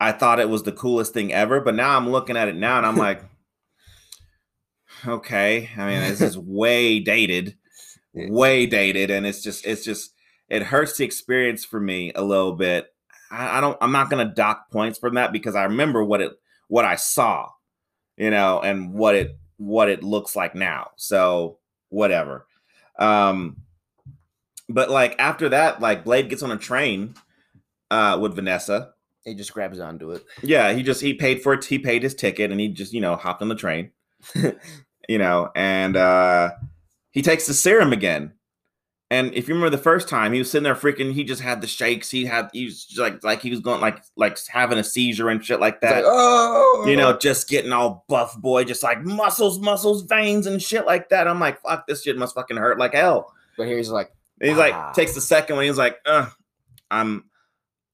I 0.01 0.13
thought 0.13 0.41
it 0.41 0.49
was 0.49 0.63
the 0.63 0.73
coolest 0.73 1.13
thing 1.13 1.33
ever. 1.33 1.61
But 1.61 1.75
now 1.75 1.97
I'm 1.97 2.09
looking 2.09 2.37
at 2.37 2.49
it 2.49 2.57
now 2.57 2.79
and 2.79 2.87
I'm 2.87 2.97
like, 3.07 3.23
okay. 5.07 5.71
I 5.77 5.87
mean, 5.87 6.01
this 6.01 6.21
is 6.21 6.39
way 6.39 7.01
dated, 7.01 7.57
way 8.15 8.67
dated, 8.67 9.11
and 9.11 9.27
it's 9.27 9.43
just 9.43 9.67
it's 9.67 9.85
just 9.85 10.13
it 10.49 10.65
hurts 10.65 10.97
the 10.97 11.05
experience 11.05 11.65
for 11.65 11.79
me 11.81 12.13
a 12.15 12.23
little 12.23 12.53
bit. 12.53 12.93
I, 13.31 13.59
I 13.59 13.61
don't. 13.61 13.79
I'm 13.81 13.93
not 13.93 14.11
gonna 14.11 14.25
dock 14.25 14.71
points 14.71 14.99
from 14.99 15.15
that 15.15 15.33
because 15.33 15.55
I 15.55 15.65
remember 15.65 16.05
what 16.05 16.21
it 16.21 16.33
what 16.69 16.85
I 16.85 16.97
saw, 16.97 17.49
you 18.17 18.31
know, 18.31 18.61
and 18.61 18.93
what 18.93 19.15
it 19.15 19.39
what 19.57 19.89
it 19.89 20.03
looks 20.03 20.35
like 20.35 20.55
now. 20.55 20.91
So 20.97 21.59
whatever. 21.91 22.47
Um, 22.99 23.57
but 24.69 24.91
like 24.91 25.17
after 25.19 25.49
that, 25.51 25.81
like 25.81 26.05
Blade 26.05 26.31
gets 26.31 26.43
on 26.43 26.51
a 26.51 26.57
train 26.57 27.15
uh 27.91 28.19
with 28.21 28.35
Vanessa. 28.35 28.93
He 29.25 29.35
just 29.35 29.53
grabs 29.53 29.79
onto 29.79 30.11
it. 30.13 30.25
Yeah, 30.43 30.73
he 30.73 30.83
just 30.83 31.01
he 31.01 31.15
paid 31.15 31.43
for 31.43 31.53
it. 31.53 31.65
He 31.65 31.79
paid 31.79 32.03
his 32.03 32.15
ticket 32.15 32.51
and 32.51 32.61
he 32.61 32.69
just 32.69 32.93
you 32.93 33.01
know 33.01 33.17
hopped 33.17 33.43
on 33.43 33.49
the 33.49 33.55
train. 33.55 33.91
you 35.09 35.19
know, 35.19 35.51
and 35.55 35.97
uh 35.97 36.51
he 37.11 37.23
takes 37.23 37.47
the 37.47 37.55
serum 37.55 37.93
again. 37.93 38.33
And 39.13 39.35
if 39.35 39.49
you 39.49 39.55
remember 39.55 39.77
the 39.77 39.83
first 39.83 40.09
time, 40.09 40.33
he 40.33 40.39
was 40.39 40.49
sitting 40.51 40.63
there 40.63 40.77
freaking. 40.77 41.13
He 41.13 41.25
just 41.25 41.43
had 41.43 41.61
the 41.61 41.67
shakes. 41.67 42.11
He 42.11 42.27
had 42.27 42.49
he 42.53 42.67
was 42.67 42.85
just 42.85 43.01
like 43.01 43.25
like 43.25 43.43
he 43.43 43.51
was 43.51 43.59
going 43.59 43.81
like 43.81 43.99
like 44.17 44.39
having 44.47 44.79
a 44.79 44.85
seizure 44.85 45.29
and 45.29 45.45
shit 45.45 45.59
like 45.59 45.81
that. 45.81 45.97
like, 45.97 46.05
oh, 46.07 46.85
you 46.87 46.95
know, 46.97 47.17
just 47.19 47.49
getting 47.49 47.73
all 47.73 48.05
buff 48.09 48.37
boy, 48.41 48.63
just 48.63 48.85
like 48.85 49.03
muscles, 49.03 49.59
muscles, 49.59 50.03
veins, 50.03 50.47
and 50.47 50.63
shit 50.63 50.87
like 50.87 51.09
that. 51.09 51.27
I'm 51.27 51.41
like, 51.41 51.61
fuck, 51.63 51.89
this 51.89 52.05
shit 52.05 52.17
must 52.17 52.37
fucking 52.37 52.57
hurt 52.57 52.79
like 52.79 52.95
hell. 52.95 53.35
But 53.59 53.67
here's 53.67 53.91
like, 53.91 54.13
And 54.41 54.49
he's 54.51 54.59
Ah. 54.59 54.61
like, 54.61 54.95
takes 54.95 55.15
the 55.17 55.21
second 55.21 55.57
one. 55.57 55.65
He's 55.65 55.77
like, 55.77 55.99
uh, 56.07 56.27
I'm 56.91 57.25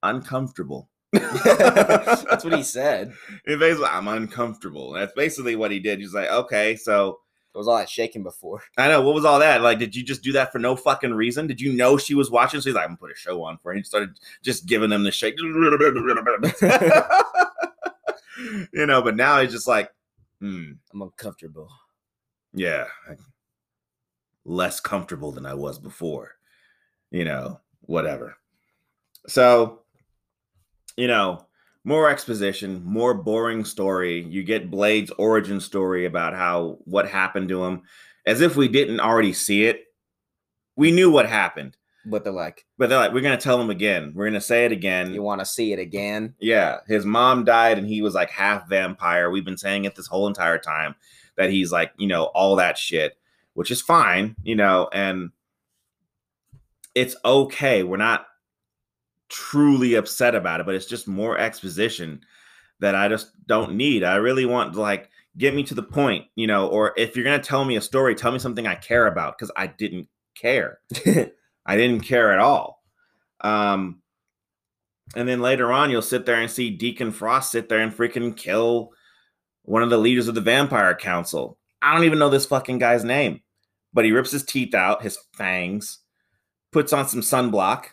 uncomfortable. 0.03 0.91
that's 1.13 2.45
what 2.45 2.55
he 2.55 2.63
said. 2.63 3.13
He 3.47 3.57
basically, 3.57 3.87
I'm 3.87 4.09
uncomfortable. 4.09 4.93
That's 4.93 5.13
basically 5.15 5.57
what 5.57 5.71
he 5.71 5.79
did. 5.81 5.99
He's 5.99 6.13
like, 6.15 6.31
okay, 6.31 6.77
so 6.77 7.21
Was 7.57 7.69
all 7.69 7.79
that 7.79 7.89
shaking 7.89 8.23
before. 8.23 8.63
I 8.77 8.89
know 8.89 9.01
what 9.01 9.15
was 9.15 9.25
all 9.25 9.39
that. 9.39 9.63
Like, 9.63 9.79
did 9.79 9.97
you 9.97 10.03
just 10.03 10.23
do 10.23 10.33
that 10.33 10.53
for 10.53 10.59
no 10.59 10.77
fucking 10.77 11.15
reason? 11.15 11.47
Did 11.47 11.61
you 11.61 11.73
know 11.73 11.97
she 11.97 12.15
was 12.15 12.31
watching? 12.31 12.61
So 12.61 12.69
he's 12.69 12.75
like, 12.75 12.85
I'm 12.85 12.91
gonna 12.91 12.99
put 12.99 13.13
a 13.13 13.17
show 13.17 13.43
on 13.45 13.57
for 13.59 13.71
her. 13.71 13.73
And 13.73 13.81
he 13.81 13.85
started 13.85 14.19
just 14.43 14.67
giving 14.67 14.91
them 14.91 15.05
the 15.05 15.11
shake. 15.11 15.39
you 18.73 18.87
know, 18.87 19.01
but 19.01 19.17
now 19.17 19.41
he's 19.41 19.53
just 19.53 19.67
like, 19.67 19.91
hmm, 20.41 20.73
I'm 20.93 21.03
uncomfortable. 21.03 21.71
yeah, 22.53 22.85
less 24.45 24.81
comfortable 24.81 25.33
than 25.33 25.47
I 25.47 25.55
was 25.55 25.79
before. 25.79 26.33
You 27.11 27.25
know, 27.25 27.61
whatever. 27.81 28.37
So, 29.29 29.81
you 30.97 31.09
know, 31.09 31.46
more 31.87 32.11
exposition, 32.11 32.83
more 32.85 33.15
boring 33.15 33.65
story. 33.65 34.25
You 34.29 34.43
get 34.43 34.71
Blade's 34.73 35.13
origin 35.13 35.61
story 35.61 36.05
about 36.05 36.35
how 36.35 36.79
what 36.85 37.09
happened 37.09 37.49
to 37.51 37.65
him, 37.65 37.83
as 38.27 38.41
if 38.41 38.57
we 38.57 38.67
didn't 38.67 38.99
already 38.99 39.33
see 39.33 39.65
it. 39.67 39.85
We 40.75 40.91
knew 40.91 41.11
what 41.13 41.29
happened, 41.29 41.77
But 42.05 42.25
they're 42.25 42.33
like, 42.33 42.67
but 42.77 42.89
they're 42.89 42.99
like, 42.99 43.13
we're 43.13 43.21
gonna 43.23 43.37
tell 43.37 43.61
him 43.61 43.71
again. 43.71 44.13
We're 44.17 44.27
gonna 44.27 44.41
say 44.41 44.65
it 44.65 44.73
again. 44.73 45.15
you 45.15 45.23
want 45.23 45.41
to 45.41 45.47
see 45.47 45.73
it 45.73 45.79
again? 45.79 46.35
Yeah, 46.41 46.79
his 46.89 47.07
mom 47.07 47.45
died 47.45 47.79
and 47.79 47.87
he 47.87 48.03
was 48.03 48.15
like 48.15 48.31
half 48.31 48.69
vampire. 48.69 49.31
We've 49.31 49.45
been 49.45 49.57
saying 49.57 49.85
it 49.85 49.95
this 49.95 50.09
whole 50.09 50.27
entire 50.27 50.59
time 50.59 50.97
that 51.37 51.51
he's 51.51 51.71
like, 51.71 51.93
you 51.99 52.09
know, 52.09 52.25
all 52.35 52.57
that 52.57 52.77
shit. 52.77 53.17
which 53.55 53.71
is 53.71 53.81
fine, 53.81 54.35
you 54.43 54.57
know, 54.57 54.89
and 54.93 55.31
it's 56.95 57.15
okay. 57.25 57.83
We're 57.85 57.97
not 57.97 58.27
truly 59.29 59.95
upset 59.95 60.35
about 60.35 60.61
it, 60.61 60.67
but 60.67 60.75
it's 60.75 60.87
just 60.87 61.09
more 61.09 61.39
exposition 61.39 62.21
that 62.81 62.95
I 62.95 63.09
just 63.09 63.31
don't 63.47 63.75
need. 63.75 64.05
I 64.05 64.17
really 64.17 64.47
want 64.47 64.75
to 64.75 64.81
like 64.81 65.11
get 65.37 65.55
me 65.55 65.63
to 65.65 65.75
the 65.75 65.83
point, 65.83 66.27
you 66.35 66.47
know, 66.47 66.69
or 66.69 66.93
if 66.97 67.15
you're 67.15 67.25
going 67.25 67.41
to 67.41 67.47
tell 67.47 67.65
me 67.65 67.77
a 67.77 67.81
story, 67.81 68.15
tell 68.15 68.33
me 68.33 68.39
something 68.39 68.67
I 68.67 68.75
care 68.75 69.07
about 69.07 69.37
because 69.37 69.51
I 69.57 69.67
didn't 69.67 70.09
care. 70.35 70.81
I 71.67 71.77
didn't 71.77 72.03
care 72.03 72.33
at 72.33 72.39
all. 72.39 72.83
Um, 73.41 74.01
and 75.15 75.29
then 75.29 75.41
later 75.41 75.73
on, 75.73 75.91
you'll 75.91 76.03
sit 76.03 76.27
there 76.27 76.41
and 76.41 76.51
see 76.51 76.71
Deacon 76.71 77.13
Frost 77.13 77.53
sit 77.53 77.69
there 77.69 77.81
and 77.81 77.95
freaking 77.95 78.37
kill 78.37 78.93
one 79.63 79.83
of 79.83 79.91
the 79.91 79.99
leaders 79.99 80.29
of 80.29 80.35
the 80.35 80.41
Vampire 80.41 80.95
Council. 80.95 81.59
I 81.83 81.95
don't 81.95 82.05
even 82.05 82.19
know 82.19 82.31
this 82.31 82.47
fucking 82.47 82.79
guy's 82.79 83.05
name, 83.05 83.41
but 83.93 84.05
he 84.05 84.13
rips 84.13 84.31
his 84.31 84.45
teeth 84.45 84.75
out, 84.75 85.03
his 85.03 85.19
fangs, 85.35 85.99
puts 86.73 86.93
on 86.93 87.09
some 87.09 87.21
sunblock, 87.21 87.87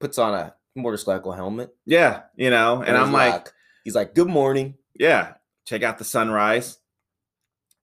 Puts 0.00 0.18
on 0.18 0.34
a 0.34 0.54
motorcycle 0.74 1.32
helmet. 1.32 1.74
yeah, 1.86 2.22
you 2.36 2.50
know, 2.50 2.82
and 2.82 2.96
I'm 2.96 3.06
he's 3.06 3.14
like, 3.14 3.52
he's 3.84 3.94
like, 3.94 4.14
"Good 4.14 4.28
morning." 4.28 4.74
yeah, 4.98 5.34
check 5.66 5.82
out 5.82 5.98
the 5.98 6.04
sunrise. 6.04 6.78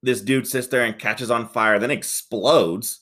This 0.02 0.20
dude 0.20 0.46
sits 0.46 0.66
there 0.68 0.84
and 0.84 0.98
catches 0.98 1.30
on 1.30 1.48
fire, 1.48 1.78
then 1.78 1.90
explodes, 1.90 3.00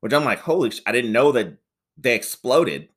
which 0.00 0.12
I'm 0.12 0.24
like, 0.24 0.40
holy 0.40 0.70
sh! 0.70 0.80
I 0.86 0.92
didn't 0.92 1.12
know 1.12 1.32
that 1.32 1.58
they 1.96 2.14
exploded. 2.14 2.88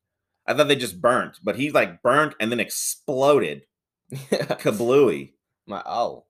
I 0.47 0.53
thought 0.53 0.67
they 0.67 0.75
just 0.75 1.01
burnt, 1.01 1.39
but 1.43 1.55
he 1.55 1.71
like 1.71 2.01
burnt 2.01 2.35
and 2.39 2.51
then 2.51 2.59
exploded. 2.59 3.63
Kablooey. 4.11 5.31
My 5.67 5.81
oh, 5.85 6.25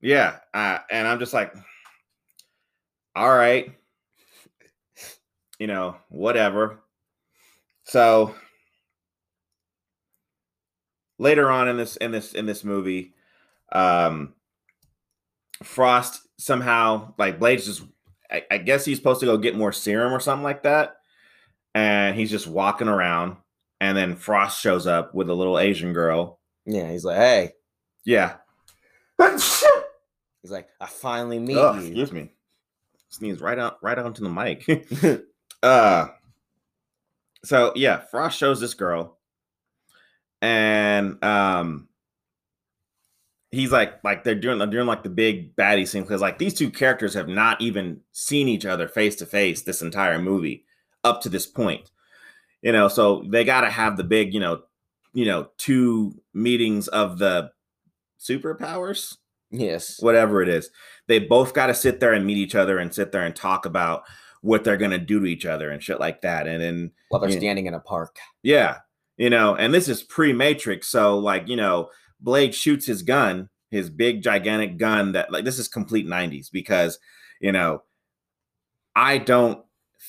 Yeah. 0.00 0.36
Uh, 0.54 0.78
and 0.90 1.06
I'm 1.06 1.18
just 1.18 1.34
like, 1.34 1.52
all 3.14 3.34
right. 3.34 3.72
You 5.58 5.66
know, 5.66 5.96
whatever. 6.08 6.80
So 7.84 8.34
later 11.20 11.50
on 11.50 11.68
in 11.68 11.76
this 11.76 11.96
in 11.96 12.10
this 12.10 12.32
in 12.32 12.46
this 12.46 12.64
movie, 12.64 13.14
um 13.70 14.34
Frost 15.62 16.22
somehow 16.38 17.12
like 17.18 17.38
Blade's 17.38 17.66
just 17.66 17.82
I, 18.30 18.42
I 18.50 18.58
guess 18.58 18.84
he's 18.84 18.96
supposed 18.96 19.20
to 19.20 19.26
go 19.26 19.36
get 19.36 19.56
more 19.56 19.72
serum 19.72 20.12
or 20.12 20.20
something 20.20 20.42
like 20.42 20.62
that. 20.62 20.96
And 21.74 22.16
he's 22.16 22.30
just 22.30 22.48
walking 22.48 22.88
around, 22.88 23.36
and 23.80 23.96
then 23.96 24.16
Frost 24.16 24.60
shows 24.60 24.86
up 24.88 25.14
with 25.14 25.28
a 25.28 25.34
little 25.34 25.58
Asian 25.58 25.92
girl. 25.92 26.40
yeah. 26.64 26.90
He's 26.90 27.04
like, 27.04 27.18
"Hey." 27.18 27.52
Yeah. 28.04 28.36
He's 29.20 30.50
like, 30.50 30.68
"I 30.80 30.86
finally 30.86 31.38
meet 31.38 31.52
you." 31.52 31.74
excuse 31.74 32.12
me. 32.12 32.32
Sneeze 33.10 33.40
right 33.40 33.58
out 33.58 33.76
right 33.82 33.98
onto 33.98 34.22
the 34.24 34.30
mic. 34.30 35.22
uh 35.62 36.08
so 37.44 37.72
yeah, 37.76 37.98
Frost 37.98 38.38
shows 38.38 38.60
this 38.60 38.74
girl 38.74 39.19
and 40.42 41.22
um 41.24 41.88
he's 43.50 43.72
like 43.72 44.02
like 44.04 44.24
they're 44.24 44.34
doing 44.34 44.58
they're 44.58 44.66
doing 44.66 44.86
like 44.86 45.02
the 45.02 45.08
big 45.10 45.54
baddie 45.56 45.86
scene 45.86 46.02
because 46.02 46.20
like 46.20 46.38
these 46.38 46.54
two 46.54 46.70
characters 46.70 47.14
have 47.14 47.28
not 47.28 47.60
even 47.60 48.00
seen 48.12 48.48
each 48.48 48.64
other 48.64 48.86
face 48.88 49.16
to 49.16 49.26
face 49.26 49.62
this 49.62 49.82
entire 49.82 50.18
movie 50.20 50.64
up 51.04 51.20
to 51.22 51.28
this 51.28 51.46
point. 51.46 51.90
You 52.62 52.72
know, 52.72 52.88
so 52.88 53.24
they 53.28 53.44
got 53.44 53.62
to 53.62 53.70
have 53.70 53.96
the 53.96 54.04
big, 54.04 54.34
you 54.34 54.40
know, 54.40 54.62
you 55.14 55.24
know, 55.24 55.48
two 55.56 56.20
meetings 56.34 56.88
of 56.88 57.18
the 57.18 57.50
superpowers 58.18 59.16
Yes. 59.50 60.00
whatever 60.00 60.42
it 60.42 60.48
is. 60.48 60.70
They 61.08 61.18
both 61.18 61.54
got 61.54 61.66
to 61.68 61.74
sit 61.74 61.98
there 62.00 62.12
and 62.12 62.26
meet 62.26 62.36
each 62.36 62.54
other 62.54 62.78
and 62.78 62.94
sit 62.94 63.10
there 63.12 63.22
and 63.22 63.34
talk 63.34 63.66
about 63.66 64.02
what 64.42 64.62
they're 64.62 64.76
going 64.76 64.90
to 64.92 64.98
do 64.98 65.20
to 65.20 65.26
each 65.26 65.44
other 65.46 65.70
and 65.70 65.82
shit 65.82 65.98
like 65.98 66.20
that. 66.20 66.46
And 66.46 66.62
then, 66.62 66.92
While 67.08 67.20
they're 67.22 67.30
standing 67.32 67.66
in 67.66 67.74
a 67.74 67.80
park. 67.80 68.16
yeah, 68.42 68.76
you 69.20 69.28
know, 69.28 69.54
and 69.54 69.74
this 69.74 69.86
is 69.86 70.02
pre 70.02 70.32
Matrix. 70.32 70.88
So, 70.88 71.18
like, 71.18 71.46
you 71.46 71.54
know, 71.54 71.90
Blade 72.20 72.54
shoots 72.54 72.86
his 72.86 73.02
gun, 73.02 73.50
his 73.70 73.90
big, 73.90 74.22
gigantic 74.22 74.78
gun 74.78 75.12
that, 75.12 75.30
like, 75.30 75.44
this 75.44 75.58
is 75.58 75.68
complete 75.68 76.06
90s 76.06 76.50
because, 76.50 76.98
you 77.38 77.52
know, 77.52 77.82
I 78.96 79.18
don't 79.18 79.62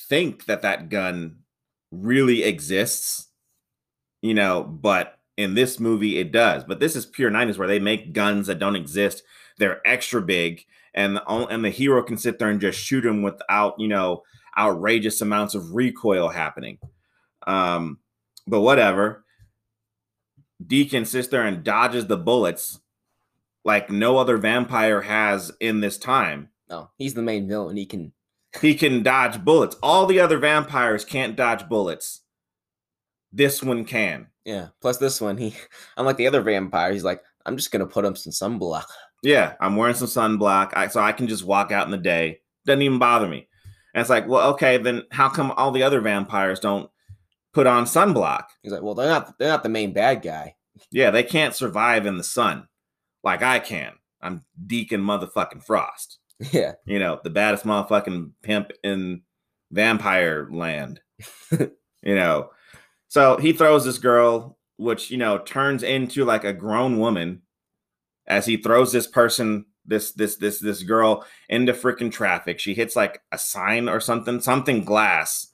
think 0.08 0.46
that 0.46 0.62
that 0.62 0.88
gun 0.88 1.40
really 1.92 2.44
exists, 2.44 3.28
you 4.22 4.34
know, 4.34 4.64
but 4.64 5.20
in 5.36 5.56
this 5.56 5.78
movie 5.78 6.18
it 6.18 6.32
does. 6.32 6.64
But 6.64 6.80
this 6.80 6.96
is 6.96 7.06
pure 7.06 7.30
90s 7.30 7.58
where 7.58 7.68
they 7.68 7.80
make 7.80 8.14
guns 8.14 8.48
that 8.48 8.60
don't 8.60 8.78
exist. 8.78 9.24
They're 9.58 9.86
extra 9.86 10.22
big 10.22 10.64
and 10.94 11.18
the, 11.18 11.26
and 11.28 11.66
the 11.66 11.70
hero 11.70 12.02
can 12.02 12.18
sit 12.18 12.40
there 12.40 12.50
and 12.50 12.62
just 12.62 12.80
shoot 12.80 13.06
him 13.06 13.24
without, 13.24 13.78
you 13.78 13.90
know, 13.90 14.24
outrageous 14.58 15.20
amounts 15.20 15.54
of 15.54 15.76
recoil 15.76 16.30
happening. 16.30 16.78
Um 17.46 17.98
but 18.52 18.62
whatever. 18.62 19.24
Deacon 20.64 21.06
sits 21.06 21.30
there 21.30 21.48
and 21.48 21.64
dodges 21.64 22.06
the 22.06 22.18
bullets 22.18 22.80
like 23.64 23.90
no 23.90 24.18
other 24.18 24.38
vampire 24.38 25.02
has 25.02 25.52
in 25.60 25.80
this 25.80 25.98
time. 25.98 26.50
No, 26.70 26.92
he's 26.98 27.16
the 27.16 27.24
main 27.24 27.48
villain. 27.48 27.78
He 27.78 27.86
can. 27.88 28.12
He 28.62 28.76
can 28.76 29.02
dodge 29.02 29.44
bullets. 29.44 29.78
All 29.82 30.06
the 30.06 30.20
other 30.20 30.38
vampires 30.38 31.06
can't 31.06 31.38
dodge 31.38 31.70
bullets. 31.70 32.22
This 33.32 33.64
one 33.64 33.86
can. 33.86 34.28
Yeah. 34.44 34.68
Plus 34.82 34.98
this 34.98 35.22
one, 35.22 35.38
he, 35.38 35.56
unlike 35.98 36.18
the 36.18 36.28
other 36.28 36.42
vampire, 36.42 36.92
he's 36.92 37.06
like, 37.06 37.24
"I'm 37.46 37.56
just 37.56 37.72
gonna 37.72 37.88
put 37.88 38.06
him 38.06 38.16
some 38.16 38.34
sunblock." 38.34 38.86
Yeah, 39.24 39.54
I'm 39.62 39.76
wearing 39.76 39.96
some 39.96 40.08
sunblock, 40.08 40.72
I, 40.76 40.88
so 40.88 41.00
I 41.00 41.14
can 41.14 41.28
just 41.28 41.46
walk 41.46 41.72
out 41.72 41.86
in 41.86 41.92
the 41.92 41.98
day. 41.98 42.42
Doesn't 42.66 42.82
even 42.82 43.00
bother 43.00 43.28
me. 43.28 43.48
And 43.94 44.02
it's 44.02 44.10
like, 44.10 44.28
well, 44.28 44.50
okay, 44.54 44.78
then 44.78 45.04
how 45.12 45.30
come 45.30 45.52
all 45.52 45.72
the 45.72 45.84
other 45.84 46.02
vampires 46.02 46.60
don't 46.60 46.90
put 47.54 47.68
on 47.68 47.86
sunblock? 47.86 48.46
He's 48.64 48.72
like, 48.72 48.82
"Well, 48.82 48.96
they're 48.96 49.08
not. 49.08 49.38
They're 49.38 49.50
not 49.50 49.64
the 49.64 49.70
main 49.70 49.94
bad 49.94 50.22
guy." 50.22 50.56
Yeah, 50.92 51.12
they 51.12 51.24
can't 51.24 51.56
survive 51.56 52.06
in 52.06 52.18
the 52.18 52.24
sun 52.24 52.68
like 53.24 53.42
I 53.42 53.60
can. 53.60 53.94
I'm 54.22 54.44
Deacon 54.66 55.02
motherfucking 55.02 55.64
Frost. 55.64 56.20
Yeah. 56.52 56.74
You 56.86 57.00
know, 57.00 57.20
the 57.24 57.30
baddest 57.30 57.66
motherfucking 57.66 58.32
pimp 58.42 58.72
in 58.84 59.22
vampire 59.72 60.48
land. 60.52 61.00
you 61.52 61.70
know. 62.16 62.50
So 63.08 63.38
he 63.38 63.54
throws 63.54 63.86
this 63.86 64.00
girl, 64.00 64.58
which, 64.78 65.12
you 65.12 65.18
know, 65.18 65.38
turns 65.38 65.84
into 65.84 66.26
like 66.26 66.44
a 66.44 66.54
grown 66.54 66.98
woman 66.98 67.42
as 68.26 68.46
he 68.46 68.58
throws 68.58 68.92
this 68.92 69.08
person, 69.08 69.66
this 69.86 70.14
this 70.14 70.38
this 70.38 70.60
this 70.60 70.84
girl 70.84 71.26
into 71.50 71.74
freaking 71.74 72.12
traffic. 72.12 72.60
She 72.60 72.74
hits 72.74 72.96
like 72.96 73.22
a 73.32 73.38
sign 73.38 73.90
or 73.90 74.00
something, 74.00 74.40
something 74.40 74.84
glass, 74.84 75.51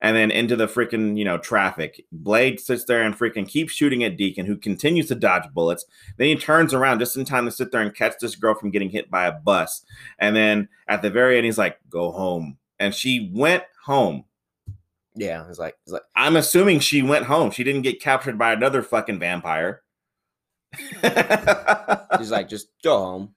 and 0.00 0.16
then 0.16 0.30
into 0.30 0.56
the 0.56 0.66
freaking, 0.66 1.18
you 1.18 1.24
know, 1.24 1.38
traffic. 1.38 2.04
Blade 2.10 2.58
sits 2.58 2.84
there 2.84 3.02
and 3.02 3.16
freaking 3.16 3.46
keeps 3.46 3.72
shooting 3.72 4.02
at 4.02 4.16
Deacon, 4.16 4.46
who 4.46 4.56
continues 4.56 5.08
to 5.08 5.14
dodge 5.14 5.44
bullets. 5.52 5.84
Then 6.16 6.28
he 6.28 6.36
turns 6.36 6.72
around 6.72 7.00
just 7.00 7.16
in 7.16 7.24
time 7.24 7.44
to 7.44 7.50
sit 7.50 7.70
there 7.70 7.82
and 7.82 7.94
catch 7.94 8.14
this 8.20 8.34
girl 8.34 8.54
from 8.54 8.70
getting 8.70 8.90
hit 8.90 9.10
by 9.10 9.26
a 9.26 9.32
bus. 9.32 9.84
And 10.18 10.34
then 10.34 10.68
at 10.88 11.02
the 11.02 11.10
very 11.10 11.36
end, 11.36 11.44
he's 11.44 11.58
like, 11.58 11.78
go 11.90 12.12
home. 12.12 12.56
And 12.78 12.94
she 12.94 13.30
went 13.34 13.64
home. 13.84 14.24
Yeah. 15.14 15.46
He's 15.46 15.58
like, 15.58 15.76
he's 15.84 15.92
like, 15.92 16.02
I'm 16.16 16.36
assuming 16.36 16.80
she 16.80 17.02
went 17.02 17.26
home. 17.26 17.50
She 17.50 17.64
didn't 17.64 17.82
get 17.82 18.00
captured 18.00 18.38
by 18.38 18.52
another 18.52 18.82
fucking 18.82 19.18
vampire. 19.18 19.82
he's 22.18 22.30
like, 22.30 22.48
just 22.48 22.68
go 22.82 22.98
home. 22.98 23.34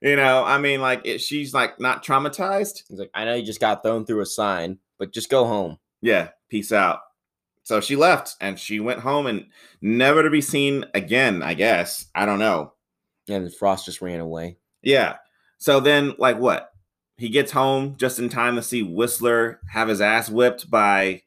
you 0.00 0.16
know, 0.16 0.42
I 0.42 0.58
mean, 0.58 0.80
like, 0.80 1.02
it, 1.04 1.20
she's 1.20 1.54
like 1.54 1.78
not 1.78 2.04
traumatized. 2.04 2.82
He's 2.88 2.98
like, 2.98 3.10
I 3.14 3.24
know 3.24 3.34
you 3.34 3.44
just 3.44 3.60
got 3.60 3.84
thrown 3.84 4.04
through 4.04 4.22
a 4.22 4.26
sign, 4.26 4.78
but 4.98 5.12
just 5.12 5.30
go 5.30 5.44
home. 5.44 5.78
Yeah, 6.02 6.28
peace 6.50 6.72
out. 6.72 7.00
So 7.62 7.80
she 7.80 7.96
left 7.96 8.34
and 8.40 8.58
she 8.58 8.80
went 8.80 9.00
home 9.00 9.26
and 9.26 9.46
never 9.80 10.22
to 10.22 10.30
be 10.30 10.40
seen 10.40 10.84
again, 10.94 11.42
I 11.42 11.54
guess. 11.54 12.06
I 12.14 12.26
don't 12.26 12.40
know. 12.40 12.74
And 13.28 13.54
Frost 13.54 13.86
just 13.86 14.02
ran 14.02 14.20
away. 14.20 14.58
Yeah. 14.82 15.16
So 15.58 15.78
then, 15.78 16.14
like, 16.18 16.38
what? 16.38 16.70
He 17.16 17.28
gets 17.28 17.52
home 17.52 17.94
just 17.96 18.18
in 18.18 18.28
time 18.28 18.56
to 18.56 18.62
see 18.62 18.82
Whistler 18.82 19.60
have 19.70 19.86
his 19.86 20.00
ass 20.00 20.28
whipped 20.28 20.68
by 20.68 21.22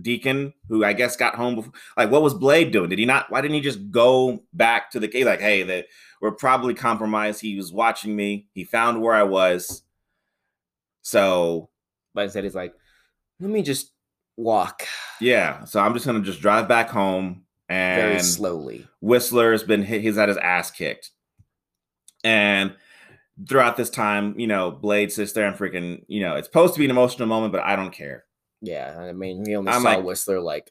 Deacon, 0.00 0.52
who 0.68 0.84
I 0.84 0.92
guess 0.92 1.16
got 1.16 1.36
home 1.36 1.54
before. 1.54 1.72
Like, 1.96 2.10
what 2.10 2.22
was 2.22 2.34
Blade 2.34 2.70
doing? 2.70 2.90
Did 2.90 2.98
he 2.98 3.06
not? 3.06 3.30
Why 3.30 3.40
didn't 3.40 3.54
he 3.54 3.62
just 3.62 3.90
go 3.90 4.42
back 4.52 4.90
to 4.90 5.00
the 5.00 5.08
cave? 5.08 5.24
Like, 5.24 5.40
hey, 5.40 5.62
that 5.62 5.86
we're 6.20 6.32
probably 6.32 6.74
compromised. 6.74 7.40
He 7.40 7.56
was 7.56 7.72
watching 7.72 8.14
me. 8.14 8.46
He 8.52 8.64
found 8.64 9.00
where 9.00 9.14
I 9.14 9.22
was. 9.22 9.82
So 11.00 11.70
But 12.14 12.24
instead, 12.24 12.44
he's 12.44 12.54
like, 12.54 12.74
let 13.40 13.50
me 13.50 13.62
just 13.62 13.92
walk 14.36 14.84
yeah. 15.20 15.64
So 15.64 15.80
I'm 15.80 15.92
just 15.94 16.06
gonna 16.06 16.20
just 16.22 16.40
drive 16.40 16.66
back 16.68 16.88
home 16.90 17.44
very 17.68 18.16
and 18.16 18.24
slowly. 18.24 18.86
Whistler's 19.00 19.62
been 19.62 19.82
hit, 19.82 20.02
he's 20.02 20.16
had 20.16 20.28
his 20.28 20.38
ass 20.38 20.70
kicked. 20.70 21.10
And 22.24 22.74
throughout 23.48 23.76
this 23.76 23.90
time, 23.90 24.38
you 24.38 24.46
know, 24.46 24.70
Blade 24.70 25.12
sits 25.12 25.32
there 25.32 25.46
and 25.46 25.56
freaking, 25.56 26.04
you 26.08 26.20
know, 26.20 26.36
it's 26.36 26.48
supposed 26.48 26.74
to 26.74 26.78
be 26.78 26.84
an 26.84 26.90
emotional 26.90 27.28
moment, 27.28 27.52
but 27.52 27.62
I 27.62 27.76
don't 27.76 27.92
care. 27.92 28.24
Yeah. 28.60 28.96
I 28.98 29.12
mean, 29.12 29.42
we 29.44 29.56
only 29.56 29.70
I'm 29.72 29.82
saw 29.82 29.90
like- 29.90 30.04
Whistler 30.04 30.40
like 30.40 30.70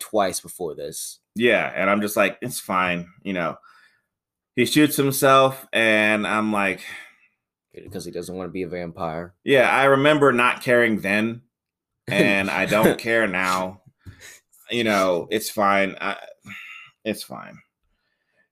twice 0.00 0.40
before 0.40 0.74
this. 0.74 1.20
Yeah. 1.34 1.70
And 1.74 1.90
I'm 1.90 2.00
just 2.00 2.16
like, 2.16 2.38
it's 2.40 2.60
fine, 2.60 3.08
you 3.22 3.32
know. 3.32 3.56
He 4.56 4.66
shoots 4.66 4.96
himself, 4.96 5.66
and 5.72 6.24
I'm 6.28 6.52
like, 6.52 6.80
because 7.72 8.04
he 8.04 8.12
doesn't 8.12 8.36
want 8.36 8.48
to 8.48 8.52
be 8.52 8.62
a 8.62 8.68
vampire. 8.68 9.34
Yeah, 9.42 9.68
I 9.68 9.84
remember 9.86 10.32
not 10.32 10.62
caring 10.62 11.00
then, 11.00 11.42
and 12.08 12.50
I 12.50 12.66
don't 12.66 12.98
care 12.98 13.26
now. 13.26 13.82
You 14.70 14.84
know, 14.84 15.28
it's 15.30 15.50
fine. 15.50 15.96
I, 16.00 16.16
it's 17.04 17.22
fine. 17.22 17.58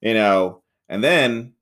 You 0.00 0.14
know, 0.14 0.62
and 0.88 1.02
then, 1.02 1.54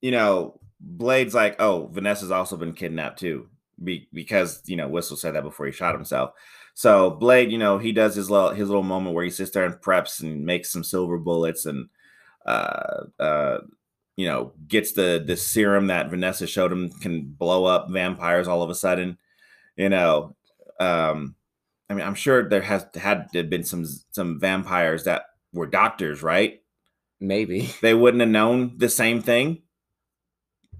you 0.00 0.10
know, 0.10 0.60
Blade's 0.80 1.34
like, 1.34 1.60
oh, 1.60 1.88
Vanessa's 1.92 2.30
also 2.30 2.56
been 2.56 2.72
kidnapped 2.72 3.18
too, 3.18 3.48
be, 3.82 4.08
because 4.12 4.62
you 4.66 4.76
know 4.76 4.88
Whistle 4.88 5.16
said 5.16 5.34
that 5.34 5.42
before 5.42 5.66
he 5.66 5.72
shot 5.72 5.94
himself. 5.94 6.32
So 6.74 7.10
Blade, 7.10 7.52
you 7.52 7.58
know, 7.58 7.78
he 7.78 7.92
does 7.92 8.14
his 8.14 8.30
little 8.30 8.50
his 8.50 8.68
little 8.68 8.82
moment 8.82 9.14
where 9.14 9.24
he 9.24 9.30
sits 9.30 9.50
there 9.50 9.64
and 9.66 9.74
preps 9.74 10.22
and 10.22 10.44
makes 10.46 10.70
some 10.70 10.84
silver 10.84 11.18
bullets 11.18 11.66
and 11.66 11.88
uh 12.46 13.02
uh 13.18 13.58
you 14.16 14.26
know 14.26 14.52
gets 14.66 14.92
the 14.92 15.22
the 15.26 15.36
serum 15.36 15.88
that 15.88 16.08
Vanessa 16.08 16.46
showed 16.46 16.72
him 16.72 16.88
can 16.88 17.22
blow 17.24 17.66
up 17.66 17.90
vampires 17.90 18.48
all 18.48 18.62
of 18.62 18.70
a 18.70 18.74
sudden. 18.74 19.18
You 19.76 19.88
know, 19.90 20.36
um 20.80 21.36
I 21.88 21.94
mean, 21.94 22.06
I'm 22.06 22.14
sure 22.14 22.48
there 22.48 22.62
has 22.62 22.86
had 22.94 23.30
been 23.32 23.64
some 23.64 23.84
some 24.10 24.38
vampires 24.38 25.04
that 25.04 25.24
were 25.52 25.66
doctors, 25.66 26.22
right? 26.22 26.60
Maybe 27.20 27.70
they 27.82 27.94
wouldn't 27.94 28.20
have 28.20 28.30
known 28.30 28.78
the 28.78 28.88
same 28.88 29.22
thing. 29.22 29.62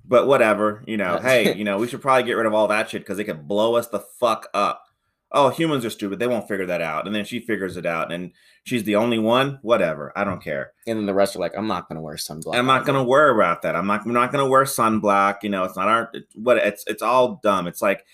But 0.04 0.26
whatever, 0.26 0.82
you 0.86 0.96
know. 0.96 1.18
hey, 1.18 1.54
you 1.56 1.64
know, 1.64 1.78
we 1.78 1.86
should 1.86 2.02
probably 2.02 2.24
get 2.24 2.32
rid 2.32 2.46
of 2.46 2.54
all 2.54 2.68
that 2.68 2.90
shit 2.90 3.02
because 3.02 3.18
it 3.18 3.24
could 3.24 3.46
blow 3.46 3.76
us 3.76 3.86
the 3.86 4.00
fuck 4.00 4.48
up 4.52 4.86
oh, 5.32 5.50
humans 5.50 5.84
are 5.84 5.90
stupid. 5.90 6.18
They 6.18 6.26
won't 6.26 6.48
figure 6.48 6.66
that 6.66 6.80
out. 6.80 7.06
And 7.06 7.14
then 7.14 7.24
she 7.24 7.40
figures 7.40 7.76
it 7.76 7.86
out 7.86 8.12
and 8.12 8.32
she's 8.64 8.84
the 8.84 8.96
only 8.96 9.18
one. 9.18 9.58
Whatever. 9.62 10.12
I 10.16 10.24
don't 10.24 10.42
care. 10.42 10.72
And 10.86 10.98
then 10.98 11.06
the 11.06 11.14
rest 11.14 11.36
are 11.36 11.40
like, 11.40 11.56
I'm 11.56 11.66
not 11.66 11.88
going 11.88 11.96
to 11.96 12.02
wear 12.02 12.16
sunblock. 12.16 12.56
I'm 12.56 12.66
not 12.66 12.84
going 12.84 12.98
to 12.98 13.04
worry 13.04 13.32
about 13.32 13.62
that. 13.62 13.76
I'm 13.76 13.86
not, 13.86 14.04
I'm 14.04 14.12
not 14.12 14.32
going 14.32 14.44
to 14.44 14.50
wear 14.50 14.64
sunblock. 14.64 15.42
You 15.42 15.50
know, 15.50 15.64
it's 15.64 15.76
not 15.76 15.88
our, 15.88 16.12
what 16.34 16.56
it's, 16.58 16.84
it's 16.86 17.02
all 17.02 17.40
dumb. 17.42 17.66
It's 17.66 17.82
like 17.82 18.04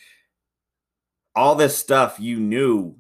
all 1.37 1.55
this 1.55 1.77
stuff 1.77 2.19
you 2.19 2.41
knew 2.41 2.97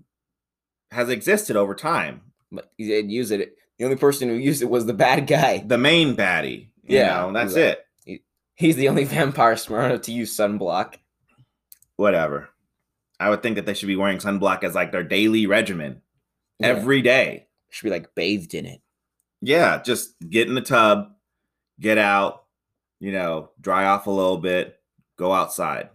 has 0.91 1.09
existed 1.09 1.57
over 1.57 1.75
time. 1.75 2.21
But 2.53 2.71
you 2.77 2.87
didn't 2.87 3.11
use 3.11 3.31
it. 3.31 3.57
The 3.79 3.85
only 3.85 3.97
person 3.97 4.29
who 4.29 4.35
used 4.37 4.63
it 4.63 4.71
was 4.71 4.87
the 4.87 4.95
bad 4.95 5.27
guy. 5.27 5.59
The 5.67 5.79
main 5.79 6.15
baddie. 6.15 6.69
yeah. 6.85 7.21
Know, 7.21 7.33
that's 7.33 7.57
it. 7.57 7.85
he's 8.55 8.77
the 8.77 8.89
only 8.89 9.05
vampire 9.17 9.57
smart 9.57 9.91
enough 9.91 10.03
to 10.03 10.13
use 10.13 10.37
sunblock. 10.37 10.95
Whatever. 11.97 12.51
I 13.19 13.31
would 13.31 13.43
think 13.43 13.57
that 13.57 13.65
they 13.65 13.75
should 13.75 13.89
be 13.89 13.97
wearing 13.97 14.19
sunblock 14.19 14.63
as 14.63 14.75
like 14.75 14.93
their 14.93 15.03
daily 15.03 15.47
regimen 15.47 16.03
yeah. 16.59 16.69
every 16.69 17.01
day. 17.01 17.47
Should 17.71 17.85
be 17.85 17.91
like 17.91 18.15
bathed 18.15 18.55
in 18.55 18.67
it. 18.67 18.81
Yeah, 19.41 19.83
just 19.83 20.15
get 20.29 20.49
in 20.49 20.55
the 20.55 20.61
tub, 20.61 21.13
get 21.81 21.99
out, 21.99 22.45
you 23.01 23.13
know, 23.13 23.51
dry 23.61 23.87
off 23.87 24.07
a 24.07 24.11
little 24.11 24.39
bit, 24.39 24.79
go 25.19 25.33
outside. 25.33 25.91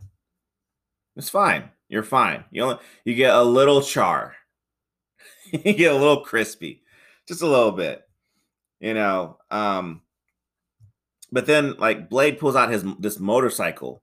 It's 1.15 1.29
fine. 1.29 1.69
You're 1.91 2.03
fine. 2.03 2.45
You 2.51 2.63
only 2.63 2.77
you 3.05 3.13
get 3.13 3.35
a 3.35 3.43
little 3.43 3.81
char. 3.81 4.35
you 5.51 5.73
get 5.73 5.91
a 5.91 5.97
little 5.97 6.21
crispy. 6.21 6.81
Just 7.27 7.43
a 7.43 7.47
little 7.47 7.73
bit. 7.73 8.01
You 8.79 8.95
know, 8.95 9.37
um 9.51 10.01
but 11.31 11.45
then 11.45 11.75
like 11.77 12.09
Blade 12.09 12.39
pulls 12.39 12.55
out 12.55 12.71
his 12.71 12.83
this 12.99 13.19
motorcycle 13.19 14.01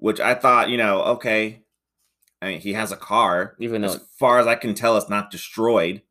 which 0.00 0.18
I 0.18 0.34
thought, 0.34 0.70
you 0.70 0.78
know, 0.78 1.02
okay, 1.02 1.62
I 2.42 2.48
mean, 2.48 2.60
he 2.60 2.72
has 2.72 2.90
a 2.90 2.96
car. 2.96 3.54
Even 3.60 3.82
though, 3.82 3.88
as 3.88 4.00
far 4.18 4.38
as 4.38 4.46
I 4.46 4.54
can 4.54 4.74
tell, 4.74 4.96
it's 4.96 5.10
not 5.10 5.30
destroyed. 5.30 6.02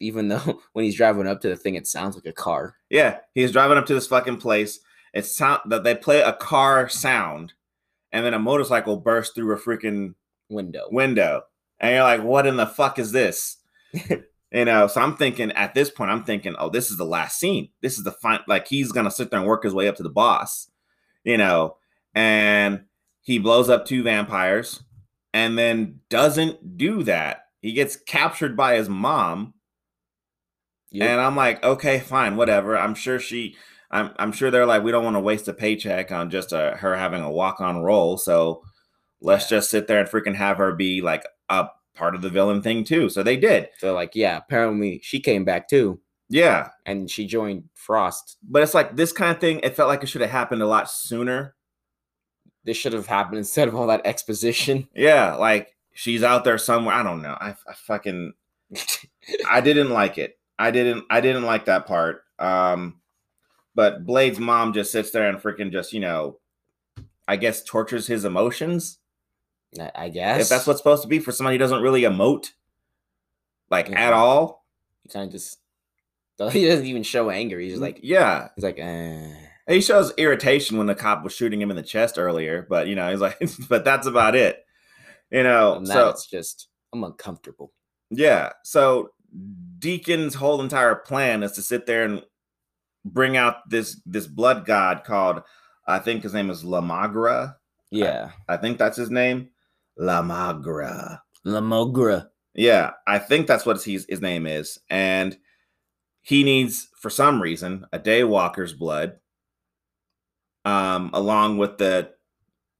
Even 0.00 0.28
though 0.28 0.60
when 0.72 0.84
he's 0.84 0.96
driving 0.96 1.26
up 1.26 1.40
to 1.42 1.48
the 1.48 1.56
thing, 1.56 1.74
it 1.74 1.86
sounds 1.86 2.16
like 2.16 2.26
a 2.26 2.32
car. 2.32 2.76
Yeah, 2.90 3.18
he's 3.34 3.52
driving 3.52 3.78
up 3.78 3.86
to 3.86 3.94
this 3.94 4.06
fucking 4.06 4.38
place. 4.38 4.80
It's 5.12 5.36
sound 5.36 5.60
that 5.66 5.84
they 5.84 5.94
play 5.94 6.20
a 6.20 6.32
car 6.32 6.88
sound, 6.88 7.52
and 8.12 8.24
then 8.24 8.34
a 8.34 8.38
motorcycle 8.38 8.96
bursts 8.98 9.34
through 9.34 9.52
a 9.52 9.58
freaking 9.58 10.14
window. 10.48 10.86
Window, 10.90 11.42
and 11.80 11.94
you're 11.94 12.02
like, 12.02 12.22
"What 12.22 12.46
in 12.46 12.56
the 12.56 12.66
fuck 12.66 12.98
is 12.98 13.12
this?" 13.12 13.58
you 13.92 14.64
know. 14.64 14.86
So 14.86 15.00
I'm 15.00 15.16
thinking 15.16 15.52
at 15.52 15.74
this 15.74 15.90
point, 15.90 16.10
I'm 16.10 16.24
thinking, 16.24 16.54
"Oh, 16.58 16.70
this 16.70 16.90
is 16.90 16.96
the 16.96 17.04
last 17.04 17.38
scene. 17.38 17.70
This 17.82 17.98
is 17.98 18.04
the 18.04 18.12
fine. 18.12 18.40
Like 18.46 18.68
he's 18.68 18.92
gonna 18.92 19.10
sit 19.10 19.30
there 19.30 19.40
and 19.40 19.48
work 19.48 19.64
his 19.64 19.74
way 19.74 19.88
up 19.88 19.96
to 19.96 20.02
the 20.02 20.08
boss." 20.08 20.70
You 21.24 21.36
know, 21.36 21.76
and 22.14 22.84
he 23.22 23.38
blows 23.38 23.68
up 23.68 23.84
two 23.84 24.04
vampires 24.04 24.84
and 25.34 25.58
then 25.58 26.00
doesn't 26.08 26.78
do 26.78 27.02
that. 27.02 27.46
He 27.60 27.72
gets 27.72 27.96
captured 27.96 28.56
by 28.56 28.76
his 28.76 28.88
mom. 28.88 29.52
Yep. 30.92 31.08
And 31.10 31.20
I'm 31.20 31.36
like, 31.36 31.62
okay, 31.62 31.98
fine, 31.98 32.36
whatever. 32.36 32.78
I'm 32.78 32.94
sure 32.94 33.18
she 33.18 33.56
I'm 33.90 34.10
I'm 34.18 34.32
sure 34.32 34.50
they're 34.50 34.66
like, 34.66 34.82
we 34.82 34.92
don't 34.92 35.04
want 35.04 35.16
to 35.16 35.20
waste 35.20 35.48
a 35.48 35.52
paycheck 35.52 36.12
on 36.12 36.30
just 36.30 36.52
a, 36.52 36.72
uh, 36.72 36.76
her 36.76 36.96
having 36.96 37.22
a 37.22 37.30
walk-on 37.30 37.82
role. 37.82 38.18
So 38.18 38.62
let's 39.20 39.48
just 39.48 39.70
sit 39.70 39.86
there 39.86 40.00
and 40.00 40.08
freaking 40.08 40.34
have 40.34 40.58
her 40.58 40.72
be 40.72 41.00
like 41.00 41.24
a 41.48 41.68
part 41.94 42.14
of 42.14 42.22
the 42.22 42.30
villain 42.30 42.62
thing 42.62 42.84
too. 42.84 43.08
So 43.08 43.22
they 43.22 43.36
did. 43.36 43.68
So 43.78 43.94
like, 43.94 44.14
yeah, 44.14 44.36
apparently 44.36 45.00
she 45.02 45.20
came 45.20 45.44
back 45.44 45.68
too. 45.68 46.00
Yeah. 46.28 46.70
And 46.84 47.10
she 47.10 47.26
joined 47.26 47.64
Frost. 47.74 48.36
But 48.42 48.62
it's 48.62 48.74
like 48.74 48.96
this 48.96 49.12
kind 49.12 49.32
of 49.32 49.40
thing, 49.40 49.60
it 49.62 49.76
felt 49.76 49.88
like 49.88 50.02
it 50.02 50.08
should 50.08 50.20
have 50.20 50.30
happened 50.30 50.62
a 50.62 50.66
lot 50.66 50.90
sooner 50.90 51.56
this 52.66 52.76
should 52.76 52.92
have 52.92 53.06
happened 53.06 53.38
instead 53.38 53.68
of 53.68 53.74
all 53.74 53.86
that 53.86 54.04
exposition. 54.04 54.88
Yeah, 54.94 55.36
like 55.36 55.74
she's 55.94 56.22
out 56.22 56.44
there 56.44 56.58
somewhere. 56.58 56.94
I 56.94 57.02
don't 57.02 57.22
know. 57.22 57.36
I, 57.40 57.50
I 57.50 57.74
fucking 57.74 58.32
I 59.48 59.60
didn't 59.60 59.90
like 59.90 60.18
it. 60.18 60.38
I 60.58 60.70
didn't 60.70 61.04
I 61.08 61.20
didn't 61.20 61.44
like 61.44 61.66
that 61.66 61.86
part. 61.86 62.22
Um 62.38 63.00
but 63.76 64.06
Blade's 64.06 64.40
mom 64.40 64.72
just 64.72 64.90
sits 64.90 65.10
there 65.10 65.28
and 65.28 65.38
freaking 65.38 65.70
just, 65.70 65.92
you 65.92 66.00
know, 66.00 66.38
I 67.28 67.36
guess 67.36 67.62
tortures 67.62 68.06
his 68.06 68.24
emotions. 68.24 68.98
I 69.94 70.08
guess. 70.08 70.40
If 70.40 70.48
that's 70.48 70.66
what's 70.66 70.80
supposed 70.80 71.02
to 71.02 71.08
be 71.08 71.18
for 71.18 71.30
somebody 71.30 71.54
who 71.54 71.58
doesn't 71.58 71.82
really 71.82 72.02
emote 72.02 72.52
like 73.70 73.88
yeah. 73.88 74.00
at 74.00 74.12
all. 74.14 74.64
He 75.02 75.10
kind 75.10 75.26
of 75.26 75.32
just 75.32 75.58
he 76.50 76.66
doesn't 76.66 76.86
even 76.86 77.02
show 77.02 77.28
anger. 77.28 77.60
He's 77.60 77.72
just 77.72 77.82
like 77.82 78.00
Yeah. 78.02 78.48
He's 78.56 78.64
like, 78.64 78.78
eh. 78.78 79.34
He 79.68 79.82
shows 79.82 80.12
irritation 80.16 80.78
when 80.78 80.86
the 80.86 80.94
cop 80.94 81.22
was 81.22 81.34
shooting 81.34 81.60
him 81.60 81.70
in 81.70 81.76
the 81.76 81.82
chest 81.82 82.18
earlier, 82.18 82.66
but 82.70 82.86
you 82.86 82.94
know, 82.94 83.10
he's 83.10 83.20
like, 83.20 83.38
but 83.68 83.84
that's 83.84 84.06
about 84.06 84.34
it. 84.34 84.64
You 85.30 85.42
know, 85.42 85.82
so 85.84 86.08
it's 86.08 86.26
just 86.26 86.68
I'm 86.94 87.04
uncomfortable. 87.04 87.74
Yeah. 88.10 88.52
So 88.64 89.10
Deacon's 89.78 90.34
whole 90.34 90.62
entire 90.62 90.94
plan 90.94 91.42
is 91.42 91.52
to 91.52 91.62
sit 91.62 91.84
there 91.84 92.04
and 92.04 92.22
bring 93.12 93.36
out 93.36 93.68
this 93.68 94.00
this 94.06 94.26
blood 94.26 94.66
god 94.66 95.04
called 95.04 95.42
I 95.86 95.98
think 95.98 96.22
his 96.22 96.34
name 96.34 96.50
is 96.50 96.64
La 96.64 96.80
Magra. 96.80 97.56
Yeah. 97.92 98.30
I, 98.48 98.54
I 98.54 98.56
think 98.56 98.76
that's 98.76 98.96
his 98.96 99.10
name. 99.10 99.50
La 99.96 100.20
Magra. 100.20 101.22
Lamagra. 101.46 102.28
Yeah, 102.54 102.92
I 103.06 103.18
think 103.18 103.46
that's 103.46 103.64
what 103.64 103.82
his 103.82 104.06
his 104.08 104.20
name 104.20 104.46
is. 104.46 104.78
And 104.90 105.38
he 106.22 106.42
needs, 106.42 106.88
for 107.00 107.08
some 107.08 107.40
reason, 107.40 107.86
a 107.92 107.98
daywalker's 108.00 108.72
blood 108.72 109.18
um, 110.66 111.10
along 111.14 111.56
with 111.56 111.78
the 111.78 112.10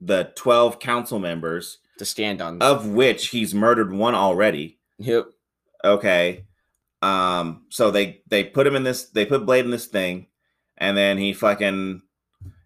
the 0.01 0.31
12 0.35 0.79
council 0.79 1.19
members 1.19 1.79
to 1.99 2.05
stand 2.05 2.43
on 2.43 2.61
of 2.61 2.87
which 2.87 3.29
he's 3.29 3.55
murdered 3.55 3.91
one 3.91 4.15
already 4.15 4.79
yep 4.99 5.25
okay 5.83 6.45
um 7.07 7.65
so 7.69 7.91
they 7.91 8.21
they 8.29 8.43
put 8.45 8.67
him 8.67 8.77
in 8.77 8.83
this 8.83 9.05
they 9.11 9.25
put 9.25 9.47
blade 9.47 9.65
in 9.65 9.71
this 9.71 9.87
thing 9.87 10.27
and 10.79 10.97
then 10.97 11.19
he 11.19 11.33
fucking 11.33 12.03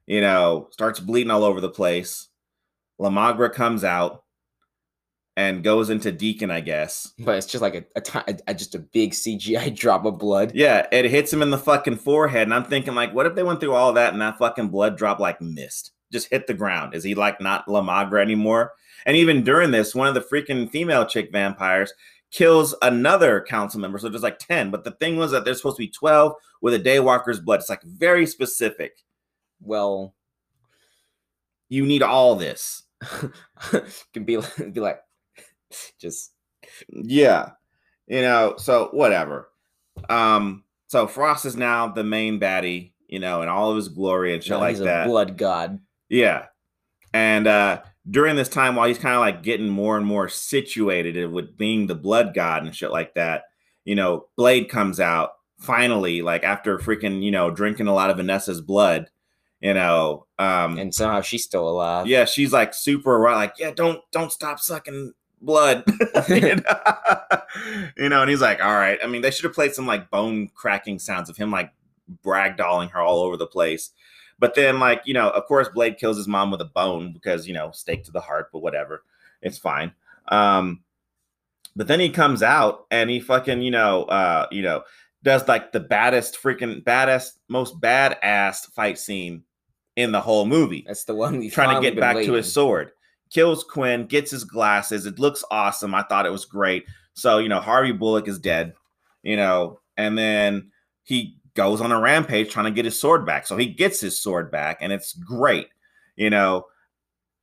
you 0.07 0.21
know 0.21 0.69
starts 0.71 1.01
bleeding 1.01 1.31
all 1.31 1.45
over 1.45 1.61
the 1.61 1.69
place 1.69 2.29
La 2.99 3.09
Magra 3.09 3.49
comes 3.49 3.83
out 3.83 4.25
and 5.37 5.65
goes 5.65 5.89
into 5.89 6.13
Deacon, 6.13 6.51
I 6.51 6.61
guess. 6.61 7.15
But 7.19 7.37
it's 7.37 7.47
just 7.47 7.63
like 7.63 7.75
a, 7.75 7.85
a, 7.97 8.37
a, 8.49 8.55
just 8.55 8.75
a 8.75 8.79
big 8.79 9.13
CGI 9.13 9.75
drop 9.77 10.05
of 10.05 10.19
blood. 10.19 10.53
Yeah, 10.55 10.87
it 10.93 11.07
hits 11.07 11.33
him 11.33 11.41
in 11.41 11.51
the 11.51 11.59
fucking 11.59 11.97
forehead, 11.97 12.43
and 12.43 12.55
I'm 12.55 12.65
thinking 12.65 12.95
like, 12.95 13.15
what 13.15 13.25
if 13.25 13.35
they 13.35 13.43
went 13.43 13.59
through 13.59 13.73
all 13.73 13.95
that 13.95 14.13
and 14.13 14.21
that 14.21 14.37
fucking 14.39 14.69
blood 14.69 14.99
drop 14.99 15.19
like 15.19 15.41
missed, 15.41 15.93
just 16.13 16.29
hit 16.29 16.47
the 16.47 16.53
ground? 16.53 16.95
Is 16.95 17.03
he 17.03 17.15
like 17.15 17.41
not 17.41 17.69
La 17.69 17.81
Magra 17.81 18.21
anymore? 18.21 18.73
And 19.07 19.17
even 19.17 19.43
during 19.43 19.71
this, 19.71 19.95
one 19.95 20.09
of 20.09 20.15
the 20.15 20.21
freaking 20.21 20.71
female 20.71 21.07
chick 21.07 21.31
vampires 21.33 21.95
kills 22.31 22.75
another 22.83 23.41
council 23.41 23.81
member, 23.81 23.99
so 23.99 24.09
there's 24.09 24.23
like 24.23 24.39
ten. 24.39 24.71
But 24.71 24.85
the 24.85 24.93
thing 24.93 25.17
was 25.17 25.31
that 25.33 25.45
there's 25.45 25.59
supposed 25.59 25.77
to 25.77 25.83
be 25.83 25.89
twelve 25.89 26.35
with 26.61 26.75
a 26.75 26.79
Daywalker's 26.79 27.41
blood. 27.41 27.61
It's 27.61 27.71
like 27.71 27.83
very 27.83 28.27
specific. 28.27 28.99
Well, 29.61 30.15
you 31.69 31.85
need 31.85 32.03
all 32.03 32.37
this. 32.37 32.83
can 34.13 34.25
be 34.25 34.39
be 34.73 34.81
like 34.81 35.01
just 35.99 36.33
yeah, 36.89 37.51
you 38.07 38.23
know. 38.23 38.55
So 38.59 38.89
whatever. 38.93 39.51
Um. 40.09 40.65
So 40.89 41.07
Frost 41.07 41.45
is 41.45 41.57
now 41.57 41.89
the 41.89 42.03
main 42.03 42.41
baddie, 42.41 42.93
you 43.07 43.21
know, 43.21 43.43
in 43.43 43.49
all 43.49 43.71
of 43.71 43.77
his 43.77 43.89
glory 43.89 44.35
and 44.35 44.43
shit 44.43 44.57
like 44.57 44.77
that. 44.79 45.07
blood 45.07 45.39
god. 45.39 45.79
Yeah. 46.09 46.47
And 47.13 47.47
uh 47.47 47.83
during 48.11 48.37
this 48.37 48.49
time, 48.49 48.75
while 48.77 48.89
he's 48.89 48.99
kind 48.99 49.15
of 49.15 49.21
like 49.21 49.43
getting 49.43 49.69
more 49.69 49.97
and 49.97 50.07
more 50.07 50.29
situated 50.29 51.31
with 51.31 51.57
being 51.57 51.87
the 51.87 51.95
blood 51.95 52.35
god 52.35 52.65
and 52.65 52.75
shit 52.75 52.91
like 52.91 53.15
that, 53.15 53.45
you 53.85 53.95
know, 53.95 54.27
Blade 54.37 54.69
comes 54.69 54.99
out 55.01 55.31
finally, 55.59 56.23
like 56.23 56.43
after 56.45 56.79
freaking, 56.79 57.23
you 57.23 57.31
know, 57.31 57.51
drinking 57.51 57.87
a 57.87 57.95
lot 57.95 58.11
of 58.11 58.17
Vanessa's 58.17 58.61
blood, 58.61 59.11
You 59.61 59.75
know, 59.75 60.27
um, 60.39 60.79
and 60.79 60.95
somehow 60.95 61.21
she's 61.21 61.45
still 61.45 61.69
alive. 61.69 62.07
yeah, 62.07 62.25
she's 62.25 62.53
like 62.53 62.73
super 62.75 63.19
right, 63.19 63.37
like, 63.37 63.55
yeah, 63.59 63.71
don't 63.73 64.01
don't 64.11 64.33
stop 64.33 64.59
sucking 64.59 65.13
blood. 65.41 65.85
you, 66.29 66.41
know? 66.57 66.63
You 67.97 68.09
know, 68.09 68.21
and 68.23 68.31
he's 68.31 68.41
like, 68.41 68.63
all 68.63 68.73
right. 68.75 68.99
I 69.03 69.07
mean, 69.07 69.23
they 69.23 69.31
should 69.31 69.45
have 69.45 69.55
played 69.55 69.75
some 69.75 69.87
like 69.87 70.11
bone 70.11 70.49
cracking 70.55 70.99
sounds 70.99 71.29
of 71.29 71.37
him 71.37 71.51
like 71.51 71.73
bragdolling 72.25 72.91
her 72.91 73.01
all 73.01 73.21
over 73.23 73.37
the 73.37 73.47
place. 73.47 73.91
But 74.41 74.55
then, 74.55 74.81
like, 74.81 75.03
you 75.05 75.15
know, 75.15 75.29
of 75.31 75.45
course, 75.45 75.69
Blade 75.69 75.99
kills 75.99 76.17
his 76.17 76.27
mom 76.27 76.51
with 76.51 76.63
a 76.63 76.67
bone 76.67 77.13
because, 77.13 77.47
you 77.47 77.53
know, 77.53 77.71
stake 77.73 78.05
to 78.05 78.11
the 78.11 78.21
heart, 78.21 78.49
but 78.53 78.61
whatever. 78.61 79.05
It's 79.43 79.59
fine. 79.59 79.93
Um, 80.29 80.81
but 81.77 81.87
then 81.87 82.01
he 82.01 82.11
comes 82.11 82.43
out 82.43 82.87
and 82.91 83.09
he 83.11 83.21
fucking, 83.21 83.61
you 83.61 83.71
know, 83.71 84.05
uh, 84.05 84.47
you 84.51 84.63
know, 84.63 84.83
does 85.23 85.47
like 85.47 85.73
the 85.73 85.81
baddest 85.81 86.43
freaking 86.43 86.83
baddest, 86.83 87.39
most 87.49 87.79
badass 87.81 88.73
fight 88.73 88.99
scene 88.99 89.45
in 89.97 90.13
the 90.13 90.21
whole 90.21 90.47
movie 90.47 90.85
That's 90.87 91.05
the 91.05 91.15
one 91.15 91.39
we 91.39 91.51
trying 91.51 91.75
to 91.75 91.83
get 91.83 92.01
back 92.01 92.17
to 92.17 92.33
his 92.33 92.51
sword. 92.51 92.93
Kills 93.31 93.63
Quinn, 93.63 94.07
gets 94.07 94.31
his 94.31 94.45
glasses. 94.45 95.07
It 95.07 95.19
looks 95.19 95.45
awesome. 95.51 95.95
I 95.95 96.03
thought 96.03 96.27
it 96.27 96.33
was 96.33 96.47
great. 96.47 96.87
So, 97.13 97.39
you 97.39 97.49
know, 97.49 97.61
Harvey 97.61 97.93
Bullock 97.93 98.27
is 98.27 98.39
dead, 98.39 98.75
you 99.23 99.37
know, 99.37 99.81
and 99.97 100.17
then 100.17 100.71
he 101.05 101.37
goes 101.55 101.81
on 101.81 101.93
a 101.93 102.01
rampage 102.01 102.51
trying 102.51 102.67
to 102.67 102.71
get 102.71 102.85
his 102.85 102.99
sword 102.99 103.27
back. 103.27 103.47
So 103.47 103.57
he 103.57 103.67
gets 103.67 104.01
his 104.01 104.21
sword 104.21 104.51
back, 104.51 104.79
and 104.81 104.93
it's 104.93 105.13
great. 105.13 105.69
You 106.17 106.31
know, 106.31 106.67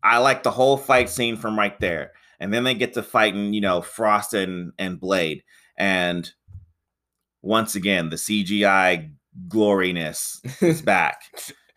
I 0.04 0.20
like 0.20 0.44
the 0.44 0.52
whole 0.52 0.78
fight 0.78 1.10
scene 1.10 1.38
from 1.38 1.58
right 1.58 1.80
there. 1.80 2.12
And 2.40 2.54
then 2.54 2.64
they 2.64 2.76
get 2.76 2.94
to 2.94 3.04
fighting, 3.04 3.54
you 3.54 3.62
know, 3.62 3.82
Frost 3.82 4.34
and, 4.34 4.72
and 4.78 5.00
Blade. 5.00 5.44
And 5.78 6.30
once 7.42 7.76
again, 7.76 8.10
the 8.10 8.16
CGI 8.16 9.12
gloriness 9.48 10.42
is 10.62 10.82
back. 10.84 11.22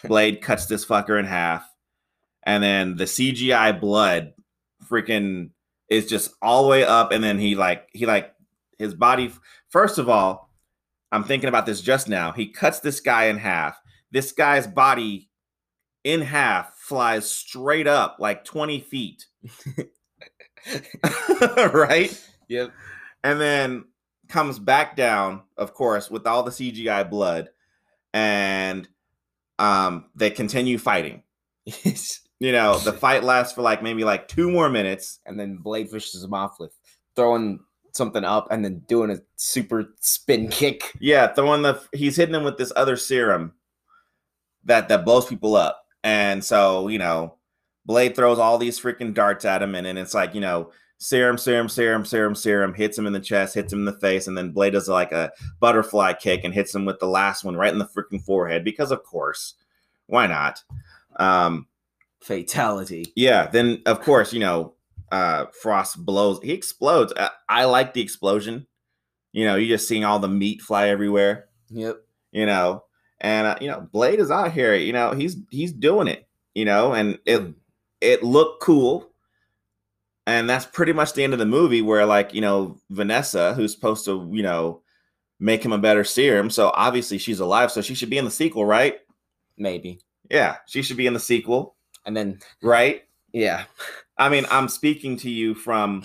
Blade 0.04 0.40
cuts 0.40 0.66
this 0.66 0.84
fucker 0.84 1.18
in 1.18 1.26
half, 1.26 1.68
and 2.42 2.62
then 2.62 2.96
the 2.96 3.04
CGI 3.04 3.78
blood 3.78 4.32
freaking 4.90 5.50
is 5.88 6.06
just 6.06 6.32
all 6.40 6.62
the 6.62 6.68
way 6.68 6.84
up, 6.84 7.12
and 7.12 7.22
then 7.22 7.38
he 7.38 7.54
like 7.54 7.88
he 7.92 8.06
like 8.06 8.34
his 8.78 8.94
body. 8.94 9.30
First 9.68 9.98
of 9.98 10.08
all, 10.08 10.49
I'm 11.12 11.24
thinking 11.24 11.48
about 11.48 11.66
this 11.66 11.80
just 11.80 12.08
now. 12.08 12.32
He 12.32 12.48
cuts 12.48 12.80
this 12.80 13.00
guy 13.00 13.24
in 13.26 13.38
half. 13.38 13.80
This 14.10 14.32
guy's 14.32 14.66
body 14.66 15.28
in 16.04 16.22
half 16.22 16.74
flies 16.76 17.30
straight 17.30 17.86
up 17.86 18.16
like 18.18 18.44
20 18.44 18.80
feet. 18.80 19.26
right? 21.72 22.26
Yep. 22.48 22.72
and 23.22 23.40
then 23.40 23.84
comes 24.28 24.58
back 24.58 24.96
down, 24.96 25.42
of 25.56 25.74
course, 25.74 26.10
with 26.10 26.26
all 26.26 26.42
the 26.42 26.50
CGI 26.50 27.08
blood, 27.08 27.50
and 28.12 28.88
um, 29.58 30.06
they 30.14 30.30
continue 30.30 30.78
fighting. 30.78 31.22
You 32.42 32.52
know, 32.52 32.78
the 32.78 32.94
fight 32.94 33.22
lasts 33.22 33.52
for 33.52 33.60
like 33.60 33.82
maybe 33.82 34.02
like 34.02 34.26
two 34.26 34.50
more 34.50 34.70
minutes. 34.70 35.20
and 35.26 35.38
then 35.38 35.58
Blade 35.58 35.90
fishes 35.90 36.24
him 36.24 36.32
off 36.32 36.58
with 36.58 36.72
throwing 37.14 37.60
something 37.96 38.24
up 38.24 38.48
and 38.50 38.64
then 38.64 38.80
doing 38.88 39.10
a 39.10 39.18
super 39.36 39.94
spin 40.00 40.48
kick. 40.48 40.92
Yeah, 41.00 41.32
throwing 41.32 41.62
the 41.62 41.80
he's 41.92 42.16
hitting 42.16 42.34
him 42.34 42.44
with 42.44 42.58
this 42.58 42.72
other 42.76 42.96
serum 42.96 43.52
that 44.64 44.88
that 44.88 45.04
blows 45.04 45.26
people 45.26 45.56
up, 45.56 45.84
and 46.04 46.44
so 46.44 46.88
you 46.88 46.98
know, 46.98 47.36
Blade 47.86 48.14
throws 48.16 48.38
all 48.38 48.58
these 48.58 48.80
freaking 48.80 49.14
darts 49.14 49.44
at 49.44 49.62
him, 49.62 49.74
and 49.74 49.86
then 49.86 49.96
it's 49.96 50.14
like 50.14 50.34
you 50.34 50.40
know. 50.40 50.70
Serum, 51.02 51.38
serum, 51.38 51.70
serum, 51.70 52.04
serum, 52.04 52.34
serum 52.34 52.74
hits 52.74 52.98
him 52.98 53.06
in 53.06 53.14
the 53.14 53.20
chest, 53.20 53.54
hits 53.54 53.72
him 53.72 53.78
in 53.78 53.84
the 53.86 53.98
face, 54.00 54.26
and 54.26 54.36
then 54.36 54.50
Blade 54.50 54.74
does 54.74 54.86
like 54.86 55.12
a 55.12 55.32
butterfly 55.58 56.12
kick 56.12 56.44
and 56.44 56.52
hits 56.52 56.74
him 56.74 56.84
with 56.84 56.98
the 56.98 57.06
last 57.06 57.42
one 57.42 57.56
right 57.56 57.72
in 57.72 57.78
the 57.78 57.86
freaking 57.86 58.22
forehead 58.22 58.64
because, 58.64 58.90
of 58.90 59.02
course, 59.02 59.54
why 60.08 60.26
not? 60.26 60.62
Um, 61.16 61.68
Fatality. 62.20 63.14
yeah, 63.16 63.46
then 63.46 63.80
of 63.86 64.02
course, 64.02 64.34
you 64.34 64.40
know, 64.40 64.74
uh 65.10 65.46
Frost 65.62 66.04
blows, 66.04 66.40
he 66.42 66.52
explodes. 66.52 67.12
I, 67.16 67.30
I 67.48 67.64
like 67.64 67.94
the 67.94 68.00
explosion. 68.02 68.66
You 69.32 69.44
know, 69.44 69.56
you're 69.56 69.76
just 69.76 69.88
seeing 69.88 70.04
all 70.04 70.18
the 70.18 70.28
meat 70.28 70.60
fly 70.60 70.88
everywhere, 70.88 71.48
Yep. 71.70 71.98
you 72.32 72.46
know, 72.46 72.84
and 73.20 73.46
uh, 73.46 73.56
you 73.60 73.68
know, 73.68 73.80
Blade 73.92 74.18
is 74.20 74.30
out 74.30 74.52
here, 74.52 74.74
you 74.74 74.92
know, 74.92 75.12
he's 75.12 75.36
he's 75.50 75.72
doing 75.72 76.08
it, 76.08 76.26
you 76.54 76.64
know, 76.64 76.92
and 76.94 77.18
it 77.26 77.54
it 78.00 78.22
looked 78.24 78.62
cool. 78.62 79.06
And 80.26 80.48
that's 80.48 80.66
pretty 80.66 80.92
much 80.92 81.12
the 81.14 81.24
end 81.24 81.32
of 81.32 81.38
the 81.38 81.46
movie 81.46 81.82
where 81.82 82.06
like, 82.06 82.34
you 82.34 82.40
know, 82.40 82.78
Vanessa, 82.90 83.54
who's 83.54 83.72
supposed 83.74 84.04
to, 84.04 84.28
you 84.32 84.42
know, 84.42 84.82
make 85.40 85.64
him 85.64 85.72
a 85.72 85.78
better 85.78 86.04
serum. 86.04 86.50
So 86.50 86.70
obviously 86.74 87.18
she's 87.18 87.40
alive, 87.40 87.72
so 87.72 87.80
she 87.82 87.94
should 87.94 88.10
be 88.10 88.18
in 88.18 88.24
the 88.24 88.30
sequel, 88.30 88.64
right? 88.64 88.98
Maybe. 89.56 90.00
Yeah, 90.30 90.56
she 90.66 90.82
should 90.82 90.96
be 90.98 91.06
in 91.06 91.14
the 91.14 91.20
sequel, 91.20 91.74
And 92.06 92.16
then 92.16 92.38
right? 92.62 93.02
yeah. 93.32 93.64
I 94.20 94.28
mean, 94.28 94.46
I'm 94.50 94.68
speaking 94.68 95.16
to 95.18 95.30
you 95.30 95.54
from 95.54 96.04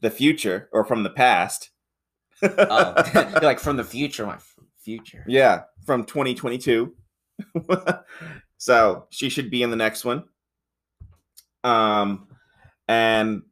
the 0.00 0.10
future 0.10 0.68
or 0.72 0.84
from 0.84 1.04
the 1.04 1.10
past. 1.10 1.70
Oh, 2.42 2.94
like 3.42 3.60
from 3.60 3.76
the 3.76 3.84
future, 3.84 4.26
my 4.26 4.38
future. 4.80 5.24
yeah, 5.28 5.62
from 5.86 6.04
2022. 6.04 6.92
so 8.58 9.06
she 9.10 9.28
should 9.28 9.50
be 9.50 9.62
in 9.62 9.70
the 9.70 9.76
next 9.76 10.04
one. 10.04 10.24
Um, 11.62 12.26
and 12.88 13.42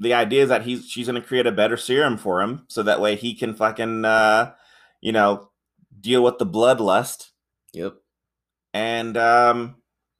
the 0.00 0.14
idea 0.14 0.42
is 0.42 0.48
that 0.48 0.62
he's 0.62 0.88
she's 0.88 1.06
gonna 1.06 1.20
create 1.20 1.46
a 1.46 1.52
better 1.52 1.76
serum 1.76 2.16
for 2.16 2.40
him, 2.40 2.64
so 2.68 2.82
that 2.82 3.00
way 3.00 3.14
he 3.14 3.34
can 3.34 3.54
fucking 3.54 4.06
uh, 4.06 4.54
you 5.02 5.12
know, 5.12 5.50
deal 6.00 6.24
with 6.24 6.38
the 6.38 6.46
bloodlust. 6.46 7.28
Yep. 7.74 7.96
And 8.72 9.16
um, 9.18 9.76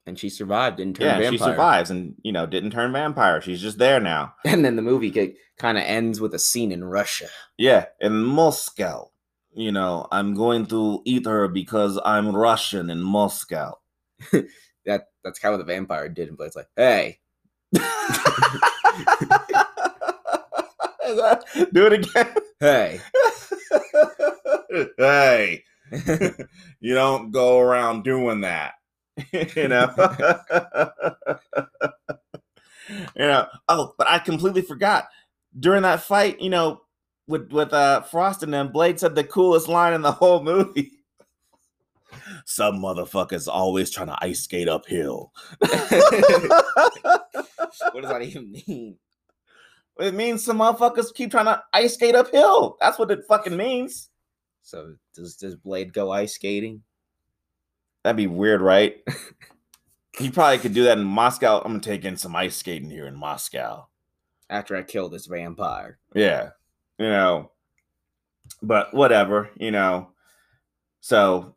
And 0.07 0.19
she 0.19 0.29
survived, 0.29 0.77
didn't 0.77 0.97
turn 0.97 1.07
yeah, 1.07 1.19
vampire. 1.19 1.33
she 1.33 1.39
survives, 1.39 1.91
and 1.91 2.15
you 2.23 2.31
know, 2.31 2.45
didn't 2.45 2.73
turn 2.73 2.93
vampire. 2.93 3.41
She's 3.41 3.63
just 3.63 3.79
there 3.79 4.01
now. 4.01 4.35
And 4.45 4.65
then 4.65 4.77
the 4.77 4.83
movie 4.83 5.11
kind 5.59 5.79
of 5.79 5.85
ends 5.85 6.21
with 6.21 6.35
a 6.35 6.39
scene 6.39 6.73
in 6.73 6.85
Russia. 6.85 7.29
Yeah, 7.57 7.87
in 8.01 8.23
Moscow. 8.23 9.11
You 9.57 9.73
know, 9.73 10.09
I'm 10.11 10.35
going 10.35 10.67
to 10.67 11.01
eat 11.05 11.27
her 11.27 11.49
because 11.49 11.99
I'm 12.05 12.37
Russian 12.37 12.91
in 12.91 13.01
Moscow. 13.01 13.79
That 14.87 15.07
that's 15.25 15.39
kind 15.39 15.55
of 15.55 15.61
what 15.61 15.67
the 15.67 15.73
vampire 15.73 16.11
did. 16.11 16.29
And 16.29 16.37
Blade's 16.37 16.57
like, 16.57 16.69
hey, 16.77 17.19
Do 21.73 21.87
it 21.87 21.93
again. 21.93 22.35
hey. 22.61 23.01
hey, 24.99 25.65
you 26.81 26.95
don't 26.95 27.31
go 27.31 27.59
around 27.59 28.05
doing 28.05 28.43
that. 28.43 28.75
you 29.33 29.69
know. 29.69 29.93
you 32.89 32.99
know. 33.17 33.47
Oh, 33.69 33.95
but 33.97 34.09
I 34.09 34.19
completely 34.19 34.63
forgot. 34.63 35.09
During 35.59 35.83
that 35.83 36.03
fight, 36.03 36.41
you 36.41 36.51
know, 36.51 36.81
with 37.27 37.53
with 37.53 37.73
uh 37.73 38.03
Frost 38.03 38.43
and 38.43 38.53
them, 38.53 38.73
Blade 38.73 38.99
said 38.99 39.15
the 39.15 39.25
coolest 39.25 39.69
line 39.69 39.93
in 39.93 40.03
the 40.03 40.13
whole 40.13 40.43
movie. 40.43 40.93
Some 42.45 42.77
motherfuckers 42.77 43.49
always 43.49 43.91
trying 43.91 44.07
to 44.09 44.19
ice 44.21 44.43
skate 44.43 44.69
uphill. 44.69 45.33
what 45.59 45.81
does 48.01 48.11
that 48.11 48.23
even 48.23 48.53
mean? 48.53 48.99
It 49.99 50.15
means 50.15 50.45
some 50.45 50.59
motherfuckers 50.59 51.15
keep 51.15 51.31
trying 51.31 51.47
to 51.47 51.63
ice 51.73 51.95
skate 51.95 52.15
uphill. 52.15 52.77
That's 52.81 52.99
what 52.99 53.11
it 53.11 53.25
fucking 53.29 53.57
means. 53.57 54.11
So 54.63 54.95
does 55.15 55.37
does 55.37 55.57
Blade 55.57 55.93
go 55.93 56.11
ice 56.11 56.35
skating? 56.35 56.83
That'd 58.05 58.17
be 58.17 58.27
weird, 58.27 58.61
right? 58.61 58.97
he 60.19 60.31
probably 60.31 60.59
could 60.59 60.75
do 60.75 60.85
that 60.85 60.99
in 60.99 61.05
Moscow. 61.05 61.59
I'm 61.59 61.73
gonna 61.73 61.81
take 61.81 62.05
in 62.05 62.17
some 62.17 62.37
ice 62.37 62.57
skating 62.57 62.91
here 62.91 63.07
in 63.07 63.17
Moscow. 63.17 63.89
After 64.51 64.77
I 64.77 64.83
kill 64.83 65.09
this 65.09 65.27
vampire. 65.27 65.99
Yeah, 66.15 66.51
you 66.99 67.09
know, 67.09 67.51
but 68.63 68.93
whatever, 68.95 69.51
you 69.57 69.71
know. 69.71 70.11
So 71.01 71.57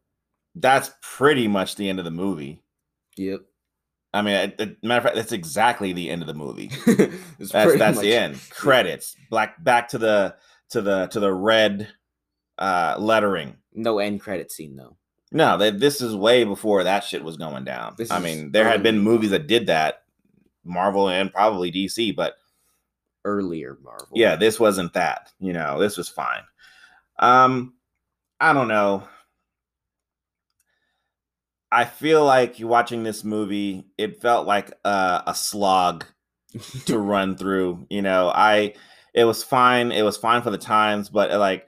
that's 0.55 0.91
pretty 1.01 1.47
much 1.47 1.75
the 1.75 1.89
end 1.89 1.99
of 1.99 2.05
the 2.05 2.11
movie. 2.11 2.63
Yep. 3.17 3.41
I 4.13 4.21
mean, 4.21 4.53
matter 4.81 4.97
of 4.97 5.03
fact, 5.03 5.15
that's 5.15 5.31
exactly 5.33 5.93
the 5.93 6.09
end 6.09 6.21
of 6.21 6.27
the 6.27 6.33
movie. 6.33 6.71
That's 7.39 7.51
that's 7.51 7.97
much- 7.97 7.99
the 7.99 8.15
end. 8.15 8.39
Credits. 8.49 9.15
Black 9.29 9.61
back 9.63 9.89
to 9.89 9.97
the 9.97 10.35
to 10.71 10.81
the 10.81 11.07
to 11.07 11.19
the 11.19 11.31
red 11.31 11.89
uh 12.57 12.95
lettering. 12.97 13.57
No 13.73 13.99
end 13.99 14.21
credit 14.21 14.51
scene 14.51 14.75
though. 14.75 14.97
No, 15.31 15.57
they, 15.57 15.71
this 15.71 16.01
is 16.01 16.15
way 16.15 16.43
before 16.43 16.83
that 16.83 17.03
shit 17.03 17.23
was 17.23 17.37
going 17.37 17.65
down. 17.65 17.95
This 17.97 18.11
I 18.11 18.19
mean, 18.19 18.51
there 18.51 18.67
had 18.67 18.81
been 18.83 18.99
movies 18.99 19.31
that 19.31 19.47
did 19.47 19.67
that, 19.67 20.03
Marvel 20.63 21.09
and 21.09 21.31
probably 21.31 21.71
DC, 21.71 22.15
but 22.15 22.35
Earlier 23.25 23.77
Marvel. 23.83 24.07
yeah, 24.13 24.37
this 24.37 24.59
wasn't 24.59 24.93
that. 24.93 25.31
You 25.39 25.51
know, 25.51 25.79
this 25.79 25.97
was 25.97 26.07
fine. 26.07 26.43
Um, 27.19 27.73
I 28.39 28.53
don't 28.53 28.69
know. 28.69 29.03
I 31.69 31.83
feel 31.83 32.23
like 32.23 32.59
you 32.59 32.67
watching 32.67 33.03
this 33.03 33.25
movie, 33.25 33.85
it 33.97 34.21
felt 34.21 34.47
like 34.47 34.71
a, 34.85 35.23
a 35.27 35.35
slog 35.35 36.05
to 36.85 36.97
run 36.97 37.35
through. 37.35 37.85
You 37.89 38.01
know, 38.01 38.31
I 38.33 38.75
it 39.13 39.25
was 39.25 39.43
fine. 39.43 39.91
It 39.91 40.03
was 40.03 40.15
fine 40.15 40.41
for 40.41 40.51
the 40.51 40.57
times, 40.57 41.09
but 41.09 41.31
like 41.37 41.67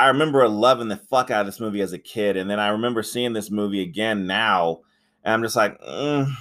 I 0.00 0.08
remember 0.08 0.48
loving 0.48 0.88
the 0.88 0.96
fuck 0.96 1.30
out 1.30 1.40
of 1.40 1.46
this 1.46 1.60
movie 1.60 1.82
as 1.82 1.92
a 1.92 1.98
kid, 1.98 2.38
and 2.38 2.48
then 2.48 2.58
I 2.58 2.68
remember 2.68 3.02
seeing 3.02 3.34
this 3.34 3.50
movie 3.50 3.82
again 3.82 4.26
now, 4.26 4.80
and 5.22 5.34
I'm 5.34 5.42
just 5.42 5.56
like, 5.56 5.78
mm, 5.78 6.32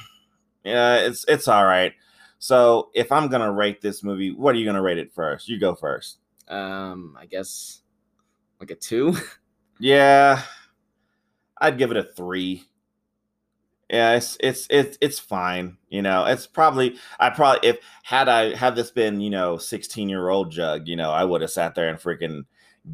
yeah, 0.63 0.95
it's 0.99 1.25
it's 1.27 1.49
all 1.49 1.65
right. 1.65 1.91
So 2.37 2.89
if 2.93 3.11
I'm 3.11 3.27
gonna 3.27 3.51
rate 3.51 3.81
this 3.81 4.01
movie, 4.01 4.31
what 4.31 4.55
are 4.55 4.57
you 4.57 4.65
gonna 4.65 4.81
rate 4.81 4.97
it 4.97 5.13
first? 5.13 5.49
You 5.49 5.59
go 5.59 5.75
first. 5.75 6.19
Um, 6.47 7.17
I 7.19 7.25
guess 7.25 7.81
like 8.61 8.71
a 8.71 8.75
two. 8.75 9.17
Yeah, 9.81 10.41
I'd 11.57 11.77
give 11.77 11.91
it 11.91 11.95
a 11.95 12.03
three. 12.03 12.65
Yeah, 13.89 14.15
it's 14.15 14.35
it's 14.41 14.67
it's 14.69 14.97
it's 14.99 15.19
fine. 15.19 15.77
You 15.87 16.01
know, 16.01 16.25
it's 16.25 16.45
probably 16.45 16.97
I 17.17 17.29
probably 17.29 17.69
if 17.69 17.77
had 18.03 18.27
I 18.27 18.55
had 18.55 18.75
this 18.75 18.91
been 18.91 19.21
you 19.21 19.29
know 19.29 19.57
sixteen 19.57 20.09
year 20.09 20.27
old 20.27 20.51
Jugg, 20.51 20.89
you 20.89 20.97
know, 20.97 21.11
I 21.11 21.23
would 21.23 21.39
have 21.39 21.51
sat 21.51 21.75
there 21.75 21.87
and 21.87 21.97
freaking 21.97 22.43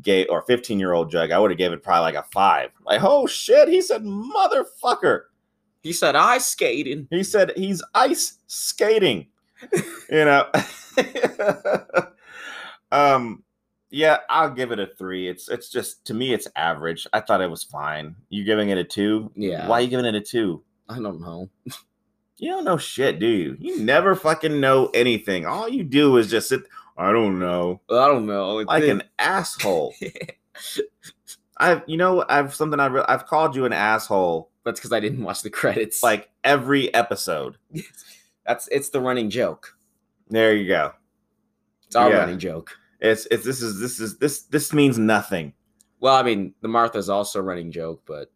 gave 0.01 0.27
or 0.29 0.41
fifteen 0.43 0.79
year 0.79 0.93
old 0.93 1.11
Jugg, 1.11 1.31
I 1.31 1.39
would 1.39 1.51
have 1.51 1.57
gave 1.57 1.71
it 1.73 1.83
probably 1.83 2.01
like 2.01 2.15
a 2.15 2.27
five. 2.31 2.71
Like, 2.85 3.01
oh 3.03 3.27
shit, 3.27 3.67
he 3.67 3.81
said 3.81 4.03
motherfucker. 4.03 5.23
He 5.81 5.93
said 5.93 6.15
ice 6.15 6.47
skating. 6.47 7.07
He 7.09 7.23
said 7.23 7.51
he's 7.55 7.83
ice 7.93 8.39
skating. 8.47 9.27
you 10.09 10.25
know. 10.25 10.47
um 12.91 13.43
yeah, 13.91 14.17
I'll 14.29 14.49
give 14.49 14.71
it 14.71 14.79
a 14.79 14.87
three. 14.87 15.29
It's 15.29 15.47
it's 15.47 15.69
just 15.69 16.03
to 16.05 16.13
me 16.13 16.33
it's 16.33 16.47
average. 16.55 17.07
I 17.13 17.21
thought 17.21 17.41
it 17.41 17.49
was 17.49 17.63
fine. 17.63 18.15
You 18.29 18.43
giving 18.43 18.69
it 18.69 18.77
a 18.77 18.83
two? 18.83 19.31
Yeah. 19.35 19.67
Why 19.67 19.77
are 19.79 19.81
you 19.81 19.87
giving 19.87 20.05
it 20.05 20.15
a 20.15 20.21
two? 20.21 20.63
I 20.89 20.99
don't 20.99 21.21
know. 21.21 21.49
You 22.37 22.51
don't 22.51 22.65
know 22.65 22.77
shit, 22.77 23.19
do 23.19 23.27
you? 23.27 23.55
You 23.59 23.79
never 23.79 24.13
fucking 24.15 24.59
know 24.59 24.89
anything. 24.93 25.45
All 25.45 25.69
you 25.69 25.83
do 25.83 26.17
is 26.17 26.29
just 26.29 26.49
sit. 26.49 26.63
I 26.97 27.11
don't 27.11 27.39
know, 27.39 27.81
I 27.89 28.07
don't 28.07 28.25
know. 28.25 28.55
like 28.57 28.83
an 28.85 29.03
asshole. 29.19 29.93
I've, 31.57 31.83
you 31.87 31.97
know, 31.97 32.25
I've 32.27 32.53
something 32.53 32.79
I 32.79 32.87
re- 32.87 33.05
I've 33.07 33.25
called 33.27 33.55
you 33.55 33.65
an 33.65 33.73
asshole 33.73 34.49
That's 34.65 34.79
because 34.79 34.91
I 34.91 34.99
didn't 34.99 35.23
watch 35.23 35.41
the 35.41 35.49
credits. 35.49 36.03
like 36.03 36.29
every 36.43 36.93
episode. 36.93 37.57
that's 38.45 38.67
it's 38.69 38.89
the 38.89 38.99
running 39.01 39.29
joke. 39.29 39.77
There 40.29 40.55
you 40.55 40.67
go. 40.67 40.93
It's 41.87 41.95
our 41.95 42.09
Yeah. 42.09 42.17
running 42.17 42.39
joke. 42.39 42.71
It's 42.99 43.25
it's 43.31 43.45
this 43.45 43.61
is 43.61 43.79
this 43.79 43.99
is 43.99 44.17
this 44.17 44.43
this 44.43 44.73
means 44.73 44.97
nothing. 44.97 45.53
Well, 45.99 46.15
I 46.15 46.23
mean, 46.23 46.53
the 46.61 46.67
Martha's 46.67 47.09
also 47.09 47.39
a 47.39 47.43
running 47.43 47.71
joke, 47.71 48.01
but 48.05 48.31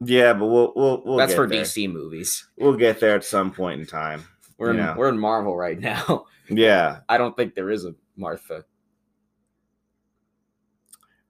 Yeah, 0.00 0.32
but 0.34 0.46
we'll 0.46 0.72
we'll 0.76 1.02
we'll 1.04 1.16
that's 1.16 1.32
get 1.32 1.36
for 1.36 1.46
there. 1.46 1.62
DC 1.62 1.90
movies. 1.90 2.48
We'll 2.58 2.76
get 2.76 3.00
there 3.00 3.14
at 3.16 3.24
some 3.24 3.50
point 3.50 3.80
in 3.80 3.86
time. 3.86 4.24
We're 4.60 4.70
in 4.72 4.76
Yeah. 4.76 4.94
we're 4.94 5.08
in 5.08 5.18
Marvel 5.18 5.56
right 5.56 5.78
now. 5.90 6.26
Yeah, 6.48 7.00
I 7.08 7.16
don't 7.18 7.34
think 7.36 7.54
there 7.54 7.70
is 7.70 7.84
a 7.86 7.94
Martha. 8.16 8.64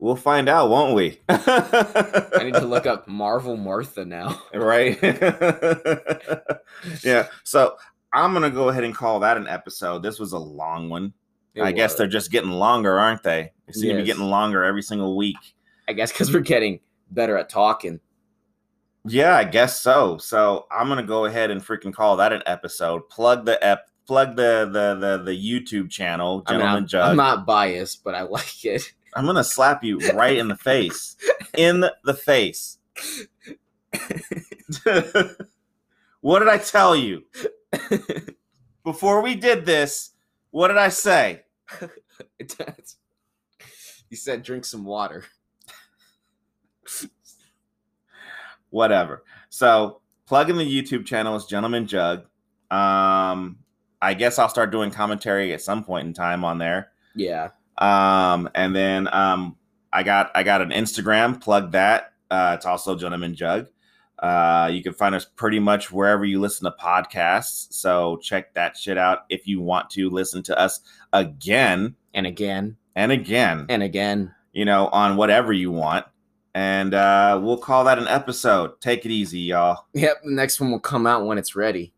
we'll 0.01 0.17
find 0.17 0.49
out, 0.49 0.69
won't 0.71 0.95
we? 0.97 1.21
I 1.29 2.41
need 2.43 2.55
to 2.55 2.67
look 2.67 2.87
up 2.87 3.07
Marvel 3.07 3.57
Martha 3.57 4.05
now. 4.05 4.43
right? 4.55 4.99
yeah. 7.05 7.29
So 7.45 7.77
I'm 8.13 8.33
gonna 8.33 8.51
go 8.51 8.69
ahead 8.71 8.83
and 8.85 8.95
call 8.95 9.21
that 9.21 9.37
an 9.37 9.47
episode. 9.47 10.03
This 10.03 10.19
was 10.19 10.33
a 10.33 10.39
long 10.39 10.89
one. 10.91 11.13
It 11.55 11.63
I 11.63 11.71
guess 11.73 11.95
they're 11.95 12.07
just 12.09 12.31
getting 12.33 12.51
longer, 12.51 12.99
aren't 12.99 13.23
they? 13.23 13.53
They 13.67 13.73
seem 13.73 13.91
to 13.91 14.03
be 14.03 14.05
getting 14.07 14.25
longer 14.25 14.65
every 14.65 14.83
single 14.83 15.17
week. 15.17 15.37
I 15.89 15.93
guess 15.93 16.11
because 16.13 16.33
we're 16.33 16.41
getting 16.41 16.81
better 17.11 17.37
at 17.37 17.49
talking. 17.49 18.01
Yeah, 19.05 19.37
I 19.37 19.45
guess 19.45 19.81
so. 19.81 20.19
So 20.19 20.67
I'm 20.71 20.89
gonna 20.89 21.03
go 21.03 21.25
ahead 21.25 21.51
and 21.51 21.61
freaking 21.61 21.93
call 21.93 22.17
that 22.17 22.33
an 22.33 22.43
episode. 22.47 23.09
Plug 23.09 23.47
the 23.47 23.63
ep, 23.65 23.89
plug 24.07 24.37
the 24.37 24.69
the 24.71 24.95
the, 24.95 25.23
the 25.25 25.33
YouTube 25.33 25.91
channel, 25.91 26.43
I 26.47 26.53
mean, 26.53 26.61
Gentleman 26.61 26.83
I'm, 26.83 26.87
Jugg. 26.87 27.11
I'm 27.11 27.17
not 27.17 27.47
biased, 27.47 28.05
but 28.05 28.15
I 28.15 28.23
like 28.37 28.65
it. 28.65 28.93
I'm 29.15 29.27
gonna 29.27 29.45
slap 29.45 29.83
you 29.83 29.99
right 30.15 30.37
in 30.37 30.49
the 30.49 30.57
face. 30.57 31.17
In 31.57 31.85
the 32.05 32.15
face. 32.15 32.79
what 36.21 36.39
did 36.39 36.49
I 36.49 36.59
tell 36.59 36.95
you? 36.95 37.25
Before 38.85 39.21
we 39.21 39.35
did 39.35 39.67
this, 39.67 40.13
what 40.53 40.69
did 40.69 40.77
I 40.77 40.91
say? 40.91 41.43
You 44.09 44.17
said 44.17 44.45
drink 44.45 44.65
some 44.65 44.85
water. 44.85 45.25
Whatever. 48.71 49.25
So 49.49 50.01
plug 50.27 50.51
in 50.51 50.57
the 50.57 50.65
YouTube 50.83 51.07
channel 51.07 51.37
is 51.37 51.45
Gentleman 51.47 51.87
Jugg. 51.87 52.25
Um, 52.71 53.59
I 54.03 54.15
guess 54.15 54.39
I'll 54.39 54.49
start 54.49 54.71
doing 54.71 54.91
commentary 54.91 55.53
at 55.53 55.61
some 55.61 55.85
point 55.85 56.07
in 56.07 56.15
time 56.15 56.45
on 56.45 56.59
there. 56.59 56.93
Yeah. 57.15 57.51
Um, 57.79 58.49
and 58.55 58.75
then 58.75 59.09
um, 59.13 59.57
I 59.93 60.03
got 60.03 60.31
I 60.35 60.43
got 60.43 60.63
an 60.63 60.71
Instagram. 60.71 61.41
Plug 61.41 61.73
that. 61.73 62.13
Uh, 62.31 62.55
it's 62.57 62.67
also 62.67 62.97
Gentleman 62.97 63.35
Jugg. 63.35 63.69
Uh, 64.19 64.69
you 64.71 64.83
can 64.83 64.93
find 64.93 65.15
us 65.15 65.25
pretty 65.25 65.59
much 65.59 65.91
wherever 65.91 66.25
you 66.25 66.39
listen 66.41 66.65
to 66.71 66.77
podcasts. 66.79 67.73
So 67.73 68.19
check 68.19 68.53
that 68.55 68.77
shit 68.77 68.99
out 68.99 69.21
if 69.31 69.47
you 69.47 69.61
want 69.63 69.89
to 69.91 70.11
listen 70.11 70.43
to 70.45 70.59
us 70.59 70.81
again 71.13 71.97
And 72.13 72.27
again. 72.27 72.77
and 72.95 73.11
again. 73.13 73.67
And 73.71 73.83
again. 73.83 74.35
You 74.53 74.65
know, 74.67 74.89
on 74.89 75.17
whatever 75.17 75.53
you 75.53 75.71
want. 75.71 76.05
And 76.55 76.95
uh, 76.95 77.41
we'll 77.43 77.59
call 77.59 77.85
that 77.85 77.99
an 77.99 78.09
episode. 78.09 78.81
Take 78.81 79.07
it 79.07 79.11
easy, 79.11 79.41
y'all. 79.41 79.87
Yep. 79.95 80.23
The 80.25 80.33
next 80.33 80.61
one 80.61 80.71
will 80.71 80.81
come 80.81 81.07
out 81.07 81.27
when 81.27 81.39
it's 81.39 81.55
ready. 81.55 81.93